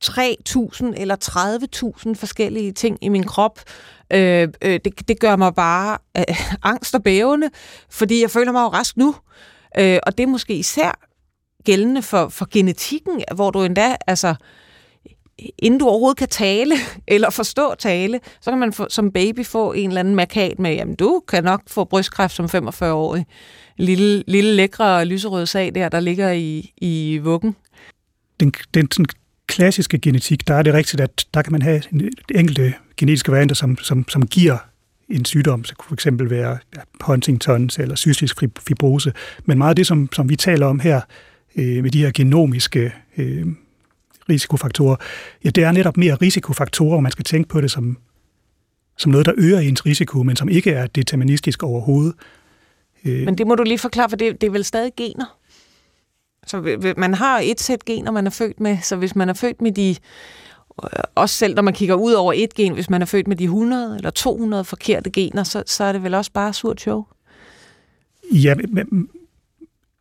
3.000 0.05 0.93
eller 0.97 1.17
30.000 2.07 2.15
forskellige 2.15 2.73
ting 2.73 2.99
i 3.03 3.09
min 3.09 3.25
krop. 3.25 3.61
Øh, 4.13 4.49
øh, 4.63 4.81
det, 4.85 5.09
det 5.09 5.21
gør 5.21 5.37
mig 5.37 5.55
bare 5.55 5.99
øh, 6.19 6.25
angst 6.63 6.95
og 6.95 7.03
bævende, 7.03 7.51
fordi 7.91 8.21
jeg 8.21 8.31
føler 8.31 8.53
mig 8.53 8.63
jo 8.63 8.69
rask 8.69 8.97
nu. 8.97 9.15
Øh, 9.79 9.99
og 10.07 10.19
det 10.19 10.23
er 10.23 10.29
måske 10.29 10.55
især 10.55 11.01
gældende 11.65 12.03
for, 12.03 12.29
for 12.29 12.49
genetikken, 12.51 13.25
hvor 13.35 13.51
du 13.51 13.63
endda, 13.63 13.97
altså, 14.07 14.35
inden 15.39 15.81
du 15.81 15.87
overhovedet 15.87 16.19
kan 16.19 16.29
tale 16.29 16.75
eller 17.09 17.31
forstå 17.31 17.75
tale, 17.79 18.21
så 18.41 18.51
kan 18.51 18.59
man 18.59 18.73
få, 18.73 18.87
som 18.91 19.13
baby 19.13 19.45
få 19.45 19.73
en 19.73 19.89
eller 19.89 20.01
anden 20.01 20.15
markat 20.15 20.59
med, 20.59 20.75
jamen 20.75 20.95
du 20.95 21.23
kan 21.29 21.45
nok 21.45 21.63
få 21.67 21.85
brystkræft 21.85 22.35
som 22.35 22.45
45-årig. 22.45 23.27
Lille, 23.77 24.25
lille 24.27 24.55
lækre 24.55 25.05
lyserøde 25.05 25.47
sag 25.47 25.75
der, 25.75 25.89
der 25.89 26.01
ligger 26.01 26.31
i, 26.31 26.73
i 26.77 27.19
vuggen. 27.23 27.57
Den, 28.41 28.53
den 28.75 28.91
sådan 28.91 29.07
klassiske 29.47 29.99
genetik, 29.99 30.49
der 30.49 30.55
er 30.55 30.63
det 30.63 30.75
rigtigt, 30.75 31.01
at 31.01 31.27
der 31.35 31.43
kan 31.43 31.53
man 31.53 31.63
have 31.63 31.83
en 31.93 32.11
enkelte 32.35 32.75
genetiske 32.97 33.33
varianter, 33.33 33.55
som, 33.55 33.79
som, 33.79 34.09
som 34.09 34.27
giver 34.27 34.57
en 35.09 35.25
sygdom, 35.25 35.65
så 35.65 35.75
kunne 35.75 35.89
for 35.89 35.95
eksempel 35.95 36.31
være 36.31 36.59
ja, 36.77 36.81
Huntingtons 37.01 37.79
eller 37.79 37.97
cystisk 37.97 38.41
fibrose. 38.69 39.13
Men 39.45 39.59
meget 39.59 39.71
af 39.71 39.77
det, 39.77 39.87
som, 39.87 40.09
som 40.13 40.29
vi 40.29 40.37
taler 40.37 40.67
om 40.67 40.81
her, 40.81 41.01
øh, 41.57 41.83
med 41.83 41.91
de 41.91 41.99
her 41.99 42.11
genomiske 42.15 42.93
øh, 43.17 43.47
risikofaktorer, 44.29 44.97
ja, 45.45 45.51
det 45.51 45.65
er 45.65 45.73
netop 45.73 45.97
mere 45.97 46.15
risikofaktorer, 46.15 46.97
og 46.97 47.03
man 47.03 47.13
skal 47.13 47.25
tænke 47.25 47.49
på 47.49 47.61
det 47.61 47.71
som, 47.71 47.99
som 48.97 49.13
noget, 49.13 49.27
der 49.27 49.33
øger 49.37 49.59
ens 49.59 49.87
risiko, 49.87 50.23
men 50.23 50.37
som 50.37 50.49
ikke 50.49 50.71
er 50.71 50.87
deterministisk 50.87 51.63
overhovedet. 51.63 52.15
Øh. 53.05 53.25
Men 53.25 53.39
det 53.39 53.47
må 53.47 53.55
du 53.55 53.63
lige 53.63 53.79
forklare, 53.79 54.09
for 54.09 54.17
det, 54.17 54.41
det 54.41 54.47
er 54.47 54.51
vel 54.51 54.65
stadig 54.65 54.93
gener? 54.97 55.39
Så 56.47 56.79
man 56.97 57.15
har 57.15 57.41
et 57.45 57.61
sæt 57.61 57.85
gener, 57.85 58.11
man 58.11 58.27
er 58.27 58.31
født 58.31 58.61
med, 58.61 58.79
så 58.83 58.97
hvis 58.97 59.17
man 59.17 59.29
er 59.29 59.33
født 59.33 59.63
med 59.63 59.73
de, 59.73 59.97
øh, 60.85 60.89
også 61.15 61.37
selv 61.37 61.55
når 61.55 61.63
man 61.63 61.75
kigger 61.75 61.95
ud 61.95 62.13
over 62.13 62.33
et 62.37 62.55
gen, 62.55 62.73
hvis 62.73 62.91
man 62.91 63.03
er 63.03 63.07
født 63.07 63.29
med 63.29 63.37
de 63.37 63.45
100 63.45 63.97
eller 63.97 64.11
200 64.11 64.65
forkerte 64.65 65.11
gener, 65.11 65.43
så, 65.43 65.63
så 65.67 65.85
er 65.85 65.93
det 65.93 66.03
vel 66.03 66.15
også 66.15 66.33
bare 66.33 66.53
surt 66.53 66.81
show? 66.81 67.05
Ja, 68.33 68.55
men, 68.55 69.09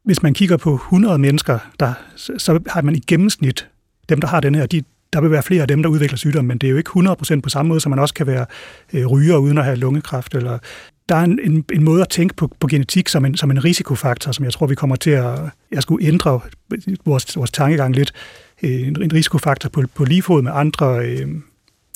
hvis 0.03 0.23
man 0.23 0.33
kigger 0.33 0.57
på 0.57 0.73
100 0.73 1.17
mennesker, 1.17 1.59
der, 1.79 1.93
så 2.15 2.59
har 2.67 2.81
man 2.81 2.95
i 2.95 2.99
gennemsnit, 2.99 3.67
dem 4.09 4.21
der 4.21 4.27
har 4.27 4.39
den 4.39 4.55
her, 4.55 4.65
de, 4.65 4.83
der 5.13 5.21
vil 5.21 5.31
være 5.31 5.43
flere 5.43 5.61
af 5.61 5.67
dem, 5.67 5.83
der 5.83 5.89
udvikler 5.89 6.17
sygdommen, 6.17 6.47
men 6.47 6.57
det 6.57 6.67
er 6.67 6.71
jo 6.71 6.77
ikke 6.77 6.89
100% 6.89 7.41
på 7.41 7.49
samme 7.49 7.69
måde, 7.69 7.79
som 7.79 7.89
man 7.89 7.99
også 7.99 8.13
kan 8.13 8.27
være 8.27 8.45
øh, 8.93 9.05
ryger 9.05 9.37
uden 9.37 9.57
at 9.57 9.63
have 9.63 9.77
lungekræft, 9.77 10.35
eller 10.35 10.57
der 11.09 11.15
er 11.15 11.23
en, 11.23 11.39
en, 11.43 11.65
en 11.73 11.83
måde 11.83 12.01
at 12.01 12.09
tænke 12.09 12.35
på, 12.35 12.49
på 12.59 12.67
genetik 12.67 13.09
som 13.09 13.25
en, 13.25 13.37
som 13.37 13.51
en 13.51 13.63
risikofaktor, 13.63 14.31
som 14.31 14.45
jeg 14.45 14.53
tror, 14.53 14.67
vi 14.67 14.75
kommer 14.75 14.95
til 14.95 15.11
at 15.11 15.39
jeg 15.71 15.81
skulle 15.81 16.07
ændre 16.07 16.39
vores, 17.05 17.37
vores 17.37 17.51
tankegang 17.51 17.95
lidt. 17.95 18.11
Øh, 18.63 18.87
en, 18.87 19.01
en 19.01 19.13
risikofaktor 19.13 19.69
på, 19.69 19.83
på 19.95 20.05
lige 20.05 20.21
fod 20.21 20.41
med 20.41 20.51
andre 20.55 21.05
øh, 21.05 21.27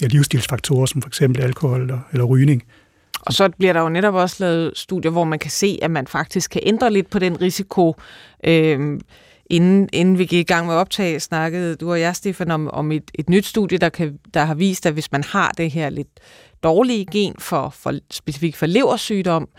ja, 0.01 0.08
livsstilsfaktorer, 0.08 0.86
som 0.86 1.01
for 1.01 1.10
eksempel 1.10 1.43
alkohol 1.43 1.82
eller, 1.82 1.99
eller 2.12 2.26
rygning. 2.26 2.64
Og 3.22 3.34
så 3.34 3.49
bliver 3.49 3.74
der 3.74 3.82
jo 3.82 3.89
netop 3.89 4.14
også 4.14 4.36
lavet 4.39 4.72
studier, 4.76 5.12
hvor 5.12 5.24
man 5.24 5.39
kan 5.39 5.51
se, 5.51 5.80
at 5.82 5.91
man 5.91 6.08
faktisk 6.08 6.51
kan 6.51 6.62
ændre 6.66 6.93
lidt 6.93 7.10
på 7.10 7.20
den 7.20 7.41
risiko. 7.41 7.95
Øh, 8.43 8.99
inden, 9.49 9.89
inden 9.93 10.17
vi 10.17 10.25
gik 10.25 10.39
i 10.39 10.53
gang 10.53 10.67
med 10.67 10.75
optag, 10.75 11.21
snakkede 11.21 11.75
du 11.75 11.91
og 11.91 11.99
jeg, 11.99 12.15
Stefan, 12.15 12.51
om, 12.51 12.67
om 12.67 12.91
et, 12.91 13.11
et 13.15 13.29
nyt 13.29 13.45
studie, 13.45 13.77
der, 13.77 13.89
kan, 13.89 14.19
der 14.33 14.45
har 14.45 14.55
vist, 14.55 14.85
at 14.85 14.93
hvis 14.93 15.11
man 15.11 15.23
har 15.23 15.51
det 15.57 15.71
her 15.71 15.89
lidt 15.89 16.19
dårlige 16.63 17.05
gen 17.05 17.35
for, 17.39 17.69
for 17.69 17.93
specifikt 18.11 18.57
for 18.57 18.65
leversygdom, 18.65 19.49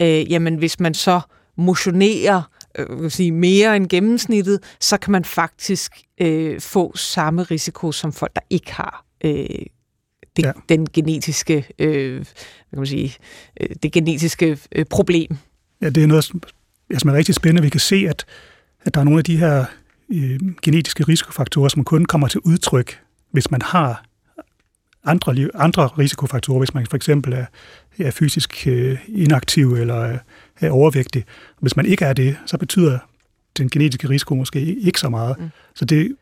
øh, 0.00 0.32
jamen 0.32 0.54
hvis 0.54 0.80
man 0.80 0.94
så 0.94 1.20
motionerer 1.56 2.42
øh, 2.78 3.10
sige, 3.10 3.32
mere 3.32 3.76
end 3.76 3.88
gennemsnittet, 3.88 4.60
så 4.80 4.96
kan 4.96 5.12
man 5.12 5.24
faktisk 5.24 5.92
øh, 6.20 6.60
få 6.60 6.96
samme 6.96 7.42
risiko 7.42 7.92
som 7.92 8.12
folk, 8.12 8.34
der 8.34 8.42
ikke 8.50 8.72
har 8.72 9.04
øh, 9.24 9.46
det, 10.36 10.42
ja. 10.42 10.52
den 10.68 10.86
genetiske, 10.92 11.66
øh, 11.78 12.14
hvad 12.14 12.24
kan 12.70 12.78
man 12.78 12.86
sige, 12.86 13.14
øh, 13.60 13.68
det 13.82 13.92
genetiske 13.92 14.58
øh, 14.72 14.84
problem. 14.84 15.36
Ja, 15.82 15.90
det 15.90 16.02
er 16.02 16.06
noget, 16.06 16.30
er 17.08 17.14
rigtig 17.14 17.34
spændende. 17.34 17.62
Vi 17.62 17.68
kan 17.68 17.80
se, 17.80 18.06
at, 18.08 18.24
at 18.86 18.94
der 18.94 19.00
er 19.00 19.04
nogle 19.04 19.18
af 19.18 19.24
de 19.24 19.36
her 19.36 19.64
øh, 20.08 20.40
genetiske 20.62 21.04
risikofaktorer, 21.04 21.68
som 21.68 21.84
kun 21.84 22.04
kommer 22.04 22.28
til 22.28 22.40
udtryk, 22.40 23.00
hvis 23.30 23.50
man 23.50 23.62
har 23.62 24.04
andre, 25.04 25.48
andre 25.54 25.86
risikofaktorer, 25.86 26.58
hvis 26.58 26.74
man 26.74 26.86
for 26.86 26.96
eksempel 26.96 27.32
er, 27.32 27.46
er 27.98 28.10
fysisk 28.10 28.66
øh, 28.66 28.98
inaktiv 29.08 29.72
eller 29.72 29.94
er, 29.94 30.18
er 30.60 30.70
overvægtig. 30.70 31.24
Hvis 31.60 31.76
man 31.76 31.86
ikke 31.86 32.04
er 32.04 32.12
det, 32.12 32.36
så 32.46 32.58
betyder 32.58 32.98
den 33.58 33.70
genetiske 33.70 34.08
risiko 34.08 34.34
måske 34.34 34.60
ikke 34.60 35.00
så 35.00 35.08
meget. 35.08 35.38
Mm. 35.38 35.48
Så 35.74 35.84
det, 35.84 36.16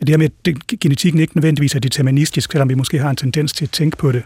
det 0.00 0.08
her 0.08 0.16
med, 0.16 0.28
at 0.48 0.78
genetikken 0.80 1.20
ikke 1.20 1.36
nødvendigvis 1.36 1.74
er 1.74 1.80
deterministisk, 1.80 2.52
selvom 2.52 2.68
vi 2.68 2.74
måske 2.74 2.98
har 2.98 3.10
en 3.10 3.16
tendens 3.16 3.52
til 3.52 3.64
at 3.64 3.70
tænke 3.70 3.96
på 3.96 4.12
det. 4.12 4.22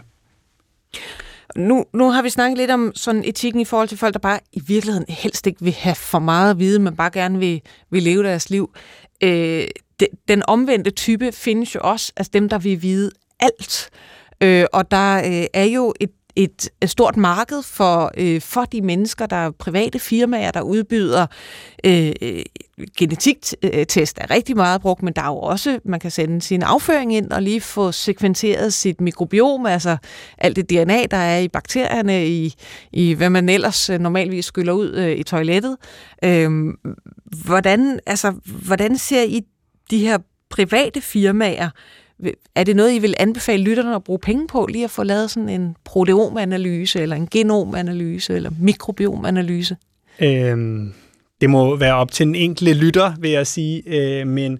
Nu, 1.55 1.85
nu 1.93 2.09
har 2.09 2.21
vi 2.21 2.29
snakket 2.29 2.57
lidt 2.57 2.71
om 2.71 2.91
sådan 2.95 3.23
etikken 3.25 3.61
i 3.61 3.65
forhold 3.65 3.87
til 3.87 3.97
folk, 3.97 4.13
der 4.13 4.19
bare 4.19 4.39
i 4.53 4.61
virkeligheden 4.67 5.05
helst 5.09 5.47
ikke 5.47 5.63
vil 5.63 5.73
have 5.73 5.95
for 5.95 6.19
meget 6.19 6.51
at 6.51 6.59
vide, 6.59 6.79
men 6.79 6.95
bare 6.95 7.09
gerne 7.09 7.39
vil, 7.39 7.61
vil 7.89 8.03
leve 8.03 8.23
deres 8.23 8.49
liv. 8.49 8.73
Øh, 9.23 9.67
de, 9.99 10.07
den 10.27 10.43
omvendte 10.47 10.91
type 10.91 11.31
findes 11.31 11.75
jo 11.75 11.79
også, 11.83 12.13
altså 12.17 12.29
dem, 12.33 12.49
der 12.49 12.57
vil 12.57 12.81
vide 12.81 13.11
alt. 13.39 13.89
Øh, 14.43 14.65
og 14.73 14.91
der 14.91 15.17
øh, 15.17 15.45
er 15.53 15.63
jo 15.63 15.93
et 15.99 16.09
et, 16.35 16.69
stort 16.85 17.17
marked 17.17 17.63
for, 17.63 18.11
øh, 18.17 18.41
for 18.41 18.65
de 18.65 18.81
mennesker, 18.81 19.25
der 19.25 19.35
er 19.35 19.51
private 19.51 19.99
firmaer, 19.99 20.51
der 20.51 20.61
udbyder 20.61 21.27
øh, 21.85 22.11
øh 22.21 22.43
genetiktest 22.97 23.55
øh, 23.63 24.23
er 24.23 24.31
rigtig 24.31 24.55
meget 24.55 24.81
brugt, 24.81 25.03
men 25.03 25.13
der 25.13 25.21
er 25.21 25.27
jo 25.27 25.37
også, 25.37 25.79
man 25.85 25.99
kan 25.99 26.11
sende 26.11 26.41
sin 26.41 26.63
afføring 26.63 27.13
ind 27.13 27.31
og 27.31 27.41
lige 27.41 27.61
få 27.61 27.91
sekventeret 27.91 28.73
sit 28.73 29.01
mikrobiom, 29.01 29.65
altså 29.65 29.97
alt 30.37 30.55
det 30.55 30.69
DNA, 30.69 31.05
der 31.11 31.17
er 31.17 31.39
i 31.39 31.47
bakterierne, 31.47 32.27
i, 32.27 32.53
i 32.93 33.13
hvad 33.13 33.29
man 33.29 33.49
ellers 33.49 33.89
øh, 33.89 33.99
normalvis 33.99 34.45
skyller 34.45 34.73
ud 34.73 34.93
øh, 34.93 35.11
i 35.11 35.23
toilettet. 35.23 35.77
Øh, 36.23 36.51
hvordan, 37.45 37.99
altså, 38.05 38.33
hvordan 38.65 38.97
ser 38.97 39.23
I 39.23 39.41
de 39.91 39.99
her 39.99 40.17
private 40.49 41.01
firmaer 41.01 41.69
er 42.55 42.63
det 42.63 42.75
noget, 42.75 42.93
I 42.93 42.99
vil 42.99 43.13
anbefale 43.19 43.63
lytterne 43.63 43.95
at 43.95 44.03
bruge 44.03 44.19
penge 44.19 44.47
på, 44.47 44.65
lige 44.65 44.83
at 44.83 44.91
få 44.91 45.03
lavet 45.03 45.31
sådan 45.31 45.49
en 45.49 45.75
proteomanalyse, 45.83 47.01
eller 47.01 47.15
en 47.15 47.27
genomanalyse, 47.27 48.35
eller 48.35 48.51
mikrobiomanalyse? 48.59 49.77
Øhm, 50.19 50.93
det 51.41 51.49
må 51.49 51.75
være 51.75 51.95
op 51.95 52.11
til 52.11 52.27
en 52.27 52.35
enkelte 52.35 52.73
lytter, 52.73 53.13
vil 53.19 53.31
jeg 53.31 53.47
sige. 53.47 53.83
Øh, 53.85 54.27
men 54.27 54.59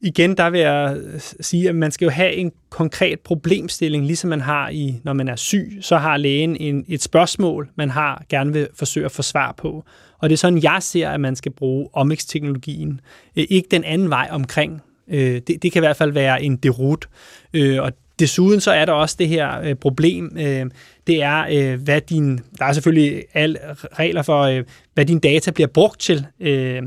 igen, 0.00 0.36
der 0.36 0.50
vil 0.50 0.60
jeg 0.60 0.96
sige, 1.40 1.68
at 1.68 1.74
man 1.74 1.90
skal 1.90 2.04
jo 2.04 2.10
have 2.10 2.32
en 2.32 2.52
konkret 2.70 3.20
problemstilling, 3.20 4.06
ligesom 4.06 4.30
man 4.30 4.40
har, 4.40 4.68
i, 4.68 5.00
når 5.04 5.12
man 5.12 5.28
er 5.28 5.36
syg. 5.36 5.78
Så 5.80 5.96
har 5.96 6.16
lægen 6.16 6.56
en, 6.56 6.84
et 6.88 7.02
spørgsmål, 7.02 7.68
man 7.76 7.90
har 7.90 8.24
gerne 8.28 8.52
vil 8.52 8.68
forsøge 8.74 9.06
at 9.06 9.12
få 9.12 9.22
svar 9.22 9.52
på. 9.52 9.84
Og 10.18 10.28
det 10.28 10.34
er 10.34 10.38
sådan, 10.38 10.62
jeg 10.62 10.78
ser, 10.80 11.10
at 11.10 11.20
man 11.20 11.36
skal 11.36 11.52
bruge 11.52 11.88
omics-teknologien. 11.92 13.00
Øh, 13.36 13.44
ikke 13.50 13.68
den 13.70 13.84
anden 13.84 14.10
vej 14.10 14.28
omkring. 14.30 14.82
Øh, 15.10 15.40
det, 15.46 15.62
det 15.62 15.72
kan 15.72 15.80
i 15.80 15.86
hvert 15.86 15.96
fald 15.96 16.12
være 16.12 16.42
en 16.42 16.56
derut. 16.56 17.08
Øh, 17.54 17.82
og 17.82 17.92
desuden 18.18 18.60
så 18.60 18.72
er 18.72 18.84
der 18.84 18.92
også 18.92 19.16
det 19.18 19.28
her 19.28 19.60
øh, 19.60 19.74
problem, 19.74 20.36
øh, 20.38 20.66
det 21.06 21.22
er, 21.22 21.46
øh, 21.50 21.80
hvad 21.82 22.00
din, 22.00 22.40
der 22.58 22.64
er 22.64 22.72
selvfølgelig 22.72 23.22
alle 23.34 23.58
regler 23.92 24.22
for, 24.22 24.42
øh, 24.42 24.64
hvad 24.94 25.06
din 25.06 25.18
data 25.18 25.50
bliver 25.50 25.66
brugt 25.66 26.00
til. 26.00 26.26
Øh, 26.40 26.82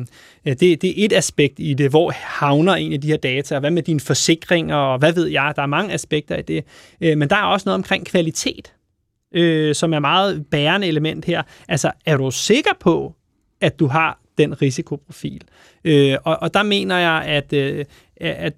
øh, 0.45 0.55
det, 0.59 0.81
det 0.81 1.01
er 1.01 1.05
et 1.05 1.13
aspekt 1.13 1.53
i 1.57 1.73
det, 1.73 1.89
hvor 1.89 2.11
havner 2.15 2.75
en 2.75 2.93
af 2.93 3.01
de 3.01 3.07
her 3.07 3.17
data, 3.17 3.55
og 3.55 3.59
hvad 3.59 3.71
med 3.71 3.83
dine 3.83 3.99
forsikringer, 3.99 4.75
og 4.75 4.99
hvad 4.99 5.13
ved 5.13 5.27
jeg, 5.27 5.53
der 5.55 5.61
er 5.61 5.67
mange 5.67 5.93
aspekter 5.93 6.37
i 6.37 6.41
det. 6.41 6.63
Øh, 7.01 7.17
men 7.17 7.29
der 7.29 7.35
er 7.35 7.43
også 7.43 7.63
noget 7.65 7.75
omkring 7.75 8.05
kvalitet, 8.05 8.73
øh, 9.35 9.75
som 9.75 9.93
er 9.93 9.99
meget 9.99 10.45
bærende 10.51 10.87
element 10.87 11.25
her. 11.25 11.43
Altså, 11.67 11.91
er 12.05 12.17
du 12.17 12.31
sikker 12.31 12.71
på, 12.79 13.15
at 13.61 13.79
du 13.79 13.87
har 13.87 14.20
den 14.37 14.61
risikoprofil? 14.61 15.41
Øh, 15.83 16.17
og, 16.23 16.37
og 16.41 16.53
der 16.53 16.63
mener 16.63 16.97
jeg, 16.97 17.23
at, 17.25 17.53
øh, 17.53 17.85
at 18.17 18.53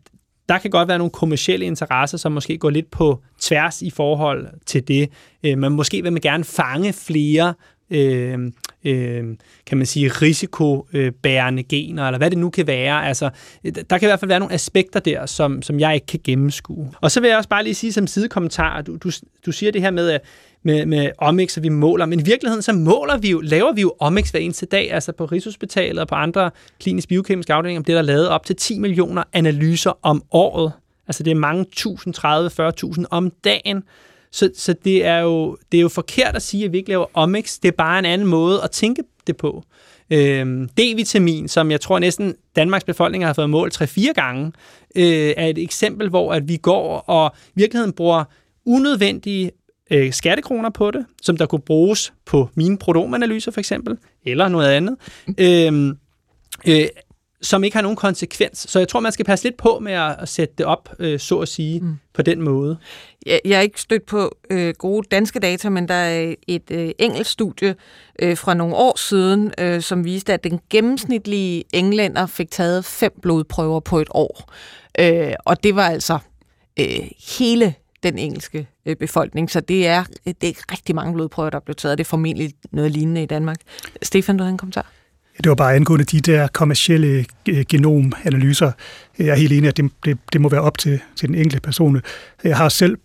der 0.49 0.57
kan 0.57 0.71
godt 0.71 0.87
være 0.87 0.97
nogle 0.97 1.11
kommersielle 1.11 1.65
interesser, 1.65 2.17
som 2.17 2.31
måske 2.31 2.57
går 2.57 2.69
lidt 2.69 2.91
på 2.91 3.21
tværs 3.39 3.81
i 3.81 3.89
forhold 3.89 4.47
til 4.65 4.87
det. 4.87 5.09
Øh, 5.43 5.57
man 5.57 5.71
måske 5.71 6.03
vil 6.03 6.13
man 6.13 6.21
gerne 6.21 6.43
fange 6.43 6.93
flere 6.93 7.53
øh, 7.89 8.51
øh, 8.85 9.23
kan 9.65 9.77
man 9.77 9.85
sige, 9.85 10.07
risikobærende 10.07 11.63
gener, 11.63 12.07
eller 12.07 12.17
hvad 12.17 12.29
det 12.29 12.37
nu 12.37 12.49
kan 12.49 12.67
være. 12.67 13.07
Altså, 13.07 13.29
der 13.63 13.97
kan 13.97 14.01
i 14.01 14.05
hvert 14.05 14.19
fald 14.19 14.29
være 14.29 14.39
nogle 14.39 14.53
aspekter 14.53 14.99
der, 14.99 15.25
som, 15.25 15.61
som 15.61 15.79
jeg 15.79 15.93
ikke 15.93 16.07
kan 16.07 16.19
gennemskue. 16.23 16.91
Og 17.01 17.11
så 17.11 17.21
vil 17.21 17.27
jeg 17.27 17.37
også 17.37 17.49
bare 17.49 17.63
lige 17.63 17.75
sige 17.75 17.93
som 17.93 18.07
sidekommentar, 18.07 18.81
du, 18.81 18.97
du, 18.97 19.11
du 19.45 19.51
siger 19.51 19.71
det 19.71 19.81
her 19.81 19.91
med, 19.91 20.09
at 20.09 20.21
med, 20.63 20.85
med 20.85 21.11
omics, 21.17 21.57
at 21.57 21.63
vi 21.63 21.69
måler. 21.69 22.05
Men 22.05 22.19
i 22.19 22.23
virkeligheden, 22.23 22.61
så 22.61 22.73
måler 22.73 23.17
vi 23.17 23.29
jo, 23.29 23.39
laver 23.39 23.73
vi 23.73 23.81
jo 23.81 23.93
omics 23.99 24.29
hver 24.29 24.39
eneste 24.39 24.65
dag. 24.65 24.91
Altså 24.91 25.11
på 25.11 25.25
Rigshospitalet 25.25 25.99
og 25.99 26.07
på 26.07 26.15
andre 26.15 26.51
klinisk 26.79 27.07
biokemiske 27.07 27.53
afdelinger 27.53 27.81
bliver 27.83 27.97
der 27.97 28.03
lavet 28.03 28.29
op 28.29 28.45
til 28.45 28.55
10 28.55 28.79
millioner 28.79 29.23
analyser 29.33 29.99
om 30.01 30.23
året. 30.31 30.71
Altså 31.07 31.23
det 31.23 31.31
er 31.31 31.35
mange 31.35 31.65
tusind, 31.71 32.13
30, 32.13 32.49
40.000 32.59 33.03
om 33.09 33.31
dagen. 33.43 33.83
Så, 34.33 34.49
så 34.55 34.75
det, 34.85 35.05
er 35.05 35.19
jo, 35.19 35.57
det 35.71 35.77
er 35.77 35.81
jo 35.81 35.89
forkert 35.89 36.35
at 36.35 36.41
sige, 36.41 36.65
at 36.65 36.71
vi 36.71 36.77
ikke 36.77 36.89
laver 36.89 37.05
omics. 37.13 37.59
Det 37.59 37.67
er 37.67 37.71
bare 37.77 37.99
en 37.99 38.05
anden 38.05 38.27
måde 38.27 38.63
at 38.63 38.71
tænke 38.71 39.03
det 39.27 39.37
på. 39.37 39.63
Øh, 40.09 40.67
D-vitamin, 40.79 41.47
som 41.47 41.71
jeg 41.71 41.81
tror 41.81 41.99
næsten 41.99 42.35
Danmarks 42.55 42.83
befolkning 42.83 43.25
har 43.25 43.33
fået 43.33 43.49
målt 43.49 43.81
3-4 43.81 44.13
gange, 44.13 44.51
øh, 44.95 45.33
er 45.37 45.47
et 45.47 45.57
eksempel, 45.57 46.09
hvor 46.09 46.33
at 46.33 46.47
vi 46.47 46.57
går 46.57 46.97
og 46.97 47.31
i 47.47 47.51
virkeligheden 47.55 47.93
bruger 47.93 48.23
unødvendige 48.65 49.51
øh, 49.91 50.13
skattekroner 50.13 50.69
på 50.69 50.91
det, 50.91 51.05
som 51.21 51.37
der 51.37 51.45
kunne 51.45 51.61
bruges 51.61 52.13
på 52.25 52.49
mine 52.55 52.77
prodomanalyser 52.77 53.51
for 53.51 53.59
eksempel, 53.59 53.97
eller 54.25 54.47
noget 54.47 54.67
andet. 54.67 54.95
Øhm, 55.37 55.89
øh, 55.89 55.95
øh, 56.67 56.87
som 57.43 57.63
ikke 57.63 57.77
har 57.77 57.81
nogen 57.81 57.95
konsekvens. 57.95 58.65
Så 58.69 58.79
jeg 58.79 58.87
tror, 58.87 58.99
man 58.99 59.11
skal 59.11 59.25
passe 59.25 59.45
lidt 59.45 59.57
på 59.57 59.79
med 59.81 59.93
at, 59.93 60.15
at 60.19 60.29
sætte 60.29 60.53
det 60.57 60.65
op, 60.65 60.95
øh, 60.99 61.19
så 61.19 61.39
at 61.39 61.47
sige, 61.47 61.79
mm. 61.79 61.95
på 62.13 62.21
den 62.21 62.41
måde. 62.41 62.77
Jeg, 63.25 63.41
jeg 63.45 63.57
er 63.57 63.61
ikke 63.61 63.81
stødt 63.81 64.05
på 64.05 64.37
øh, 64.49 64.73
gode 64.77 65.07
danske 65.11 65.39
data, 65.39 65.69
men 65.69 65.87
der 65.87 65.93
er 65.93 66.35
et 66.47 66.71
øh, 66.71 66.91
engelsk 66.99 67.31
studie 67.31 67.75
øh, 68.19 68.37
fra 68.37 68.53
nogle 68.53 68.75
år 68.75 68.97
siden, 68.97 69.53
øh, 69.57 69.81
som 69.81 70.05
viste, 70.05 70.33
at 70.33 70.43
den 70.43 70.59
gennemsnitlige 70.69 71.63
englænder 71.73 72.25
fik 72.25 72.51
taget 72.51 72.85
fem 72.85 73.11
blodprøver 73.21 73.79
på 73.79 73.99
et 73.99 74.07
år. 74.11 74.51
Øh, 74.99 75.33
og 75.45 75.63
det 75.63 75.75
var 75.75 75.89
altså 75.89 76.19
øh, 76.79 77.09
hele 77.39 77.73
den 78.03 78.17
engelske 78.17 78.67
øh, 78.85 78.95
befolkning, 78.95 79.51
så 79.51 79.59
det 79.59 79.87
er, 79.87 80.03
det 80.25 80.43
er 80.43 80.71
rigtig 80.71 80.95
mange 80.95 81.13
blodprøver, 81.13 81.49
der 81.49 81.59
blev 81.59 81.75
taget. 81.75 81.97
Det 81.97 82.03
er 82.03 82.09
formentlig 82.09 82.53
noget 82.71 82.91
lignende 82.91 83.23
i 83.23 83.25
Danmark. 83.25 83.57
Stefan, 84.01 84.37
du 84.37 84.43
havde 84.43 84.51
en 84.51 84.57
kommentar? 84.57 84.92
Det 85.43 85.49
var 85.49 85.55
bare 85.55 85.75
angående 85.75 86.05
de 86.05 86.19
der 86.19 86.47
kommercielle 86.47 87.25
øh, 87.49 87.65
genomanalyser. 87.69 88.71
Jeg 89.19 89.27
er 89.27 89.35
helt 89.35 89.53
enig, 89.53 89.67
at 89.67 89.77
det, 89.77 89.91
det, 90.05 90.17
det 90.33 90.41
må 90.41 90.49
være 90.49 90.61
op 90.61 90.77
til, 90.77 90.99
til 91.15 91.27
den 91.27 91.35
enkelte 91.35 91.61
person. 91.61 92.01
Jeg 92.43 92.57
har 92.57 92.69
selv 92.69 92.97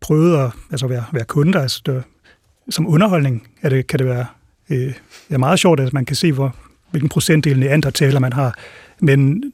prøvet 0.00 0.38
at 0.44 0.50
altså 0.70 0.86
være, 0.86 1.04
være 1.12 1.24
kunde, 1.24 1.60
altså 1.60 1.82
der, 1.86 2.02
som 2.70 2.88
underholdning 2.88 3.48
er 3.62 3.68
det, 3.68 3.86
kan 3.86 3.98
det 3.98 4.06
være 4.06 4.26
øh, 4.70 4.92
er 5.30 5.38
meget 5.38 5.58
sjovt, 5.58 5.80
at 5.80 5.92
man 5.92 6.04
kan 6.04 6.16
se, 6.16 6.32
hvor, 6.32 6.56
hvilken 6.90 7.08
procentdel 7.08 7.62
af 7.62 7.92
taler 7.94 8.20
man 8.20 8.32
har. 8.32 8.58
Men, 9.00 9.52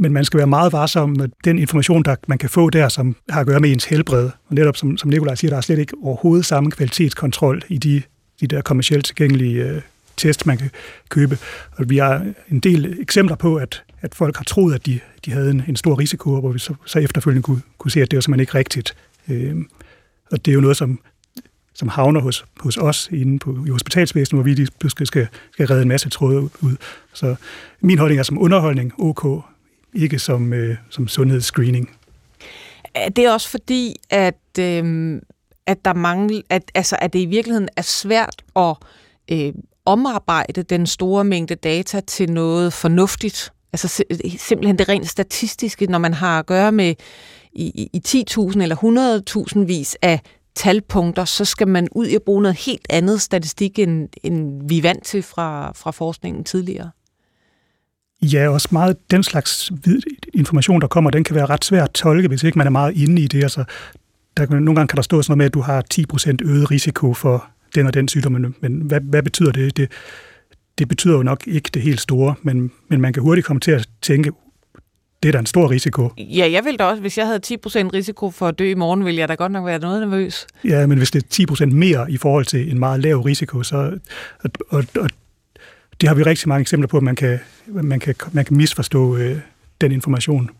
men 0.00 0.12
man 0.12 0.24
skal 0.24 0.38
være 0.38 0.46
meget 0.46 0.72
varsom 0.72 1.10
med 1.10 1.28
den 1.44 1.58
information, 1.58 2.02
der 2.02 2.16
man 2.26 2.38
kan 2.38 2.50
få 2.50 2.70
der, 2.70 2.88
som 2.88 3.16
har 3.28 3.40
at 3.40 3.46
gøre 3.46 3.60
med 3.60 3.70
ens 3.70 3.84
helbred. 3.84 4.24
Og 4.24 4.54
netop 4.54 4.76
som, 4.76 4.96
som 4.96 5.10
Nikolaj 5.10 5.34
siger, 5.34 5.50
der 5.50 5.56
er 5.56 5.60
slet 5.60 5.78
ikke 5.78 5.94
overhovedet 6.02 6.46
samme 6.46 6.70
kvalitetskontrol 6.70 7.62
i 7.68 7.78
de, 7.78 8.02
de 8.40 8.46
der 8.46 8.60
kommercielt 8.60 9.06
tilgængelige 9.06 9.64
øh, 9.64 9.80
test, 10.18 10.46
man 10.46 10.58
kan 10.58 10.70
købe. 11.08 11.38
Og 11.72 11.90
vi 11.90 11.96
har 11.96 12.32
en 12.50 12.60
del 12.60 13.00
eksempler 13.00 13.36
på, 13.36 13.56
at, 13.56 13.84
at 14.00 14.14
folk 14.14 14.36
har 14.36 14.44
troet, 14.44 14.74
at 14.74 14.86
de, 14.86 15.00
de 15.24 15.32
havde 15.32 15.50
en, 15.50 15.62
en 15.68 15.76
stor 15.76 15.98
risiko, 15.98 16.40
hvor 16.40 16.52
vi 16.52 16.58
så, 16.58 16.74
så 16.86 16.98
efterfølgende 16.98 17.42
kunne, 17.42 17.62
kunne 17.78 17.90
se, 17.90 18.02
at 18.02 18.10
det 18.10 18.16
var 18.16 18.20
simpelthen 18.20 18.42
ikke 18.42 18.54
rigtigt. 18.54 18.96
Øh, 19.28 19.56
og 20.32 20.44
det 20.44 20.52
er 20.52 20.54
jo 20.54 20.60
noget, 20.60 20.76
som, 20.76 21.00
som 21.74 21.88
havner 21.88 22.20
hos, 22.20 22.44
hos 22.60 22.76
os 22.76 23.08
inde 23.12 23.38
på, 23.38 23.64
i 23.66 23.70
hospitalsvæsenet, 23.70 24.36
hvor 24.36 24.44
vi 24.44 24.54
lige 24.54 24.68
pludselig 24.80 25.06
skal, 25.06 25.28
skal 25.52 25.66
redde 25.66 25.82
en 25.82 25.88
masse 25.88 26.10
tråde 26.10 26.40
ud. 26.42 26.76
Så 27.12 27.34
min 27.80 27.98
holdning 27.98 28.18
er 28.18 28.22
som 28.22 28.38
underholdning, 28.38 28.92
OK, 28.98 29.44
ikke 29.94 30.18
som, 30.18 30.52
øh, 30.52 30.76
som 30.90 31.08
sundhedsscreening. 31.08 31.90
Det 33.16 33.18
er 33.18 33.32
også 33.32 33.48
fordi, 33.48 33.96
at, 34.10 34.58
øh, 34.58 35.20
at 35.66 35.84
der 35.84 35.94
mangler, 35.94 36.40
at, 36.50 36.70
altså, 36.74 36.96
at 37.00 37.12
det 37.12 37.18
i 37.18 37.26
virkeligheden 37.26 37.68
er 37.76 37.82
svært 37.82 38.42
at 38.56 38.76
øh, 39.32 39.52
omarbejde 39.88 40.62
den 40.62 40.86
store 40.86 41.24
mængde 41.24 41.54
data 41.54 42.00
til 42.00 42.32
noget 42.32 42.72
fornuftigt. 42.72 43.52
Altså 43.72 44.04
simpelthen 44.38 44.78
det 44.78 44.88
rent 44.88 45.08
statistiske, 45.08 45.86
når 45.86 45.98
man 45.98 46.14
har 46.14 46.38
at 46.38 46.46
gøre 46.46 46.72
med 46.72 46.94
i, 47.52 47.90
i 47.92 48.02
10.000 48.06 48.62
eller 48.62 48.76
100.000 49.56 49.58
vis 49.58 49.96
af 50.02 50.20
talpunkter, 50.54 51.24
så 51.24 51.44
skal 51.44 51.68
man 51.68 51.88
ud 51.92 52.14
og 52.16 52.22
bruge 52.22 52.42
noget 52.42 52.56
helt 52.56 52.86
andet 52.90 53.20
statistik, 53.20 53.78
end, 53.78 54.08
end 54.22 54.68
vi 54.68 54.78
er 54.78 54.82
vant 54.82 55.04
til 55.04 55.22
fra, 55.22 55.72
fra 55.72 55.90
forskningen 55.90 56.44
tidligere. 56.44 56.90
Ja, 58.22 58.48
også 58.48 58.68
meget 58.72 59.10
den 59.10 59.22
slags 59.22 59.72
information, 60.34 60.80
der 60.80 60.86
kommer, 60.86 61.10
den 61.10 61.24
kan 61.24 61.36
være 61.36 61.46
ret 61.46 61.64
svær 61.64 61.84
at 61.84 61.90
tolke, 61.90 62.28
hvis 62.28 62.42
ikke 62.42 62.58
man 62.58 62.66
er 62.66 62.70
meget 62.70 62.96
inde 62.96 63.22
i 63.22 63.26
det. 63.26 63.42
Altså, 63.42 63.64
der, 64.36 64.46
nogle 64.50 64.74
gange 64.74 64.88
kan 64.88 64.96
der 64.96 65.02
stå 65.02 65.22
sådan 65.22 65.30
noget 65.30 65.38
med, 65.38 65.46
at 65.46 65.54
du 65.54 65.60
har 65.60 65.84
10% 65.94 66.36
øget 66.42 66.70
risiko 66.70 67.14
for 67.14 67.50
den 67.74 67.86
og 67.86 67.94
den 67.94 68.08
sygdom, 68.08 68.32
men, 68.32 68.54
men 68.60 68.80
hvad, 68.80 69.00
hvad 69.00 69.22
betyder 69.22 69.52
det? 69.52 69.76
det? 69.76 69.90
Det 70.78 70.88
betyder 70.88 71.14
jo 71.14 71.22
nok 71.22 71.46
ikke 71.46 71.70
det 71.74 71.82
helt 71.82 72.00
store, 72.00 72.34
men, 72.42 72.70
men 72.88 73.00
man 73.00 73.12
kan 73.12 73.22
hurtigt 73.22 73.46
komme 73.46 73.60
til 73.60 73.70
at 73.70 73.88
tænke, 74.02 74.32
det 75.22 75.28
er 75.28 75.32
da 75.32 75.38
en 75.38 75.46
stor 75.46 75.70
risiko. 75.70 76.10
Ja, 76.18 76.50
jeg 76.52 76.64
ville 76.64 76.78
da 76.78 76.84
også, 76.84 77.00
hvis 77.00 77.18
jeg 77.18 77.26
havde 77.26 77.40
10% 77.46 77.50
risiko 77.94 78.30
for 78.30 78.48
at 78.48 78.58
dø 78.58 78.70
i 78.70 78.74
morgen, 78.74 79.04
ville 79.04 79.20
jeg 79.20 79.28
da 79.28 79.34
godt 79.34 79.52
nok 79.52 79.66
være 79.66 79.78
noget 79.78 80.00
nervøs. 80.00 80.46
Ja, 80.64 80.86
men 80.86 80.98
hvis 80.98 81.10
det 81.10 81.40
er 81.40 81.54
10% 81.54 81.66
mere 81.66 82.10
i 82.10 82.16
forhold 82.16 82.44
til 82.44 82.70
en 82.70 82.78
meget 82.78 83.00
lav 83.00 83.20
risiko, 83.20 83.62
så, 83.62 83.98
og, 84.40 84.50
og, 84.68 84.84
og 84.96 85.10
det 86.00 86.08
har 86.08 86.16
vi 86.16 86.22
rigtig 86.22 86.48
mange 86.48 86.60
eksempler 86.60 86.88
på, 86.88 86.96
at 86.96 87.02
man 87.02 87.16
kan, 87.16 87.38
man 87.66 88.00
kan, 88.00 88.14
man 88.32 88.44
kan 88.44 88.56
misforstå 88.56 89.16
øh, 89.16 89.38
den 89.80 89.92
information. 89.92 90.50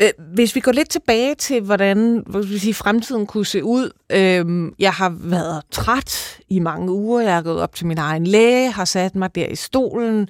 Øh, 0.00 0.10
hvis 0.34 0.54
vi 0.54 0.60
går 0.60 0.72
lidt 0.72 0.90
tilbage 0.90 1.34
til, 1.34 1.60
hvordan 1.60 2.22
hvad 2.26 2.42
skal 2.42 2.60
sige, 2.60 2.74
fremtiden 2.74 3.26
kunne 3.26 3.46
se 3.46 3.64
ud. 3.64 3.90
Øh, 4.12 4.72
jeg 4.78 4.92
har 4.92 5.16
været 5.20 5.62
træt 5.70 6.38
i 6.48 6.58
mange 6.58 6.92
uger. 6.92 7.20
Jeg 7.20 7.36
er 7.36 7.42
gået 7.42 7.60
op 7.60 7.74
til 7.74 7.86
min 7.86 7.98
egen 7.98 8.26
læge, 8.26 8.70
har 8.70 8.84
sat 8.84 9.14
mig 9.14 9.34
der 9.34 9.46
i 9.46 9.56
stolen, 9.56 10.28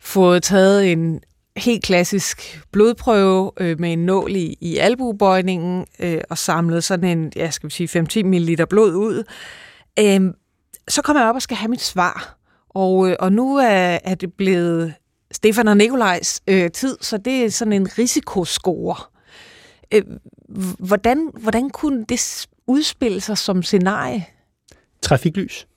fået 0.00 0.42
taget 0.42 0.92
en 0.92 1.20
helt 1.56 1.84
klassisk 1.84 2.62
blodprøve 2.72 3.50
øh, 3.60 3.80
med 3.80 3.92
en 3.92 4.06
nål 4.06 4.36
i, 4.36 4.56
i 4.60 4.76
albuebøjningen 4.76 5.86
øh, 6.00 6.20
og 6.30 6.38
samlet 6.38 6.84
sådan 6.84 7.18
en, 7.18 7.32
ja, 7.36 7.50
skal 7.50 7.70
vi 7.70 7.86
sige, 7.86 8.06
5-10 8.22 8.22
ml 8.22 8.66
blod 8.70 8.94
ud. 8.94 9.24
Øh, 9.98 10.20
så 10.88 11.02
kommer 11.02 11.20
jeg 11.20 11.28
op 11.28 11.34
og 11.34 11.42
skal 11.42 11.56
have 11.56 11.68
mit 11.68 11.82
svar. 11.82 12.38
Og, 12.68 13.10
øh, 13.10 13.16
og 13.20 13.32
nu 13.32 13.56
er, 13.56 13.98
er 14.04 14.14
det 14.14 14.32
blevet 14.32 14.94
Stefan 15.38 15.68
og 15.68 15.76
Nikolajs 15.76 16.40
øh, 16.46 16.70
tid, 16.70 16.96
så 17.00 17.18
det 17.18 17.44
er 17.44 17.50
sådan 17.50 17.72
en 17.72 17.98
risikoscore. 17.98 18.96
Øh, 19.94 20.02
hvordan, 20.78 21.30
hvordan 21.40 21.70
kunne 21.70 22.04
det 22.08 22.46
udspille 22.66 23.20
sig 23.20 23.38
som 23.38 23.62
scenarie? 23.62 24.24
Trafiklys. 25.02 25.68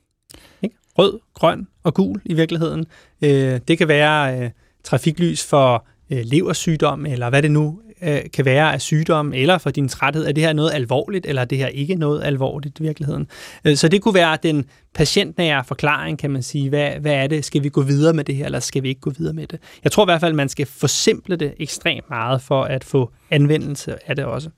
Ikke? 0.62 0.76
Rød, 0.97 1.20
grøn 1.34 1.68
og 1.84 1.93
gul 1.93 2.22
i 2.26 2.34
virkeligheden. 2.34 2.86
Øh, 3.22 3.59
det 3.68 3.78
kan 3.78 3.88
være 3.88 4.39
øh, 4.39 4.51
trafiklys 4.84 5.45
for 5.45 5.86
øh, 6.12 6.22
leversygdom, 6.24 7.05
eller 7.05 7.30
hvad 7.30 7.41
det 7.41 7.51
nu 7.51 7.82
øh, 8.04 8.20
kan 8.34 8.45
være 8.45 8.74
af 8.74 8.82
sygdom, 8.82 9.34
eller 9.34 9.58
for 9.58 9.70
din 9.70 9.88
træthed. 9.88 10.28
Er 10.28 10.32
det 10.32 10.43
her 10.43 10.54
noget 10.54 10.74
alvorligt, 10.74 11.26
eller 11.26 11.41
er 11.41 11.45
det 11.45 11.58
her 11.58 11.68
ikke 11.68 11.95
noget 11.95 12.24
alvorligt 12.24 12.80
i 12.80 12.84
virkeligheden? 12.84 13.28
Øh, 13.66 13.76
så 13.76 13.88
det 13.88 14.02
kunne 14.02 14.14
være 14.14 14.38
den 14.43 14.66
patientnære 14.93 15.64
forklaring, 15.64 16.20
kan 16.20 16.32
man 16.32 16.43
sige. 16.43 16.70
Hvad, 16.70 16.91
hvad 16.91 17.14
er 17.14 17.28
det? 17.28 17.45
Skal 17.45 17.64
vi 17.64 17.70
gå 17.70 17.82
videre 17.82 18.14
med 18.14 18.24
det 18.24 18.36
her, 18.36 18.45
eller 18.45 18.60
skal 18.60 18.84
vi 18.84 18.89
ikke 18.89 19.02
gå 19.02 19.10
videre 19.10 19.34
med 19.34 19.47
det? 19.47 19.60
Jeg 19.84 19.91
tror 19.91 20.04
i 20.04 20.08
hvert 20.08 20.22
fald, 20.22 20.34
man 20.34 20.49
skal 20.49 20.66
forsimple 20.66 21.36
det 21.36 21.54
ekstremt 21.60 22.10
meget, 22.10 22.41
for 22.41 22.64
at 22.64 22.84
få 22.84 23.12
anvendelse 23.32 24.10
af 24.10 24.16
det 24.16 24.26
også. 24.26 24.49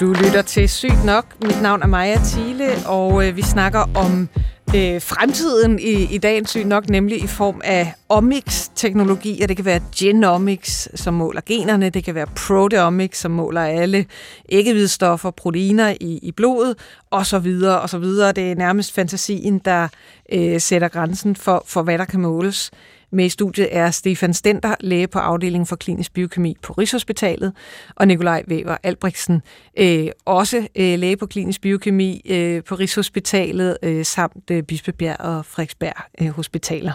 Du 0.00 0.06
lytter 0.06 0.42
til 0.46 0.68
Sygt 0.68 1.04
Nok. 1.04 1.42
Mit 1.42 1.62
navn 1.62 1.82
er 1.82 1.86
Maja 1.86 2.16
Thiele, 2.24 2.68
og 2.86 3.28
øh, 3.28 3.36
vi 3.36 3.42
snakker 3.42 3.90
om 3.94 4.28
øh, 4.76 5.02
fremtiden 5.02 5.78
i, 5.78 6.14
i 6.14 6.18
dagens 6.18 6.50
syn 6.50 6.66
nok 6.66 6.88
nemlig 6.88 7.24
i 7.24 7.26
form 7.26 7.60
af 7.64 7.94
omics-teknologi, 8.08 9.42
og 9.42 9.48
det 9.48 9.56
kan 9.56 9.64
være 9.64 9.80
genomics, 9.96 10.88
som 10.94 11.14
måler 11.14 11.40
generne, 11.46 11.90
det 11.90 12.04
kan 12.04 12.14
være 12.14 12.26
proteomics, 12.26 13.18
som 13.18 13.30
måler 13.30 13.60
alle 13.60 14.06
æggehvidstoffer, 14.48 15.30
proteiner 15.30 15.94
i, 16.00 16.18
i 16.22 16.32
blodet, 16.32 16.76
og 17.10 17.26
så 17.26 17.38
videre, 17.38 17.80
og 17.80 17.90
så 17.90 17.98
videre. 17.98 18.32
Det 18.32 18.50
er 18.50 18.54
nærmest 18.54 18.94
fantasien, 18.94 19.58
der 19.58 19.88
øh, 20.32 20.60
sætter 20.60 20.88
grænsen 20.88 21.36
for, 21.36 21.64
for, 21.66 21.82
hvad 21.82 21.98
der 21.98 22.04
kan 22.04 22.20
måles. 22.20 22.70
Med 23.12 23.24
i 23.24 23.28
studiet 23.28 23.68
er 23.70 23.90
Stefan 23.90 24.34
Stender, 24.34 24.74
læge 24.80 25.08
på 25.08 25.18
afdelingen 25.18 25.66
for 25.66 25.76
klinisk 25.76 26.12
biokemi 26.12 26.56
på 26.62 26.72
Rigshospitalet, 26.72 27.52
og 27.96 28.08
Nikolaj 28.08 28.44
Weber 28.48 28.76
Albrechtsen, 28.82 29.42
øh, 29.78 30.08
også 30.24 30.68
øh, 30.76 30.98
læge 30.98 31.16
på 31.16 31.26
klinisk 31.26 31.60
biokemi 31.60 32.22
øh, 32.30 32.64
på 32.64 32.74
Rigshospitalet, 32.74 33.78
øh, 33.82 34.04
samt 34.04 34.50
øh, 34.50 34.62
Bispebjerg 34.62 35.20
og 35.20 35.44
Frederiksberg 35.46 35.94
øh, 36.20 36.28
Hospitaler. 36.28 36.92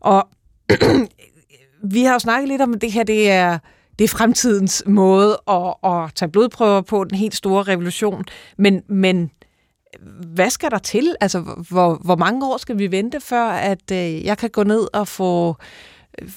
Og 0.00 0.28
vi 1.94 2.02
har 2.02 2.12
jo 2.12 2.18
snakket 2.18 2.48
lidt 2.48 2.62
om, 2.62 2.74
at 2.74 2.80
det 2.80 2.92
her 2.92 3.02
det 3.02 3.30
er, 3.30 3.58
det 3.98 4.04
er 4.04 4.08
fremtidens 4.08 4.82
måde 4.86 5.40
at, 5.48 5.74
at 5.84 6.14
tage 6.14 6.30
blodprøver 6.30 6.80
på, 6.80 7.04
den 7.04 7.18
helt 7.18 7.34
store 7.34 7.62
revolution, 7.62 8.24
men, 8.58 8.82
men 8.88 9.30
hvad 10.34 10.50
skal 10.50 10.70
der 10.70 10.78
til? 10.78 11.14
Altså, 11.20 11.40
hvor, 11.70 12.00
hvor 12.04 12.16
mange 12.16 12.46
år 12.46 12.56
skal 12.56 12.78
vi 12.78 12.90
vente, 12.90 13.20
før 13.20 13.48
at 13.48 13.90
øh, 13.92 14.24
jeg 14.24 14.38
kan 14.38 14.50
gå 14.50 14.62
ned 14.62 14.88
og 14.92 15.08
få 15.08 15.56
øh, 16.22 16.28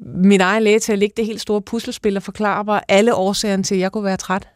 min 0.00 0.40
egen 0.40 0.62
læge 0.62 0.78
til 0.78 0.92
at 0.92 0.98
lægge 0.98 1.14
det 1.16 1.26
helt 1.26 1.40
store 1.40 1.62
puslespil 1.62 2.16
og 2.16 2.22
forklare 2.22 2.64
mig 2.64 2.82
alle 2.88 3.14
årsagerne 3.14 3.62
til, 3.62 3.74
at 3.74 3.80
jeg 3.80 3.92
kunne 3.92 4.04
være 4.04 4.16
træt? 4.16 4.48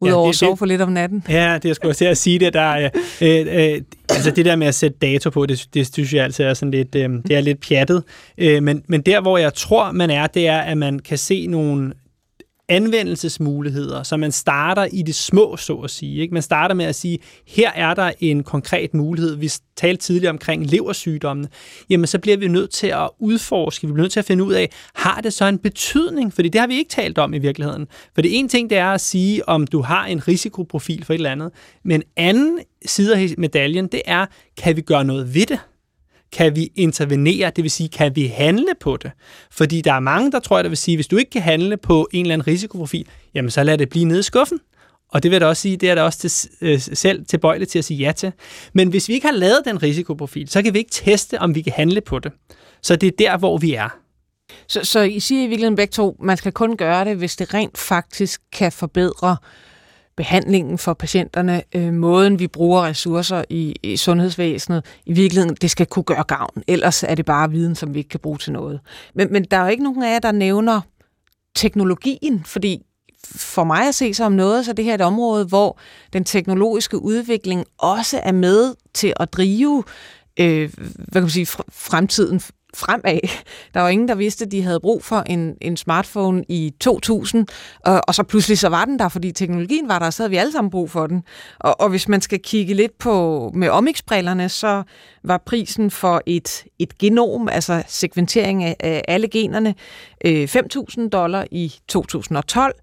Udover 0.00 0.24
ja, 0.24 0.28
det, 0.28 0.34
at 0.34 0.38
sove 0.38 0.56
for 0.56 0.66
lidt 0.66 0.80
om 0.80 0.92
natten. 0.92 1.24
Ja, 1.28 1.58
det 1.62 1.64
jeg 1.64 1.76
skulle 1.76 1.94
til 1.94 2.04
at 2.04 2.18
sige 2.18 2.38
det. 2.38 2.54
Der, 2.54 2.90
øh, 3.20 3.74
øh, 3.74 3.82
altså 4.10 4.30
det 4.30 4.44
der 4.44 4.56
med 4.56 4.66
at 4.66 4.74
sætte 4.74 4.98
dato 4.98 5.30
på, 5.30 5.46
det, 5.46 5.68
det 5.74 5.92
synes 5.92 6.14
jeg 6.14 6.24
altid 6.24 6.44
er 6.44 6.54
sådan 6.54 6.70
lidt, 6.70 6.94
øh, 6.94 7.10
det 7.28 7.36
er 7.36 7.40
lidt 7.40 7.60
pjattet. 7.60 8.04
Øh, 8.38 8.62
men, 8.62 8.82
men 8.86 9.00
der, 9.00 9.20
hvor 9.20 9.38
jeg 9.38 9.54
tror, 9.54 9.92
man 9.92 10.10
er, 10.10 10.26
det 10.26 10.48
er, 10.48 10.58
at 10.58 10.78
man 10.78 10.98
kan 10.98 11.18
se 11.18 11.46
nogle 11.46 11.92
anvendelsesmuligheder, 12.68 14.02
så 14.02 14.16
man 14.16 14.32
starter 14.32 14.84
i 14.84 15.02
det 15.02 15.14
små, 15.14 15.56
så 15.56 15.74
at 15.74 15.90
sige. 15.90 16.22
Ikke? 16.22 16.34
Man 16.34 16.42
starter 16.42 16.74
med 16.74 16.84
at 16.84 16.94
sige, 16.94 17.18
her 17.46 17.72
er 17.72 17.94
der 17.94 18.12
en 18.20 18.42
konkret 18.42 18.94
mulighed. 18.94 19.36
Vi 19.36 19.50
talte 19.76 20.02
tidligere 20.02 20.30
omkring 20.30 20.66
leversygdommene. 20.66 21.48
Jamen, 21.90 22.06
så 22.06 22.18
bliver 22.18 22.36
vi 22.36 22.48
nødt 22.48 22.70
til 22.70 22.86
at 22.86 23.10
udforske, 23.18 23.86
vi 23.86 23.92
bliver 23.92 24.02
nødt 24.02 24.12
til 24.12 24.20
at 24.20 24.26
finde 24.26 24.44
ud 24.44 24.52
af, 24.52 24.70
har 24.94 25.20
det 25.20 25.32
så 25.32 25.44
en 25.44 25.58
betydning? 25.58 26.32
Fordi 26.32 26.48
det 26.48 26.60
har 26.60 26.68
vi 26.68 26.74
ikke 26.74 26.90
talt 26.90 27.18
om 27.18 27.34
i 27.34 27.38
virkeligheden. 27.38 27.86
For 28.14 28.22
det 28.22 28.38
ene 28.38 28.48
ting, 28.48 28.70
det 28.70 28.78
er 28.78 28.90
at 28.90 29.00
sige, 29.00 29.48
om 29.48 29.66
du 29.66 29.80
har 29.80 30.06
en 30.06 30.28
risikoprofil 30.28 31.04
for 31.04 31.12
et 31.12 31.18
eller 31.18 31.32
andet. 31.32 31.52
Men 31.84 32.02
anden 32.16 32.60
side 32.86 33.16
af 33.16 33.34
medaljen, 33.38 33.86
det 33.86 34.02
er, 34.04 34.26
kan 34.56 34.76
vi 34.76 34.80
gøre 34.80 35.04
noget 35.04 35.34
ved 35.34 35.46
det? 35.46 35.58
Kan 36.34 36.56
vi 36.56 36.72
intervenere, 36.74 37.52
det 37.56 37.64
vil 37.64 37.70
sige, 37.70 37.88
kan 37.88 38.16
vi 38.16 38.26
handle 38.26 38.72
på 38.80 38.96
det? 38.96 39.10
Fordi 39.50 39.80
der 39.80 39.92
er 39.92 40.00
mange, 40.00 40.32
der 40.32 40.40
tror 40.40 40.56
jeg, 40.56 40.64
der 40.64 40.68
vil 40.68 40.78
sige, 40.78 40.96
hvis 40.96 41.06
du 41.06 41.16
ikke 41.16 41.30
kan 41.30 41.42
handle 41.42 41.76
på 41.76 42.08
en 42.12 42.20
eller 42.20 42.34
anden 42.34 42.46
risikoprofil, 42.46 43.06
jamen 43.34 43.50
så 43.50 43.62
lad 43.62 43.78
det 43.78 43.88
blive 43.88 44.04
nede 44.04 44.20
i 44.20 44.22
skuffen. 44.22 44.58
Og 45.08 45.22
det 45.22 45.30
vil 45.30 45.34
jeg 45.34 45.40
da 45.40 45.46
også 45.46 45.62
sige, 45.62 45.76
det 45.76 45.90
er 45.90 45.94
der 45.94 46.02
også 46.02 46.18
til, 46.18 46.50
øh, 46.60 46.80
selv 46.80 47.26
tilbøjeligt 47.26 47.70
til 47.70 47.78
at 47.78 47.84
sige 47.84 47.98
ja 47.98 48.12
til. 48.12 48.32
Men 48.72 48.88
hvis 48.88 49.08
vi 49.08 49.14
ikke 49.14 49.26
har 49.26 49.34
lavet 49.34 49.60
den 49.64 49.82
risikoprofil, 49.82 50.48
så 50.48 50.62
kan 50.62 50.74
vi 50.74 50.78
ikke 50.78 50.90
teste, 50.90 51.40
om 51.40 51.54
vi 51.54 51.62
kan 51.62 51.72
handle 51.72 52.00
på 52.00 52.18
det. 52.18 52.32
Så 52.82 52.96
det 52.96 53.06
er 53.06 53.16
der, 53.18 53.38
hvor 53.38 53.58
vi 53.58 53.74
er. 53.74 53.98
Så, 54.68 54.84
så 54.84 55.00
I 55.00 55.20
siger 55.20 55.40
i 55.40 55.46
virkeligheden 55.46 55.76
begge 55.76 55.92
to, 55.92 56.16
man 56.20 56.36
skal 56.36 56.52
kun 56.52 56.76
gøre 56.76 57.04
det, 57.04 57.16
hvis 57.16 57.36
det 57.36 57.54
rent 57.54 57.78
faktisk 57.78 58.40
kan 58.52 58.72
forbedre 58.72 59.30
øh, 59.30 59.63
behandlingen 60.16 60.78
for 60.78 60.94
patienterne, 60.94 61.62
øh, 61.74 61.92
måden 61.92 62.38
vi 62.38 62.46
bruger 62.46 62.82
ressourcer 62.82 63.44
i, 63.50 63.74
i 63.82 63.96
sundhedsvæsenet, 63.96 64.84
i 65.06 65.12
virkeligheden, 65.12 65.56
det 65.60 65.70
skal 65.70 65.86
kunne 65.86 66.02
gøre 66.02 66.22
gavn. 66.22 66.62
Ellers 66.68 67.02
er 67.02 67.14
det 67.14 67.24
bare 67.24 67.50
viden, 67.50 67.74
som 67.74 67.94
vi 67.94 67.98
ikke 67.98 68.08
kan 68.08 68.20
bruge 68.20 68.38
til 68.38 68.52
noget. 68.52 68.80
Men, 69.14 69.32
men 69.32 69.44
der 69.44 69.56
er 69.56 69.62
jo 69.62 69.68
ikke 69.68 69.84
nogen 69.84 70.02
af 70.02 70.12
jer, 70.12 70.18
der 70.18 70.32
nævner 70.32 70.80
teknologien, 71.54 72.44
fordi 72.44 72.82
for 73.26 73.64
mig 73.64 73.88
at 73.88 73.94
se 73.94 74.14
som 74.14 74.32
noget, 74.32 74.64
så 74.64 74.72
det 74.72 74.84
her 74.84 74.92
er 74.92 74.94
et 74.94 75.00
område, 75.00 75.44
hvor 75.44 75.78
den 76.12 76.24
teknologiske 76.24 77.02
udvikling 77.02 77.64
også 77.78 78.20
er 78.22 78.32
med 78.32 78.74
til 78.94 79.12
at 79.16 79.32
drive 79.32 79.84
øh, 80.40 80.70
hvad 80.76 81.12
kan 81.12 81.22
man 81.22 81.30
sige, 81.30 81.46
fremtiden 81.72 82.40
fremad. 82.74 83.18
Der 83.74 83.80
var 83.80 83.88
ingen, 83.88 84.08
der 84.08 84.14
vidste, 84.14 84.44
at 84.44 84.52
de 84.52 84.62
havde 84.62 84.80
brug 84.80 85.04
for 85.04 85.20
en, 85.20 85.54
en 85.60 85.76
smartphone 85.76 86.44
i 86.48 86.72
2000, 86.80 87.46
og, 87.80 88.00
og 88.08 88.14
så 88.14 88.22
pludselig 88.22 88.58
så 88.58 88.68
var 88.68 88.84
den 88.84 88.98
der, 88.98 89.08
fordi 89.08 89.32
teknologien 89.32 89.88
var 89.88 89.98
der, 89.98 90.06
og 90.06 90.12
så 90.12 90.22
havde 90.22 90.30
vi 90.30 90.36
alle 90.36 90.52
sammen 90.52 90.70
brug 90.70 90.90
for 90.90 91.06
den. 91.06 91.22
Og, 91.60 91.80
og 91.80 91.88
hvis 91.88 92.08
man 92.08 92.20
skal 92.20 92.42
kigge 92.42 92.74
lidt 92.74 92.98
på 92.98 93.50
med 93.54 93.68
omixbrillerne, 93.68 94.48
så 94.48 94.82
var 95.24 95.42
prisen 95.46 95.90
for 95.90 96.22
et, 96.26 96.64
et 96.78 96.98
genom, 96.98 97.48
altså 97.48 97.82
sekventering 97.86 98.64
af, 98.64 98.76
af 98.80 99.02
alle 99.08 99.28
generne, 99.28 99.74
øh, 100.24 100.44
5.000 100.44 101.08
dollar 101.08 101.46
i 101.50 101.74
2012, 101.88 102.74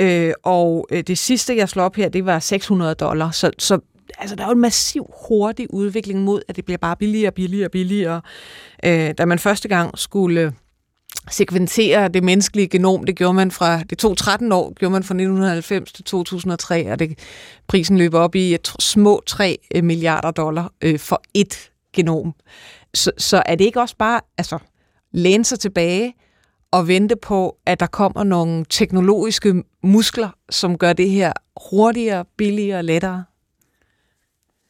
Øh, 0.00 0.32
og 0.42 0.86
øh, 0.90 1.02
det 1.02 1.18
sidste, 1.18 1.56
jeg 1.56 1.68
slår 1.68 1.84
op 1.84 1.96
her, 1.96 2.08
det 2.08 2.26
var 2.26 2.38
600 2.38 2.94
dollar. 2.94 3.30
Så, 3.30 3.50
så 3.58 3.78
altså, 4.22 4.36
der 4.36 4.42
er 4.42 4.46
jo 4.48 4.52
en 4.52 4.60
massiv 4.60 5.10
hurtig 5.28 5.74
udvikling 5.74 6.20
mod, 6.20 6.42
at 6.48 6.56
det 6.56 6.64
bliver 6.64 6.78
bare 6.78 6.96
billigere 6.96 7.30
og 7.30 7.34
billigere 7.34 7.66
og 7.66 7.70
billigere. 7.70 8.20
Øh, 8.84 9.14
da 9.18 9.24
man 9.24 9.38
første 9.38 9.68
gang 9.68 9.98
skulle 9.98 10.52
sekventere 11.30 12.08
det 12.08 12.24
menneskelige 12.24 12.68
genom, 12.68 13.04
det 13.04 13.16
gjorde 13.16 13.34
man 13.34 13.50
fra, 13.50 13.82
det 13.82 13.98
tog 13.98 14.18
13 14.18 14.52
år, 14.52 14.72
gjorde 14.74 14.92
man 14.92 15.02
fra 15.02 15.14
1990 15.14 15.92
til 15.92 16.04
2003, 16.04 16.92
og 16.92 16.98
det, 16.98 17.18
prisen 17.66 17.98
løber 17.98 18.20
op 18.20 18.34
i 18.34 18.54
et, 18.54 18.72
små 18.80 19.22
3 19.26 19.58
øh, 19.74 19.84
milliarder 19.84 20.30
dollar 20.30 20.72
øh, 20.82 20.98
for 20.98 21.22
et 21.34 21.70
genom. 21.92 22.34
Så, 22.94 23.10
så 23.18 23.42
er 23.46 23.54
det 23.54 23.64
ikke 23.64 23.80
også 23.80 23.96
bare, 23.96 24.20
altså, 24.38 24.58
læne 25.12 25.44
sig 25.44 25.60
tilbage 25.60 26.14
og 26.70 26.88
vente 26.88 27.16
på, 27.16 27.56
at 27.66 27.80
der 27.80 27.86
kommer 27.86 28.24
nogle 28.24 28.64
teknologiske 28.70 29.62
muskler, 29.82 30.30
som 30.50 30.78
gør 30.78 30.92
det 30.92 31.10
her 31.10 31.32
hurtigere, 31.70 32.24
billigere 32.36 32.78
og 32.78 32.84
lettere? 32.84 33.24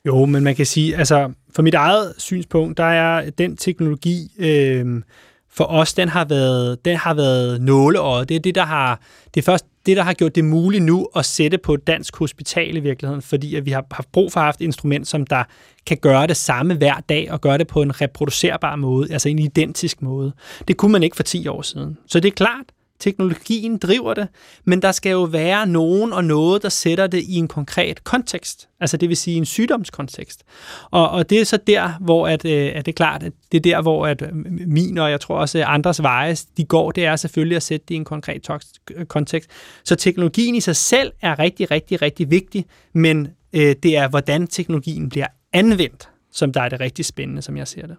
Jo, 0.07 0.25
men 0.25 0.45
man 0.45 0.55
kan 0.55 0.67
sige, 0.67 0.97
altså 0.97 1.33
for 1.55 1.63
mit 1.63 1.75
eget 1.75 2.15
synspunkt, 2.19 2.79
der 2.79 2.85
er 2.85 3.31
den 3.31 3.57
teknologi 3.57 4.29
øh, 4.39 5.03
for 5.51 5.65
os, 5.65 5.95
den 5.95 6.09
har 6.09 6.25
været, 6.25 6.85
den 6.85 6.97
har 6.97 7.15
været 7.15 7.61
nåleåret. 7.61 8.29
Det 8.29 8.35
er 8.35 8.41
det, 8.41 8.55
der 8.55 8.65
har, 8.65 9.01
det 9.35 9.41
er 9.41 9.45
først 9.45 9.67
det, 9.87 9.97
der 9.97 10.03
har 10.03 10.13
gjort 10.13 10.35
det 10.35 10.45
muligt 10.45 10.85
nu 10.85 11.09
at 11.17 11.25
sætte 11.25 11.59
på 11.59 11.75
et 11.75 11.87
dansk 11.87 12.17
hospital 12.17 12.77
i 12.77 12.81
virkeligheden, 12.81 13.23
fordi 13.23 13.55
at 13.55 13.67
vi 13.67 13.71
har 13.71 13.85
haft 13.91 14.13
brug 14.13 14.33
for 14.33 14.41
at 14.41 14.45
have 14.45 14.55
et 14.61 14.65
instrument, 14.65 15.09
som 15.09 15.27
der 15.27 15.45
kan 15.87 15.97
gøre 15.97 16.27
det 16.27 16.37
samme 16.37 16.75
hver 16.75 17.01
dag 17.09 17.33
og 17.33 17.41
gøre 17.41 17.59
det 17.59 17.67
på 17.67 17.83
en 17.83 18.01
reproducerbar 18.01 18.77
måde, 18.77 19.13
altså 19.13 19.29
en 19.29 19.39
identisk 19.39 20.03
måde. 20.03 20.33
Det 20.69 20.77
kunne 20.77 20.93
man 20.93 21.03
ikke 21.03 21.17
for 21.17 21.23
10 21.23 21.49
år 21.49 21.63
siden. 21.63 21.99
Så 22.07 22.21
det 22.21 22.29
er 22.29 22.33
klart, 22.33 22.65
Teknologien 23.03 23.79
driver 23.79 24.15
det, 24.15 24.29
men 24.65 24.83
der 24.83 24.93
skal 24.93 25.11
jo 25.11 25.23
være 25.23 25.67
nogen 25.67 26.13
og 26.13 26.25
noget, 26.25 26.63
der 26.63 26.69
sætter 26.69 27.07
det 27.07 27.23
i 27.23 27.35
en 27.35 27.49
konkret 27.49 28.05
kontekst. 28.05 28.69
Altså 28.81 28.97
det 28.97 29.09
vil 29.09 29.17
sige 29.17 29.37
en 29.37 29.45
sygdomskontekst. 29.45 30.45
Og, 30.91 31.11
og 31.11 31.31
det 31.31 31.41
er 31.41 31.45
så 31.45 31.57
der, 31.57 31.93
hvor 32.01 32.29
at, 32.29 32.45
øh, 32.45 32.73
at 32.75 32.87
det 32.87 32.93
er 32.93 32.97
klart, 32.97 33.23
at 33.23 33.33
det 33.53 33.59
er 33.59 33.63
der, 33.63 33.83
hvor 33.83 34.07
at 34.07 34.23
øh, 34.23 34.29
min 34.67 34.99
og 34.99 35.11
jeg 35.11 35.21
tror 35.21 35.37
også 35.37 35.59
øh, 35.59 35.75
andres 35.75 36.03
veje, 36.03 36.37
de 36.57 36.65
går, 36.65 36.91
det 36.91 37.05
er 37.05 37.17
selvfølgelig 37.17 37.57
at 37.57 37.63
sætte 37.63 37.87
det 37.89 37.95
i 37.95 37.97
en 37.97 38.05
konkret 38.05 38.49
øh, 38.95 39.07
kontekst. 39.07 39.51
Så 39.85 39.97
teknologien 39.97 40.55
i 40.55 40.61
sig 40.61 40.77
selv 40.77 41.13
er 41.23 41.39
rigtig, 41.39 41.71
rigtig, 41.71 42.03
rigtig 42.03 42.31
vigtig, 42.31 42.65
men 42.93 43.29
øh, 43.53 43.77
det 43.83 43.97
er, 43.97 44.09
hvordan 44.09 44.47
teknologien 44.47 45.09
bliver 45.09 45.27
anvendt, 45.53 46.09
som 46.33 46.53
der 46.53 46.61
er 46.61 46.69
det 46.69 46.81
rigtig 46.81 47.05
spændende, 47.05 47.43
som 47.43 47.57
jeg 47.57 47.69
ser 47.69 47.87
det. 47.87 47.97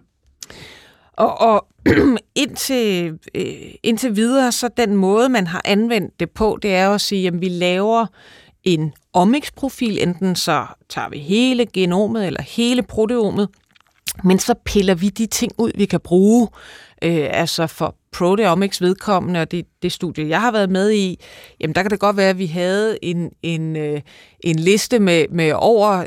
Og, 1.16 1.40
og 1.40 1.66
indtil, 2.34 3.18
øh, 3.34 3.74
indtil 3.82 4.16
videre, 4.16 4.52
så 4.52 4.68
den 4.76 4.96
måde, 4.96 5.28
man 5.28 5.46
har 5.46 5.62
anvendt 5.64 6.20
det 6.20 6.30
på, 6.30 6.58
det 6.62 6.74
er 6.74 6.90
at 6.90 7.00
sige, 7.00 7.26
at 7.26 7.40
vi 7.40 7.48
laver 7.48 8.06
en 8.64 8.92
omics-profil, 9.12 10.02
enten 10.02 10.36
så 10.36 10.66
tager 10.88 11.08
vi 11.08 11.18
hele 11.18 11.66
genomet 11.66 12.26
eller 12.26 12.42
hele 12.42 12.82
proteomet, 12.82 13.48
men 14.24 14.38
så 14.38 14.54
piller 14.64 14.94
vi 14.94 15.08
de 15.08 15.26
ting 15.26 15.52
ud, 15.58 15.70
vi 15.74 15.84
kan 15.84 16.00
bruge. 16.00 16.48
Øh, 17.02 17.28
altså 17.30 17.66
for 17.66 17.96
proteomics 18.14 18.80
vedkommende, 18.80 19.40
og 19.40 19.50
det, 19.50 19.66
det 19.82 19.92
studie, 19.92 20.28
jeg 20.28 20.40
har 20.40 20.52
været 20.52 20.70
med 20.70 20.92
i, 20.92 21.18
jamen 21.60 21.74
der 21.74 21.82
kan 21.82 21.90
det 21.90 22.00
godt 22.00 22.16
være, 22.16 22.30
at 22.30 22.38
vi 22.38 22.46
havde 22.46 22.98
en, 23.02 23.30
en, 23.42 23.76
øh, 23.76 24.00
en 24.40 24.58
liste 24.58 24.98
med, 24.98 25.24
med 25.30 25.52
over 25.56 26.04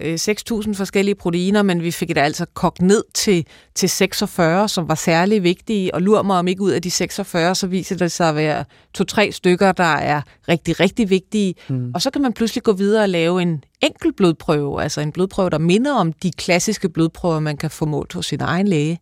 6.000 0.63 0.69
øh, 0.69 0.75
forskellige 0.75 1.15
proteiner, 1.15 1.61
men 1.61 1.83
vi 1.83 1.91
fik 1.91 2.09
det 2.09 2.17
altså 2.17 2.45
kogt 2.53 2.81
ned 2.81 3.03
til, 3.13 3.45
til 3.75 3.89
46, 3.89 4.69
som 4.69 4.87
var 4.87 4.95
særlig 4.95 5.43
vigtige, 5.43 5.95
og 5.95 6.01
lurer 6.01 6.23
mig 6.23 6.39
om 6.39 6.47
ikke 6.47 6.61
ud 6.61 6.71
af 6.71 6.81
de 6.81 6.91
46, 6.91 7.55
så 7.55 7.67
viser 7.67 7.95
det 7.95 8.11
sig 8.11 8.29
at 8.29 8.35
være 8.35 8.65
to-tre 8.93 9.31
stykker, 9.31 9.71
der 9.71 9.83
er 9.83 10.21
rigtig, 10.49 10.79
rigtig 10.79 11.09
vigtige. 11.09 11.55
Mm. 11.69 11.91
Og 11.93 12.01
så 12.01 12.09
kan 12.09 12.21
man 12.21 12.33
pludselig 12.33 12.63
gå 12.63 12.73
videre 12.73 13.03
og 13.03 13.09
lave 13.09 13.41
en 13.41 13.63
enkelt 13.81 14.15
blodprøve, 14.15 14.83
altså 14.83 15.01
en 15.01 15.11
blodprøve, 15.11 15.49
der 15.49 15.57
minder 15.57 15.93
om 15.93 16.13
de 16.13 16.31
klassiske 16.31 16.89
blodprøver, 16.89 17.39
man 17.39 17.57
kan 17.57 17.71
få 17.71 17.85
målt 17.85 18.13
hos 18.13 18.25
sin 18.25 18.41
egen 18.41 18.67
læge. 18.67 18.99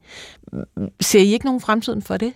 Ser 1.01 1.19
I 1.19 1.33
ikke 1.33 1.45
nogen 1.45 1.61
fremtiden 1.61 2.01
for 2.01 2.17
det? 2.17 2.33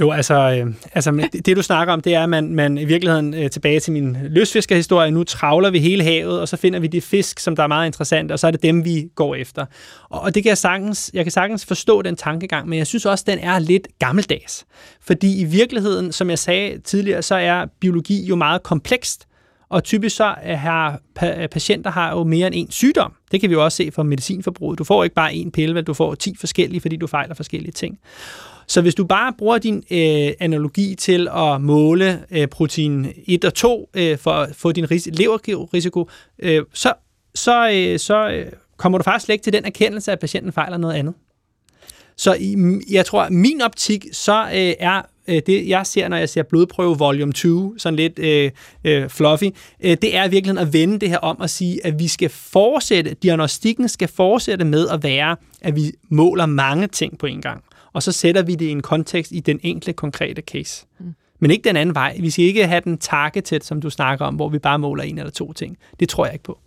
Jo, 0.00 0.10
altså, 0.10 0.34
øh, 0.34 0.74
altså 0.94 1.28
det, 1.32 1.46
det 1.46 1.56
du 1.56 1.62
snakker 1.62 1.94
om, 1.94 2.00
det 2.00 2.14
er, 2.14 2.22
at 2.22 2.28
man, 2.28 2.54
man 2.54 2.78
i 2.78 2.84
virkeligheden 2.84 3.34
øh, 3.34 3.50
tilbage 3.50 3.80
til 3.80 3.92
min 3.92 4.16
løsfiskerhistorie, 4.22 5.10
nu 5.10 5.24
travler 5.24 5.70
vi 5.70 5.78
hele 5.78 6.04
havet, 6.04 6.40
og 6.40 6.48
så 6.48 6.56
finder 6.56 6.80
vi 6.80 6.86
de 6.86 7.00
fisk, 7.00 7.38
som 7.38 7.56
der 7.56 7.62
er 7.62 7.66
meget 7.66 7.86
interessante, 7.86 8.32
og 8.32 8.38
så 8.38 8.46
er 8.46 8.50
det 8.50 8.62
dem, 8.62 8.84
vi 8.84 9.08
går 9.14 9.34
efter. 9.34 9.66
Og, 10.10 10.20
og 10.20 10.34
det 10.34 10.42
kan 10.42 10.48
jeg 10.48 10.58
sagtens, 10.58 11.10
jeg 11.14 11.24
kan 11.24 11.32
sagtens 11.32 11.66
forstå 11.66 12.02
den 12.02 12.16
tankegang, 12.16 12.68
men 12.68 12.78
jeg 12.78 12.86
synes 12.86 13.06
også, 13.06 13.24
den 13.26 13.38
er 13.38 13.58
lidt 13.58 13.88
gammeldags. 13.98 14.66
Fordi 15.00 15.40
i 15.40 15.44
virkeligheden, 15.44 16.12
som 16.12 16.30
jeg 16.30 16.38
sagde 16.38 16.80
tidligere, 16.80 17.22
så 17.22 17.34
er 17.34 17.66
biologi 17.80 18.26
jo 18.26 18.36
meget 18.36 18.62
komplekst, 18.62 19.28
og 19.70 19.84
typisk 19.84 20.16
så 20.16 20.34
har 20.44 21.00
patienter 21.50 21.90
har 21.90 22.10
jo 22.10 22.24
mere 22.24 22.46
end 22.46 22.54
en 22.54 22.70
sygdom. 22.70 23.12
Det 23.32 23.40
kan 23.40 23.50
vi 23.50 23.54
jo 23.54 23.64
også 23.64 23.76
se 23.76 23.90
fra 23.90 24.02
medicinforbruget. 24.02 24.78
Du 24.78 24.84
får 24.84 25.04
ikke 25.04 25.14
bare 25.14 25.34
en 25.34 25.50
pille, 25.50 25.74
men 25.74 25.84
du 25.84 25.94
får 25.94 26.14
10 26.14 26.34
forskellige, 26.40 26.80
fordi 26.80 26.96
du 26.96 27.06
fejler 27.06 27.34
forskellige 27.34 27.72
ting. 27.72 27.98
Så 28.68 28.80
hvis 28.80 28.94
du 28.94 29.04
bare 29.04 29.32
bruger 29.38 29.58
din 29.58 29.76
øh, 29.90 30.32
analogi 30.40 30.94
til 30.94 31.28
at 31.36 31.60
måle 31.60 32.24
øh, 32.30 32.46
protein 32.46 33.06
1 33.26 33.44
og 33.44 33.54
2 33.54 33.90
øh, 33.94 34.18
for 34.18 34.30
at 34.30 34.56
få 34.56 34.72
din 34.72 34.84
ris- 34.84 35.10
leverrisiko, 35.12 36.08
øh, 36.38 36.62
så, 36.72 36.92
så, 37.34 37.70
øh, 37.72 37.98
så 37.98 38.28
øh, 38.28 38.52
kommer 38.76 38.98
du 38.98 39.02
faktisk 39.02 39.24
slet 39.24 39.34
ikke 39.34 39.42
til 39.42 39.52
den 39.52 39.64
erkendelse, 39.64 40.12
at 40.12 40.18
patienten 40.18 40.52
fejler 40.52 40.76
noget 40.76 40.94
andet. 40.94 41.14
Så 42.16 42.34
i, 42.40 42.56
jeg 42.90 43.06
tror, 43.06 43.22
at 43.22 43.32
min 43.32 43.62
optik, 43.62 44.06
så 44.12 44.42
øh, 44.42 44.74
er 44.78 45.02
øh, 45.28 45.42
det, 45.46 45.68
jeg 45.68 45.86
ser, 45.86 46.08
når 46.08 46.16
jeg 46.16 46.28
ser 46.28 46.42
blodprøve 46.42 46.98
volume 46.98 47.32
2, 47.32 47.78
sådan 47.78 47.96
lidt 47.96 48.18
øh, 48.18 48.50
øh, 48.84 49.08
fluffy, 49.08 49.44
øh, 49.80 49.96
det 50.02 50.16
er 50.16 50.28
virkelig 50.28 50.58
at 50.58 50.72
vende 50.72 50.98
det 50.98 51.08
her 51.08 51.18
om 51.18 51.36
at 51.42 51.50
sige, 51.50 51.86
at 51.86 51.98
vi 51.98 52.08
skal 52.08 52.28
fortsætte, 52.28 53.14
diagnostikken 53.22 53.88
skal 53.88 54.08
fortsætte 54.08 54.64
med 54.64 54.88
at 54.88 55.02
være, 55.02 55.36
at 55.60 55.76
vi 55.76 55.92
måler 56.10 56.46
mange 56.46 56.86
ting 56.86 57.18
på 57.18 57.26
en 57.26 57.42
gang 57.42 57.64
og 57.98 58.02
så 58.02 58.12
sætter 58.12 58.42
vi 58.42 58.54
det 58.54 58.64
i 58.64 58.70
en 58.70 58.82
kontekst 58.82 59.32
i 59.32 59.40
den 59.40 59.60
enkelte 59.62 59.92
konkrete 59.92 60.42
case. 60.42 60.86
Mm. 60.98 61.14
Men 61.38 61.50
ikke 61.50 61.64
den 61.64 61.76
anden 61.76 61.94
vej. 61.94 62.16
Vi 62.20 62.30
skal 62.30 62.44
ikke 62.44 62.66
have 62.66 62.80
den 62.84 62.98
targeted, 62.98 63.60
som 63.60 63.80
du 63.80 63.90
snakker 63.90 64.24
om, 64.24 64.34
hvor 64.34 64.48
vi 64.48 64.58
bare 64.58 64.78
måler 64.78 65.04
en 65.04 65.18
eller 65.18 65.30
to 65.30 65.52
ting. 65.52 65.76
Det 66.00 66.08
tror 66.08 66.24
jeg 66.24 66.34
ikke 66.34 66.44
på. 66.44 66.58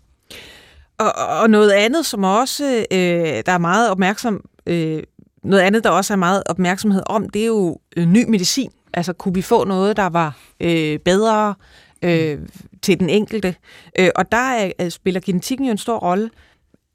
Og, 0.98 1.12
og 1.42 1.50
noget 1.50 1.72
andet, 1.72 2.06
som 2.06 2.24
også 2.24 2.86
øh, 2.92 2.98
der 3.46 3.52
er 3.52 3.58
meget 3.58 3.90
opmærksom, 3.90 4.46
øh, 4.66 5.04
noget 5.44 5.62
andet, 5.62 5.84
der 5.84 5.90
også 5.90 6.14
er 6.14 6.18
meget 6.18 6.44
opmærksomhed 6.46 7.04
om, 7.06 7.30
det 7.30 7.42
er 7.42 7.48
jo 7.48 7.80
øh, 7.98 8.08
ny 8.08 8.30
medicin. 8.30 8.72
Altså, 8.94 9.14
kunne 9.14 9.34
vi 9.34 9.42
få 9.42 9.64
noget, 9.64 9.98
der 9.98 10.10
var 10.10 10.38
øh, 10.60 11.00
bedre 11.00 11.56
øh, 12.02 12.40
til 12.82 13.00
den 13.00 13.10
enkelte? 13.10 13.56
Øh, 14.00 14.10
og 14.16 14.32
der 14.32 14.72
er, 14.78 14.90
spiller 14.90 15.22
genetikken 15.22 15.66
jo 15.66 15.72
en 15.72 15.78
stor 15.78 15.98
rolle. 15.98 16.30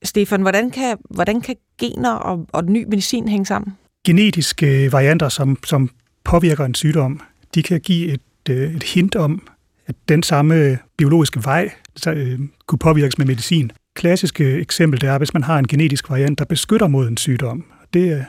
Stefan, 0.02 0.40
hvordan 0.42 0.70
kan, 0.70 0.98
hvordan 1.10 1.40
kan 1.40 1.56
gener 1.78 2.12
og, 2.12 2.46
og 2.52 2.64
ny 2.64 2.84
medicin 2.84 3.28
hænge 3.28 3.46
sammen? 3.46 3.76
Genetiske 4.06 4.84
øh, 4.84 4.92
varianter, 4.92 5.28
som, 5.28 5.58
som 5.64 5.90
påvirker 6.24 6.64
en 6.64 6.74
sygdom, 6.74 7.20
de 7.54 7.62
kan 7.62 7.80
give 7.80 8.12
et, 8.12 8.20
øh, 8.50 8.74
et 8.74 8.82
hint 8.82 9.16
om, 9.16 9.48
at 9.86 9.94
den 10.08 10.22
samme 10.22 10.78
biologiske 10.96 11.44
vej 11.44 11.70
så, 11.96 12.12
øh, 12.12 12.38
kunne 12.66 12.78
påvirkes 12.78 13.18
med 13.18 13.26
medicin. 13.26 13.72
Klassiske 13.96 14.58
eksempel 14.58 15.00
det 15.00 15.08
er, 15.08 15.18
hvis 15.18 15.34
man 15.34 15.42
har 15.42 15.58
en 15.58 15.66
genetisk 15.66 16.10
variant, 16.10 16.38
der 16.38 16.44
beskytter 16.44 16.86
mod 16.86 17.08
en 17.08 17.16
sygdom. 17.16 17.64
Det 17.94 18.16
øh, 18.16 18.22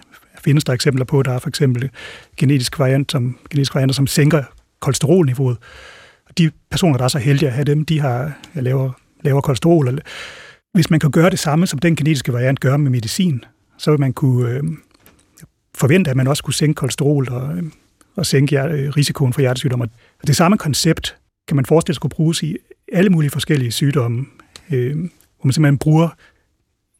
findes 0.44 0.64
der 0.64 0.74
eksempler 0.74 1.06
på. 1.06 1.24
Der 1.24 1.32
er 1.32 1.40
for 1.40 1.50
eksempel 1.50 1.90
genetisk 2.38 2.80
variant, 2.80 3.12
som, 3.12 3.38
genetisk 3.50 3.76
varianter, 3.76 3.96
som 3.96 4.08
sænker 4.08 4.44
kolesterolniveauet. 4.80 5.58
De 6.38 6.52
personer, 6.72 6.98
der 6.98 7.04
er 7.04 7.10
så 7.10 7.20
heldige 7.20 7.50
at 7.50 7.54
have 7.54 7.66
dem, 7.66 7.86
de 7.86 8.00
har 8.00 8.32
lavere, 8.54 8.94
lavere 9.24 9.42
kolesterol. 9.42 10.00
Hvis 10.74 10.90
man 10.90 11.00
kan 11.00 11.12
gøre 11.12 11.30
det 11.30 11.40
samme, 11.40 11.68
som 11.68 11.80
den 11.80 11.96
genetiske 11.96 12.34
variant 12.34 12.60
gør 12.60 12.78
med 12.78 12.92
medicin, 12.92 13.44
så 13.78 13.92
vil 13.92 14.00
man 14.00 14.14
kunne 14.14 14.50
øh, 14.50 14.64
forvente, 15.78 16.12
at 16.12 16.18
man 16.18 16.28
også 16.28 16.44
kunne 16.44 16.54
sænke 16.54 16.74
kolesterol 16.74 17.30
og, 17.32 17.58
øh, 17.58 17.64
og 18.16 18.26
sænke 18.26 18.62
øh, 18.62 18.90
risikoen 18.90 19.34
for 19.34 19.42
hjertesygdomme. 19.42 19.90
Det 20.28 20.36
samme 20.36 20.58
koncept 20.58 21.18
kan 21.48 21.56
man 21.56 21.66
forestille 21.66 21.96
sig 21.96 22.02
kunne 22.02 22.10
bruges 22.10 22.44
i 22.44 22.58
alle 22.94 23.10
mulige 23.10 23.32
forskellige 23.32 23.72
sygdomme, 23.72 24.26
øh, 24.72 24.96
hvor 24.98 25.44
man 25.44 25.54
simpelthen 25.54 25.78
bruger 25.78 26.10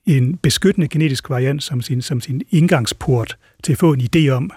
en 0.06 0.38
beskyttende 0.38 0.88
genetisk 0.88 1.30
variant 1.30 1.64
som 1.64 1.82
sin, 1.82 2.02
som 2.02 2.22
sin 2.22 2.42
indgangsport 2.50 3.38
til 3.64 3.72
at 3.72 3.78
få 3.78 3.94
en 3.94 4.02
idé 4.02 4.30
om, 4.30 4.52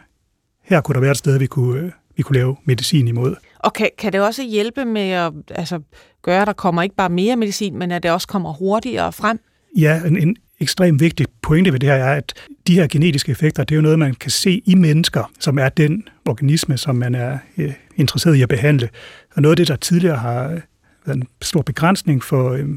her 0.62 0.80
kunne 0.80 0.94
der 0.94 1.00
være 1.00 1.10
et 1.10 1.16
sted, 1.16 1.38
vi 1.38 1.46
kunne, 1.46 1.80
øh, 1.80 1.90
vi 2.16 2.22
kunne 2.22 2.36
lave 2.36 2.56
medicin 2.64 3.08
imod. 3.08 3.34
Og 3.58 3.72
kan, 3.72 3.90
kan 3.98 4.12
det 4.12 4.20
også 4.20 4.42
hjælpe 4.42 4.84
med 4.84 5.10
at 5.10 5.32
altså, 5.50 5.80
gøre, 6.22 6.40
at 6.40 6.46
der 6.46 6.52
kommer 6.52 6.82
ikke 6.82 6.96
bare 6.96 7.08
mere 7.08 7.36
medicin, 7.36 7.78
men 7.78 7.90
at 7.90 8.02
det 8.02 8.10
også 8.10 8.28
kommer 8.28 8.52
hurtigere 8.52 9.12
frem? 9.12 9.40
Ja, 9.76 10.00
en, 10.06 10.16
en 10.16 10.36
ekstremt 10.60 11.00
vigtig 11.00 11.26
pointe 11.42 11.72
ved 11.72 11.80
det 11.80 11.88
her 11.88 11.96
er, 11.96 12.16
at 12.16 12.32
de 12.66 12.74
her 12.74 12.86
genetiske 12.86 13.32
effekter, 13.32 13.64
det 13.64 13.74
er 13.74 13.76
jo 13.76 13.82
noget, 13.82 13.98
man 13.98 14.14
kan 14.14 14.30
se 14.30 14.62
i 14.66 14.74
mennesker, 14.74 15.32
som 15.40 15.58
er 15.58 15.68
den 15.68 16.08
organisme, 16.28 16.78
som 16.78 16.96
man 16.96 17.14
er 17.14 17.38
øh, 17.58 17.72
interesseret 17.96 18.34
i 18.34 18.42
at 18.42 18.48
behandle. 18.48 18.88
Og 19.34 19.42
noget 19.42 19.52
af 19.52 19.56
det, 19.56 19.68
der 19.68 19.76
tidligere 19.76 20.16
har 20.16 20.44
øh, 20.50 20.60
været 21.06 21.16
en 21.16 21.26
stor 21.42 21.62
begrænsning 21.62 22.24
for 22.24 22.52
øh, 22.52 22.68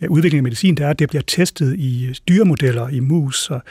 ja, 0.00 0.06
udvikling 0.06 0.38
af 0.38 0.42
medicin, 0.42 0.74
det 0.74 0.84
er, 0.84 0.90
at 0.90 0.98
det 0.98 1.08
bliver 1.08 1.22
testet 1.22 1.78
i 1.78 2.06
øh, 2.06 2.14
dyremodeller, 2.28 2.88
i 2.88 3.00
mus. 3.00 3.50
Og 3.50 3.62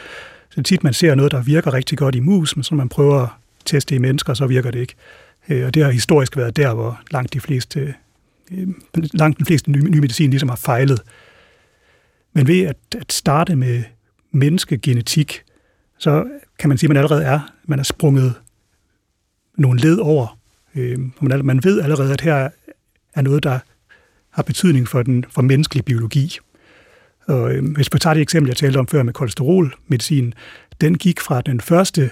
så 0.50 0.64
tit 0.64 0.84
man 0.84 0.94
ser 0.94 1.16
noget, 1.16 1.32
der 1.32 1.42
virker 1.42 1.74
rigtig 1.74 1.98
godt 1.98 2.16
i 2.16 2.20
mus, 2.20 2.56
men 2.56 2.64
så 2.64 2.76
man 2.76 2.90
prøver 2.90 3.22
at 3.22 3.30
teste 3.66 3.96
i 3.96 3.98
mennesker, 3.98 4.34
så 4.34 4.48
virker 4.48 4.72
det 4.72 4.80
ikke. 4.80 4.96
Øh, 5.50 5.66
og 5.66 5.74
det 5.74 5.84
har 5.84 5.92
historisk 5.92 6.38
været 6.38 6.58
der, 6.58 6.74
hvor 6.74 7.02
langt 7.12 7.34
de 7.34 7.40
fleste, 7.40 7.94
øh, 8.52 8.68
langt 9.14 9.40
de 9.40 9.46
fleste 9.46 9.72
nye, 9.72 9.90
nye 9.90 10.02
medicin 10.02 10.30
ligesom 10.30 10.50
har 10.50 10.56
fejlet. 10.56 11.02
Men 12.34 12.48
ved 12.48 12.62
at, 12.62 12.78
at 12.98 13.14
starte 13.14 13.56
med 13.56 13.84
menneskegenetik, 14.32 15.44
så 15.98 16.28
kan 16.60 16.70
man 16.70 16.78
sige, 16.78 16.88
at 16.88 16.90
man 16.90 16.98
allerede 16.98 17.24
er, 17.24 17.40
man 17.66 17.80
er 17.80 17.84
sprunget 17.84 18.34
nogle 19.58 19.80
led 19.80 19.98
over. 19.98 20.40
Øh, 20.76 21.00
man, 21.22 21.46
man 21.46 21.64
ved 21.64 21.82
allerede, 21.82 22.14
at 22.14 22.22
her 22.22 22.50
er 23.14 23.22
noget, 23.22 23.44
der 23.44 23.60
har 24.30 24.44
betydning 24.44 24.88
for 24.88 25.04
den 25.04 25.26
for 25.30 25.42
menneskelig 25.42 25.86
biologi. 25.86 26.38
Og, 27.28 27.54
øh, 27.54 27.72
hvis 27.72 27.90
vi 27.94 28.00
tager 28.00 28.14
det 28.14 28.22
eksempel, 28.22 28.50
jeg 28.50 28.58
talte 28.58 28.78
om 28.78 28.88
før 28.88 29.04
med 29.04 29.14
kolesterolmedicin, 29.14 30.34
den 30.82 30.98
gik 30.98 31.20
fra 31.20 31.42
den 31.42 31.62
første, 31.62 32.12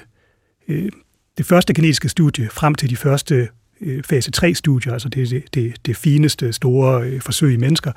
øh, 0.68 0.90
det 1.38 1.46
første 1.46 1.74
genetiske 1.74 2.10
studie 2.10 2.50
frem 2.50 2.76
til 2.76 2.90
de 2.90 2.96
første 2.96 3.50
øh, 3.82 4.04
fase 4.04 4.32
3-studier, 4.38 4.94
altså 4.94 5.10
det, 5.10 5.30
det, 5.30 5.54
det, 5.54 5.76
det 5.86 5.98
fineste 5.98 6.54
store 6.54 7.04
øh, 7.04 7.22
forsøg 7.22 7.54
i 7.54 7.58
mennesker. 7.58 7.92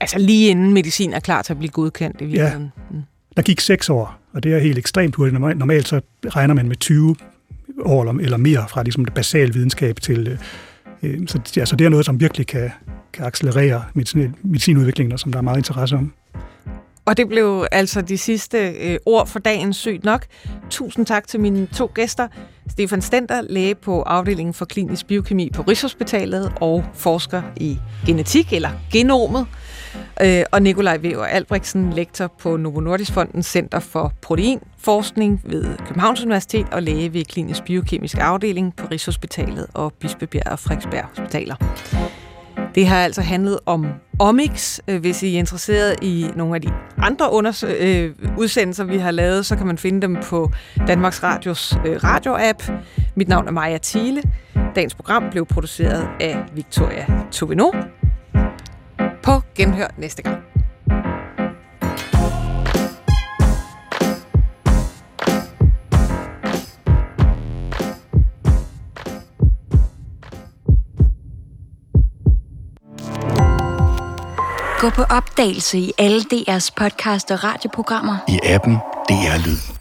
Altså 0.00 0.18
lige 0.18 0.50
inden 0.50 0.72
medicin 0.72 1.12
er 1.12 1.20
klar 1.20 1.42
til 1.42 1.52
at 1.52 1.58
blive 1.58 1.70
godkendt 1.70 2.20
i 2.20 2.24
virkeligheden. 2.24 2.72
Ja, 2.90 2.94
mm. 2.96 3.02
der 3.36 3.42
gik 3.42 3.60
seks 3.60 3.90
år, 3.90 4.18
og 4.32 4.42
det 4.42 4.54
er 4.54 4.58
helt 4.58 4.78
ekstremt 4.78 5.14
hurtigt. 5.14 5.40
Normalt 5.40 5.88
så 5.88 6.00
regner 6.26 6.54
man 6.54 6.68
med 6.68 6.76
20 6.76 7.16
år 7.80 8.20
eller 8.20 8.36
mere 8.36 8.64
fra 8.68 8.82
ligesom 8.82 9.04
det 9.04 9.14
basale 9.14 9.54
videnskab 9.54 10.00
til... 10.00 10.28
Øh, 10.28 10.38
øh 11.02 11.28
så, 11.28 11.40
altså 11.56 11.76
det 11.76 11.84
er 11.84 11.88
noget, 11.88 12.06
som 12.06 12.20
virkelig 12.20 12.46
kan, 12.46 12.70
kan 13.12 13.26
accelerere 13.26 13.84
medicin, 13.94 14.34
medicinudviklingen, 14.42 15.12
og 15.12 15.20
som 15.20 15.32
der 15.32 15.38
er 15.38 15.42
meget 15.42 15.56
interesse 15.56 15.96
om. 15.96 16.12
Og 17.06 17.16
det 17.16 17.28
blev 17.28 17.66
altså 17.72 18.00
de 18.00 18.18
sidste 18.18 18.58
øh, 18.58 18.98
ord 19.06 19.26
for 19.26 19.38
dagen 19.38 19.72
sygt 19.72 20.04
nok. 20.04 20.26
Tusind 20.70 21.06
tak 21.06 21.28
til 21.28 21.40
mine 21.40 21.66
to 21.66 21.90
gæster. 21.94 22.28
Stefan 22.70 23.02
Stenter, 23.02 23.40
læge 23.40 23.74
på 23.74 24.02
afdelingen 24.02 24.54
for 24.54 24.64
klinisk 24.64 25.06
biokemi 25.06 25.50
på 25.54 25.62
Rigshospitalet 25.62 26.52
og 26.60 26.84
forsker 26.94 27.42
i 27.56 27.78
genetik 28.06 28.52
eller 28.52 28.70
genomet. 28.92 29.46
Øh, 30.22 30.42
og 30.52 30.62
Nikolaj 30.62 30.98
Weber 30.98 31.24
Albrechtsen, 31.24 31.92
lektor 31.92 32.32
på 32.40 32.56
Novo 32.56 32.80
Nordisk 32.80 33.12
Fondens 33.12 33.46
Center 33.46 33.78
for 33.80 34.12
Proteinforskning 34.22 35.40
ved 35.44 35.76
Københavns 35.86 36.22
Universitet 36.22 36.66
og 36.72 36.82
læge 36.82 37.12
ved 37.12 37.24
klinisk 37.24 37.64
biokemisk 37.64 38.16
afdeling 38.20 38.76
på 38.76 38.86
Rigshospitalet 38.90 39.66
og 39.74 39.92
Bispebjerg 39.92 40.52
og 40.52 40.58
Frederiksberg 40.58 41.04
Hospitaler. 41.04 41.56
Det 42.74 42.86
har 42.86 43.04
altså 43.04 43.22
handlet 43.22 43.58
om 43.66 43.86
Omix. 44.18 44.78
Øh, 44.88 45.00
hvis 45.00 45.22
I 45.22 45.34
er 45.34 45.38
interesseret 45.38 45.96
i 46.02 46.26
nogle 46.36 46.54
af 46.54 46.60
de 46.60 46.68
andre 46.98 47.26
unders- 47.26 47.84
øh, 47.84 48.12
udsendelser, 48.38 48.84
vi 48.84 48.98
har 48.98 49.10
lavet, 49.10 49.46
så 49.46 49.56
kan 49.56 49.66
man 49.66 49.78
finde 49.78 50.02
dem 50.02 50.16
på 50.22 50.50
Danmarks 50.86 51.22
Radios 51.22 51.76
øh, 51.86 51.96
radio-app. 52.04 52.72
Mit 53.14 53.28
navn 53.28 53.48
er 53.48 53.52
Maja 53.52 53.78
Thiele. 53.82 54.22
Dagens 54.74 54.94
program 54.94 55.24
blev 55.30 55.46
produceret 55.46 56.08
af 56.20 56.36
Victoria 56.54 57.06
Tobino. 57.30 57.70
På 59.24 59.42
genhør 59.54 59.86
næste 59.98 60.22
gang. 60.22 60.42
Gå 74.80 74.90
på 74.90 75.02
opdagelse 75.02 75.78
i 75.78 75.92
alle 75.98 76.20
DR's 76.20 76.70
podcast 76.76 77.30
og 77.30 77.44
radioprogrammer. 77.44 78.16
I 78.28 78.38
appen 78.44 78.74
DR 79.08 79.46
Lyd. 79.46 79.73